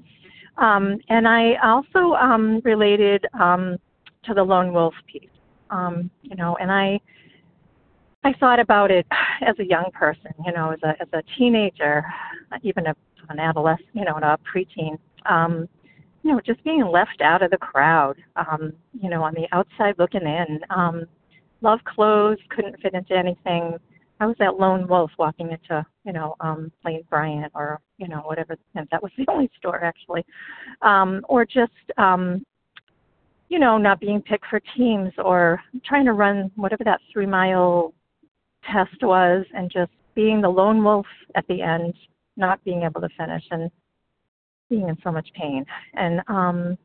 Um, 0.57 0.97
and 1.09 1.27
I 1.27 1.55
also 1.63 2.13
um, 2.15 2.61
related 2.63 3.25
um, 3.39 3.77
to 4.25 4.33
the 4.33 4.43
lone 4.43 4.73
wolf 4.73 4.93
piece. 5.11 5.29
Um, 5.69 6.09
you 6.23 6.35
know, 6.35 6.57
and 6.59 6.71
I 6.71 6.99
I 8.23 8.33
thought 8.39 8.59
about 8.59 8.91
it 8.91 9.05
as 9.47 9.57
a 9.59 9.65
young 9.65 9.89
person, 9.93 10.31
you 10.45 10.53
know, 10.53 10.71
as 10.71 10.79
a 10.83 11.01
as 11.01 11.07
a 11.13 11.23
teenager, 11.37 12.03
even 12.63 12.87
a, 12.87 12.95
an 13.29 13.39
adolescent, 13.39 13.87
you 13.93 14.05
know, 14.05 14.17
a 14.17 14.37
preteen. 14.53 14.97
Um, 15.25 15.67
you 16.23 16.31
know, 16.31 16.39
just 16.45 16.63
being 16.63 16.85
left 16.85 17.21
out 17.21 17.41
of 17.41 17.49
the 17.49 17.57
crowd, 17.57 18.15
um, 18.35 18.73
you 18.93 19.09
know, 19.09 19.23
on 19.23 19.33
the 19.33 19.47
outside 19.51 19.95
looking 19.97 20.21
in. 20.21 20.59
Um, 20.69 21.05
love 21.61 21.79
clothes, 21.83 22.37
couldn't 22.49 22.79
fit 22.81 22.93
into 22.93 23.13
anything. 23.13 23.77
I 24.19 24.27
was 24.27 24.35
that 24.37 24.59
lone 24.59 24.87
wolf 24.87 25.09
walking 25.17 25.51
into, 25.51 25.83
you 26.05 26.13
know, 26.13 26.35
um, 26.41 26.71
Lane 26.85 27.03
Bryant 27.09 27.51
or, 27.55 27.79
you 27.97 28.07
know, 28.07 28.17
whatever. 28.17 28.55
And 28.75 28.87
that 28.91 29.01
was 29.01 29.11
the 29.17 29.25
only 29.31 29.49
store 29.57 29.83
actually. 29.83 30.23
Um, 30.83 31.25
or 31.27 31.43
just, 31.43 31.71
um, 31.97 32.43
you 33.51 33.59
know, 33.59 33.77
not 33.77 33.99
being 33.99 34.21
picked 34.21 34.45
for 34.49 34.61
teams 34.77 35.11
or 35.17 35.61
trying 35.83 36.05
to 36.05 36.13
run 36.13 36.49
whatever 36.55 36.85
that 36.85 37.01
three 37.11 37.25
mile 37.25 37.93
test 38.63 38.95
was 39.01 39.45
and 39.53 39.69
just 39.69 39.91
being 40.15 40.39
the 40.39 40.47
lone 40.47 40.81
wolf 40.81 41.05
at 41.35 41.45
the 41.47 41.61
end, 41.61 41.93
not 42.37 42.63
being 42.63 42.83
able 42.83 43.01
to 43.01 43.09
finish 43.17 43.43
and 43.51 43.69
being 44.69 44.87
in 44.87 44.97
so 45.03 45.11
much 45.11 45.27
pain. 45.35 45.65
And 45.95 46.21
um 46.29 46.77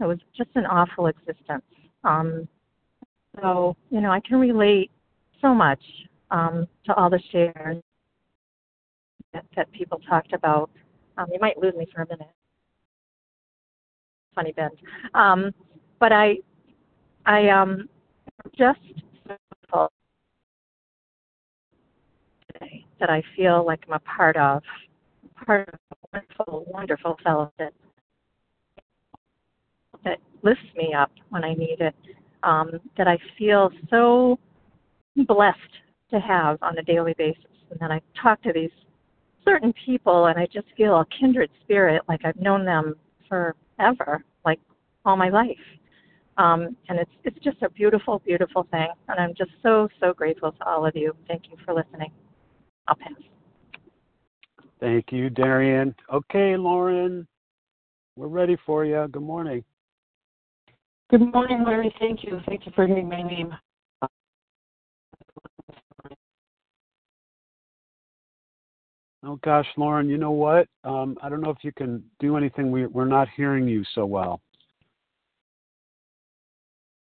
it 0.00 0.06
was 0.06 0.18
just 0.34 0.48
an 0.54 0.64
awful 0.64 1.08
existence. 1.08 1.62
Um 2.02 2.48
so, 3.38 3.76
you 3.90 4.00
know, 4.00 4.10
I 4.10 4.20
can 4.20 4.40
relate 4.40 4.90
so 5.42 5.54
much 5.54 5.82
um, 6.30 6.66
to 6.86 6.94
all 6.94 7.08
the 7.08 7.20
shares 7.30 7.80
that, 9.32 9.44
that 9.54 9.70
people 9.70 10.00
talked 10.08 10.32
about. 10.32 10.70
Um, 11.16 11.26
you 11.32 11.38
might 11.40 11.56
lose 11.56 11.74
me 11.74 11.86
for 11.94 12.02
a 12.02 12.08
minute. 12.08 12.26
Funny 14.34 14.52
bend. 14.52 14.72
Um, 15.14 15.52
but 15.98 16.12
I, 16.12 16.38
I 17.26 17.48
um, 17.48 17.88
just 18.56 18.80
today 22.52 22.84
that 22.98 23.10
I 23.10 23.22
feel 23.36 23.64
like 23.64 23.80
I'm 23.88 23.94
a 23.94 23.98
part 24.00 24.36
of, 24.36 24.62
part 25.44 25.68
of 25.68 25.74
a 25.92 25.96
wonderful, 26.12 26.66
wonderful 26.68 27.18
fellowship 27.22 27.74
that 30.04 30.18
lifts 30.42 30.62
me 30.76 30.94
up 30.94 31.10
when 31.28 31.44
I 31.44 31.54
need 31.54 31.80
it. 31.80 31.94
Um, 32.42 32.80
that 32.96 33.06
I 33.06 33.18
feel 33.38 33.70
so 33.90 34.38
blessed 35.26 35.58
to 36.10 36.18
have 36.18 36.56
on 36.62 36.78
a 36.78 36.82
daily 36.82 37.14
basis. 37.18 37.44
And 37.70 37.78
then 37.78 37.92
I 37.92 38.00
talk 38.20 38.42
to 38.42 38.52
these 38.52 38.70
certain 39.44 39.74
people 39.84 40.26
and 40.26 40.38
I 40.38 40.46
just 40.46 40.66
feel 40.76 40.96
a 40.96 41.06
kindred 41.18 41.50
spirit, 41.62 42.02
like 42.08 42.24
I've 42.24 42.40
known 42.40 42.64
them 42.64 42.94
forever, 43.80 44.24
like 44.44 44.60
all 45.04 45.16
my 45.16 45.28
life. 45.28 45.56
Um, 46.36 46.76
and 46.88 46.98
it's 46.98 47.10
it's 47.24 47.38
just 47.44 47.62
a 47.62 47.70
beautiful, 47.70 48.20
beautiful 48.24 48.66
thing. 48.70 48.88
And 49.08 49.18
I'm 49.18 49.34
just 49.36 49.50
so, 49.62 49.88
so 50.00 50.12
grateful 50.12 50.52
to 50.52 50.66
all 50.66 50.86
of 50.86 50.94
you. 50.94 51.14
Thank 51.28 51.44
you 51.50 51.56
for 51.64 51.74
listening. 51.74 52.12
I'll 52.88 52.96
pass. 52.96 53.12
Thank 54.80 55.12
you, 55.12 55.28
Darian. 55.28 55.94
Okay, 56.12 56.56
Lauren, 56.56 57.26
we're 58.16 58.28
ready 58.28 58.56
for 58.64 58.84
you. 58.84 59.06
Good 59.12 59.22
morning. 59.22 59.62
Good 61.10 61.32
morning, 61.32 61.64
Larry. 61.66 61.94
Thank 61.98 62.24
you. 62.24 62.40
Thank 62.46 62.64
you 62.64 62.72
for 62.74 62.86
hearing 62.86 63.08
my 63.08 63.22
name. 63.22 63.52
Oh 69.22 69.38
gosh, 69.44 69.66
Lauren, 69.76 70.08
you 70.08 70.16
know 70.16 70.30
what? 70.30 70.66
Um, 70.82 71.16
I 71.22 71.28
don't 71.28 71.42
know 71.42 71.50
if 71.50 71.62
you 71.62 71.72
can 71.72 72.02
do 72.20 72.36
anything. 72.36 72.70
We, 72.70 72.86
we're 72.86 73.04
not 73.04 73.28
hearing 73.36 73.68
you 73.68 73.84
so 73.94 74.06
well. 74.06 74.40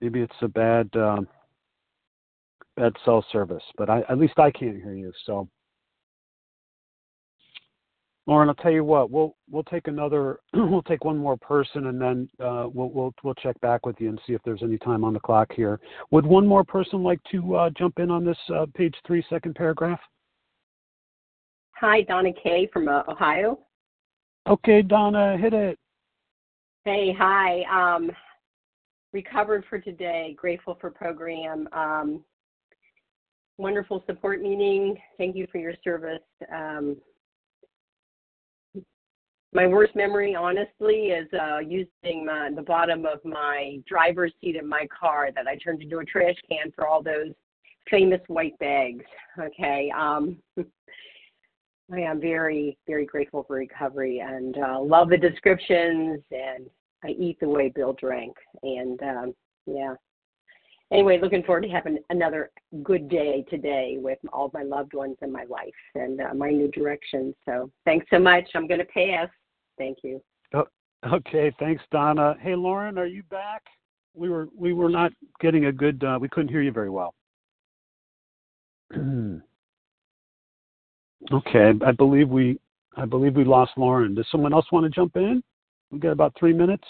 Maybe 0.01 0.21
it's 0.21 0.33
a 0.41 0.49
bad 0.49 0.89
um, 0.97 1.29
bad 2.77 2.93
cell 3.05 3.25
service, 3.33 3.63
but 3.77 3.91
I, 3.91 4.01
at 4.09 4.19
least 4.19 4.39
I 4.39 4.51
can't 4.51 4.77
hear 4.77 4.95
you. 4.95 5.13
So, 5.27 5.49
Lauren, 8.27 8.49
I'll 8.49 8.55
tell 8.55 8.73
you 8.73 8.85
what. 8.85 9.11
We'll 9.11 9.37
we'll 9.51 9.65
take 9.65 9.87
another. 9.87 10.41
we'll 10.55 10.83
take 10.83 11.05
one 11.05 11.19
more 11.19 11.37
person, 11.37 11.87
and 11.87 12.01
then 12.01 12.29
uh, 12.41 12.67
we'll 12.73 12.91
we'll 12.91 13.15
we'll 13.23 13.35
check 13.35 13.61
back 13.61 13.85
with 13.85 13.97
you 14.01 14.09
and 14.09 14.21
see 14.27 14.33
if 14.33 14.41
there's 14.43 14.63
any 14.63 14.79
time 14.79 15.05
on 15.05 15.13
the 15.13 15.21
clock 15.21 15.53
here. 15.55 15.81
Would 16.13 16.25
one 16.25 16.47
more 16.47 16.65
person 16.65 17.03
like 17.03 17.21
to 17.33 17.57
uh, 17.57 17.71
jump 17.71 17.99
in 17.99 18.11
on 18.11 18.25
this 18.25 18.39
uh, 18.55 18.67
page 18.75 18.95
three, 19.07 19.25
second 19.29 19.55
paragraph? 19.55 20.01
Hi, 21.81 22.01
Donna 22.03 22.31
Kay 22.43 22.69
from 22.73 22.89
uh, 22.89 23.03
Ohio. 23.07 23.59
Okay, 24.49 24.81
Donna, 24.81 25.37
hit 25.37 25.53
it. 25.53 25.79
Hey, 26.87 27.15
hi. 27.19 27.65
Um, 27.65 28.11
recovered 29.13 29.65
for 29.69 29.79
today. 29.79 30.35
Grateful 30.39 30.79
for 30.81 30.91
program. 30.91 31.69
Um, 31.73 32.25
wonderful 33.59 34.03
support 34.07 34.41
meeting. 34.41 34.97
Thank 35.19 35.37
you 35.37 35.47
for 35.53 35.59
your 35.59 35.75
service. 35.85 36.23
Um, 36.51 36.97
my 39.53 39.67
worst 39.67 39.95
memory, 39.95 40.35
honestly, 40.35 41.09
is 41.09 41.29
uh, 41.35 41.59
using 41.59 42.25
my, 42.25 42.51
the 42.55 42.63
bottom 42.63 43.05
of 43.05 43.23
my 43.23 43.79
driver's 43.87 44.33
seat 44.41 44.57
in 44.57 44.67
my 44.67 44.87
car 44.99 45.29
that 45.35 45.47
I 45.47 45.57
turned 45.57 45.83
into 45.83 45.99
a 45.99 46.05
trash 46.05 46.37
can 46.49 46.73
for 46.75 46.87
all 46.87 47.03
those 47.03 47.33
famous 47.91 48.21
white 48.29 48.59
bags. 48.59 49.05
Okay. 49.39 49.91
Um, 49.97 50.39
I 51.93 52.01
am 52.01 52.21
very, 52.21 52.77
very 52.87 53.07
grateful 53.07 53.45
for 53.45 53.57
recovery 53.57 54.19
and 54.19 54.57
uh, 54.59 54.81
love 54.81 55.09
the 55.09 55.17
descriptions. 55.17 56.21
And 56.31 56.69
I 57.05 57.11
eat 57.11 57.39
the 57.41 57.49
way 57.49 57.69
Bill 57.69 57.93
drank. 57.93 58.35
And 58.63 59.01
um, 59.03 59.35
yeah. 59.67 59.95
Anyway, 60.93 61.19
looking 61.21 61.43
forward 61.43 61.63
to 61.63 61.69
having 61.69 61.99
another 62.11 62.51
good 62.85 63.09
day 63.09 63.45
today 63.51 63.97
with 63.99 64.19
all 64.33 64.51
my 64.55 64.63
loved 64.63 64.95
ones 64.95 65.17
in 65.21 65.33
my 65.33 65.45
life 65.45 65.75
and 65.97 66.21
uh, 66.21 66.33
my 66.35 66.51
new 66.51 66.69
direction. 66.71 67.35
So 67.45 67.71
thanks 67.85 68.07
so 68.09 68.21
much. 68.21 68.45
I'm 68.55 68.69
going 68.69 68.81
to 68.81 68.87
pass. 68.87 69.29
Thank 69.79 69.99
you. 70.05 70.23
Oh, 70.55 70.67
okay, 71.13 71.53
thanks, 71.59 71.83
Donna. 71.91 72.37
Hey, 72.41 72.55
Lauren, 72.55 72.99
are 72.99 73.07
you 73.07 73.25
back? 73.25 73.63
We 74.15 74.29
were 74.29 74.49
we 74.57 74.73
were 74.73 74.89
not 74.89 75.13
getting 75.41 75.67
a 75.67 75.73
good. 75.73 76.03
Uh, 76.03 76.19
we 76.21 76.29
couldn't 76.29 76.49
hear 76.49 76.63
you 76.63 76.73
very 76.73 76.89
well. 76.89 77.15
Okay, 81.33 81.73
I 81.85 81.93
believe 81.93 82.29
we 82.29 82.59
I 82.97 83.05
believe 83.05 83.35
we 83.35 83.45
lost 83.45 83.73
Lauren. 83.77 84.15
Does 84.15 84.27
someone 84.31 84.53
else 84.53 84.67
want 84.73 84.85
to 84.85 84.91
jump 84.91 85.17
in? 85.17 85.43
We've 85.91 86.01
got 86.01 86.13
about 86.13 86.35
three 86.39 86.53
minutes. 86.53 86.85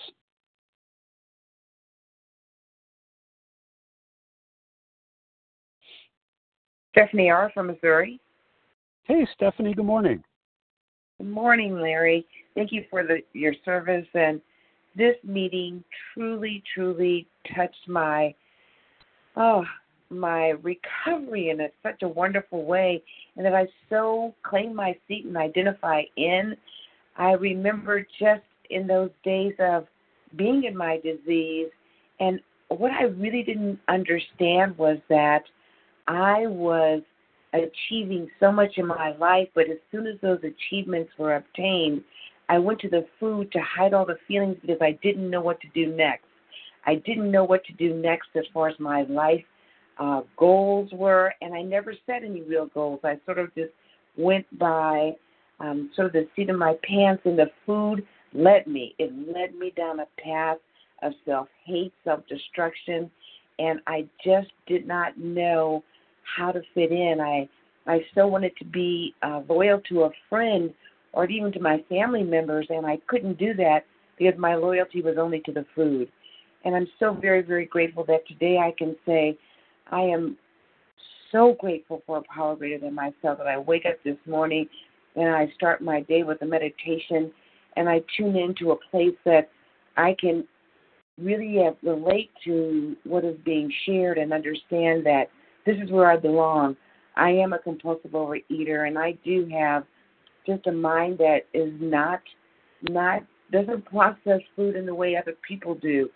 Stephanie 6.93 7.29
R. 7.29 7.51
from 7.53 7.67
Missouri. 7.67 8.19
Hey, 9.05 9.27
Stephanie. 9.35 9.75
Good 9.75 9.85
morning. 9.85 10.23
Good 11.19 11.29
morning, 11.29 11.79
Larry. 11.79 12.27
Thank 12.55 12.73
you 12.73 12.85
for 12.89 13.03
the, 13.03 13.19
your 13.35 13.53
service 13.65 14.07
and 14.15 14.41
this 14.97 15.17
meeting 15.23 15.85
truly, 16.15 16.63
truly 16.75 17.27
touched 17.55 17.87
my 17.87 18.35
oh 19.37 19.65
my 20.11 20.55
recovery 20.63 21.51
in 21.51 21.61
a, 21.61 21.69
such 21.83 22.03
a 22.03 22.09
wonderful 22.09 22.65
way, 22.65 23.03
and 23.37 23.45
that 23.45 23.55
I 23.55 23.67
so 23.91 24.35
claim 24.43 24.75
my 24.75 24.97
seat 25.09 25.25
and 25.25 25.37
identify 25.37 26.03
in. 26.17 26.57
I 27.17 27.33
remember 27.33 28.07
just 28.19 28.43
in 28.71 28.87
those 28.87 29.11
days 29.25 29.55
of 29.59 29.87
being 30.37 30.65
in 30.65 30.77
my 30.77 30.99
disease, 30.99 31.69
and 32.21 32.41
what 32.69 32.93
I 32.93 33.05
really 33.05 33.43
didn't 33.43 33.79
understand 33.89 34.77
was 34.77 34.99
that 35.09 35.45
I 36.09 36.47
was 36.47 37.03
achieving 37.53 38.29
so 38.41 38.53
much 38.53 38.73
in 38.77 38.87
my 38.87 39.17
life, 39.17 39.49
but 39.55 39.71
as 39.71 39.79
soon 39.91 40.07
as 40.07 40.17
those 40.21 40.41
achievements 40.43 41.11
were 41.19 41.37
obtained, 41.37 42.03
I 42.49 42.59
went 42.59 42.81
to 42.81 42.89
the 42.89 43.07
food 43.19 43.51
to 43.53 43.61
hide 43.61 43.95
all 43.95 44.07
the 44.07 44.19
feelings 44.29 44.57
because 44.61 44.81
I 44.81 44.99
didn't 45.03 45.31
know 45.31 45.41
what 45.41 45.61
to 45.61 45.69
do 45.75 45.95
next. 45.95 46.27
I 46.87 46.97
didn't 46.97 47.31
know 47.31 47.45
what 47.45 47.65
to 47.65 47.73
do 47.73 47.95
next 47.95 48.29
as 48.37 48.45
far 48.55 48.69
as 48.69 48.79
my 48.79 49.03
life 49.03 49.45
uh, 49.99 50.23
goals 50.37 50.91
were, 50.93 51.33
and 51.41 51.55
I 51.55 51.63
never 51.63 51.95
set 52.07 52.23
any 52.23 52.43
real 52.43 52.67
goals. 52.67 53.01
I 53.05 53.19
sort 53.25 53.39
of 53.39 53.55
just 53.55 53.73
went 54.17 54.47
by 54.59 55.13
um, 55.61 55.91
sort 55.95 56.09
of 56.09 56.13
the 56.13 56.29
seat 56.37 56.51
of 56.51 56.59
my 56.59 56.75
pants, 56.83 57.23
and 57.25 57.39
the 57.39 57.51
food 57.65 58.07
led 58.35 58.67
me. 58.67 58.95
It 58.99 59.13
led 59.35 59.55
me 59.55 59.73
down 59.77 60.01
a 60.01 60.07
path 60.23 60.59
of 61.03 61.13
self 61.25 61.49
hate, 61.65 61.93
self 62.05 62.21
destruction, 62.29 63.11
and 63.59 63.81
I 63.87 64.07
just 64.25 64.49
did 64.67 64.87
not 64.87 65.17
know 65.19 65.83
how 66.37 66.53
to 66.53 66.61
fit 66.75 66.91
in. 66.93 67.21
I 67.21 67.49
I 67.87 68.01
so 68.15 68.27
wanted 68.27 68.57
to 68.59 68.65
be 68.65 69.15
uh, 69.23 69.43
loyal 69.49 69.81
to 69.89 70.03
a 70.03 70.11
friend 70.29 70.73
or 71.13 71.27
even 71.27 71.53
to 71.53 71.61
my 71.61 71.83
family 71.89 72.23
members, 72.23 72.67
and 72.69 72.85
I 72.85 72.99
couldn't 73.07 73.39
do 73.39 73.55
that 73.55 73.85
because 74.19 74.39
my 74.39 74.55
loyalty 74.55 75.03
was 75.03 75.17
only 75.19 75.41
to 75.47 75.53
the 75.53 75.65
food. 75.75 76.09
And 76.65 76.75
I'm 76.75 76.89
so 76.99 77.13
very, 77.15 77.43
very 77.43 77.65
grateful 77.65 78.05
that 78.07 78.27
today 78.27 78.59
I 78.59 78.75
can 78.77 78.97
say, 79.07 79.39
I 79.91 80.01
am 80.01 80.37
so 81.33 81.57
grateful 81.59 82.03
for 82.07 82.19
a 82.19 82.23
power 82.23 82.57
greater 82.57 82.79
than 82.79 82.95
myself 82.95 83.39
that 83.39 83.47
I 83.47 83.59
wake 83.59 83.85
up 83.87 83.97
this 84.05 84.17
morning 84.27 84.69
and 85.17 85.29
I 85.29 85.51
start 85.55 85.83
my 85.83 86.01
day 86.03 86.23
with 86.23 86.43
a 86.43 86.47
meditation 86.47 87.33
and 87.77 87.89
I 87.89 88.03
tune 88.17 88.37
into 88.37 88.73
a 88.73 88.77
place 88.91 89.17
that 89.25 89.51
I 89.97 90.17
can 90.19 90.47
really 91.19 91.59
uh, 91.65 91.73
relate 91.83 92.31
to 92.45 92.97
what 93.05 93.25
is 93.25 93.37
being 93.45 93.73
shared 93.87 94.19
and 94.19 94.33
understand 94.33 95.05
that 95.07 95.25
this 95.65 95.77
is 95.83 95.91
where 95.91 96.11
I 96.11 96.17
belong. 96.17 96.77
I 97.17 97.31
am 97.31 97.53
a 97.53 97.59
compulsive 97.59 98.13
overeater 98.13 98.87
and 98.87 98.99
I 98.99 99.13
do 99.25 99.49
have 99.53 99.85
just 100.47 100.67
a 100.67 100.73
mind 100.73 101.19
that 101.19 101.41
is 101.55 101.73
not 101.81 102.21
not 102.83 103.23
doesn't 103.53 103.85
process 103.87 104.41
food 104.55 104.77
in 104.77 104.87
the 104.87 104.95
way 104.95 105.17
other 105.17 105.35
people 105.47 105.75
do. 105.77 106.09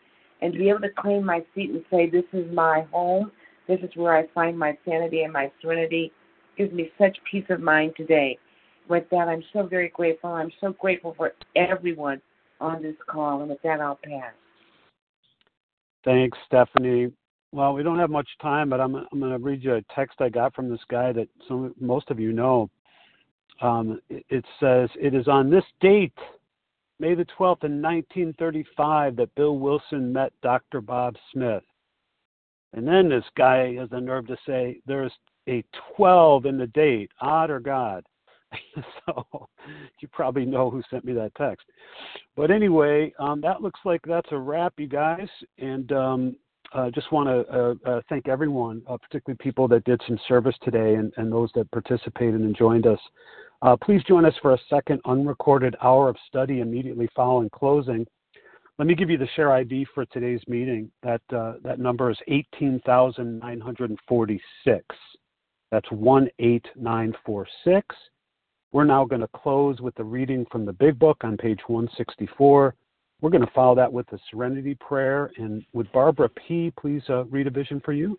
And 0.42 0.52
to 0.52 0.58
be 0.58 0.68
able 0.68 0.80
to 0.80 0.90
claim 0.90 1.24
my 1.24 1.44
seat 1.54 1.70
and 1.70 1.84
say, 1.90 2.08
This 2.08 2.24
is 2.32 2.52
my 2.52 2.86
home 2.90 3.30
this 3.70 3.80
is 3.88 3.94
where 3.94 4.16
I 4.16 4.26
find 4.34 4.58
my 4.58 4.76
sanity 4.84 5.22
and 5.22 5.32
my 5.32 5.50
serenity. 5.62 6.12
gives 6.58 6.72
me 6.72 6.90
such 6.98 7.16
peace 7.30 7.44
of 7.50 7.60
mind 7.60 7.94
today. 7.96 8.36
With 8.88 9.04
that, 9.10 9.28
I'm 9.28 9.44
so 9.52 9.62
very 9.66 9.88
grateful. 9.88 10.30
I'm 10.30 10.50
so 10.60 10.72
grateful 10.72 11.14
for 11.16 11.32
everyone 11.54 12.20
on 12.60 12.82
this 12.82 12.96
call. 13.08 13.40
And 13.40 13.48
with 13.48 13.62
that, 13.62 13.80
I'll 13.80 13.98
pass. 14.02 14.32
Thanks, 16.04 16.36
Stephanie. 16.46 17.12
Well, 17.52 17.74
we 17.74 17.82
don't 17.82 17.98
have 17.98 18.10
much 18.10 18.28
time, 18.42 18.68
but 18.68 18.80
I'm 18.80 18.94
I'm 18.94 19.20
going 19.20 19.32
to 19.32 19.38
read 19.38 19.62
you 19.62 19.74
a 19.74 19.82
text 19.94 20.20
I 20.20 20.28
got 20.28 20.54
from 20.54 20.68
this 20.68 20.80
guy 20.88 21.12
that 21.12 21.28
some 21.46 21.74
most 21.80 22.10
of 22.10 22.18
you 22.18 22.32
know. 22.32 22.70
Um, 23.60 24.00
it, 24.08 24.24
it 24.30 24.44
says 24.58 24.88
it 24.98 25.14
is 25.14 25.28
on 25.28 25.50
this 25.50 25.64
date, 25.80 26.14
May 27.00 27.14
the 27.14 27.24
12th 27.24 27.64
in 27.64 27.80
1935, 27.80 29.16
that 29.16 29.34
Bill 29.34 29.56
Wilson 29.56 30.12
met 30.12 30.34
Dr. 30.42 30.82
Bob 30.82 31.16
Smith. 31.32 31.62
And 32.72 32.86
then 32.86 33.08
this 33.08 33.24
guy 33.36 33.74
has 33.74 33.90
the 33.90 34.00
nerve 34.00 34.26
to 34.28 34.36
say 34.46 34.80
there's 34.86 35.12
a 35.48 35.64
12 35.96 36.46
in 36.46 36.58
the 36.58 36.68
date, 36.68 37.10
odd 37.20 37.50
or 37.50 37.60
God. 37.60 38.04
so 39.06 39.48
you 40.00 40.08
probably 40.08 40.44
know 40.44 40.70
who 40.70 40.82
sent 40.90 41.04
me 41.04 41.12
that 41.12 41.34
text. 41.36 41.66
But 42.36 42.50
anyway, 42.50 43.12
um, 43.18 43.40
that 43.42 43.62
looks 43.62 43.80
like 43.84 44.00
that's 44.06 44.28
a 44.32 44.38
wrap, 44.38 44.74
you 44.78 44.88
guys. 44.88 45.28
And 45.58 45.92
um, 45.92 46.36
uh, 46.72 46.90
just 46.90 47.10
want 47.12 47.28
to 47.28 47.52
uh, 47.52 47.74
uh, 47.88 48.00
thank 48.08 48.28
everyone, 48.28 48.82
uh, 48.88 48.96
particularly 48.96 49.38
people 49.40 49.66
that 49.68 49.84
did 49.84 50.00
some 50.06 50.18
service 50.28 50.54
today 50.62 50.94
and, 50.94 51.12
and 51.16 51.32
those 51.32 51.50
that 51.54 51.70
participated 51.70 52.40
and 52.40 52.56
joined 52.56 52.86
us. 52.86 53.00
Uh, 53.62 53.76
please 53.76 54.02
join 54.04 54.24
us 54.24 54.34
for 54.40 54.54
a 54.54 54.58
second 54.68 55.00
unrecorded 55.04 55.76
hour 55.82 56.08
of 56.08 56.16
study 56.28 56.60
immediately 56.60 57.08
following 57.14 57.50
closing. 57.50 58.06
Let 58.80 58.86
me 58.86 58.94
give 58.94 59.10
you 59.10 59.18
the 59.18 59.28
share 59.36 59.52
ID 59.52 59.86
for 59.94 60.06
today's 60.06 60.40
meeting. 60.48 60.90
That 61.02 61.20
uh, 61.36 61.56
that 61.62 61.78
number 61.78 62.10
is 62.10 62.16
18,946. 62.28 64.84
That's 65.70 65.88
18946. 65.92 67.96
We're 68.72 68.84
now 68.84 69.04
going 69.04 69.20
to 69.20 69.28
close 69.36 69.82
with 69.82 69.94
the 69.96 70.04
reading 70.04 70.46
from 70.50 70.64
the 70.64 70.72
Big 70.72 70.98
Book 70.98 71.18
on 71.24 71.36
page 71.36 71.60
164. 71.66 72.74
We're 73.20 73.28
going 73.28 73.44
to 73.44 73.52
follow 73.54 73.74
that 73.74 73.92
with 73.92 74.06
the 74.06 74.18
Serenity 74.30 74.74
Prayer. 74.76 75.30
And 75.36 75.62
would 75.74 75.92
Barbara 75.92 76.30
P. 76.30 76.72
please 76.80 77.02
uh, 77.10 77.26
read 77.26 77.48
a 77.48 77.50
vision 77.50 77.82
for 77.84 77.92
you? 77.92 78.18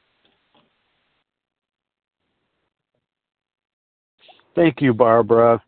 Thank 4.55 4.81
you, 4.81 4.93
Barbara. 4.93 5.61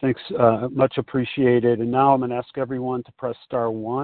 Thanks, 0.00 0.20
uh, 0.38 0.68
much 0.70 0.98
appreciated. 0.98 1.80
And 1.80 1.90
now 1.90 2.12
I'm 2.12 2.20
going 2.20 2.30
to 2.30 2.36
ask 2.36 2.58
everyone 2.58 3.02
to 3.04 3.12
press 3.12 3.36
star 3.44 3.70
one 3.70 4.02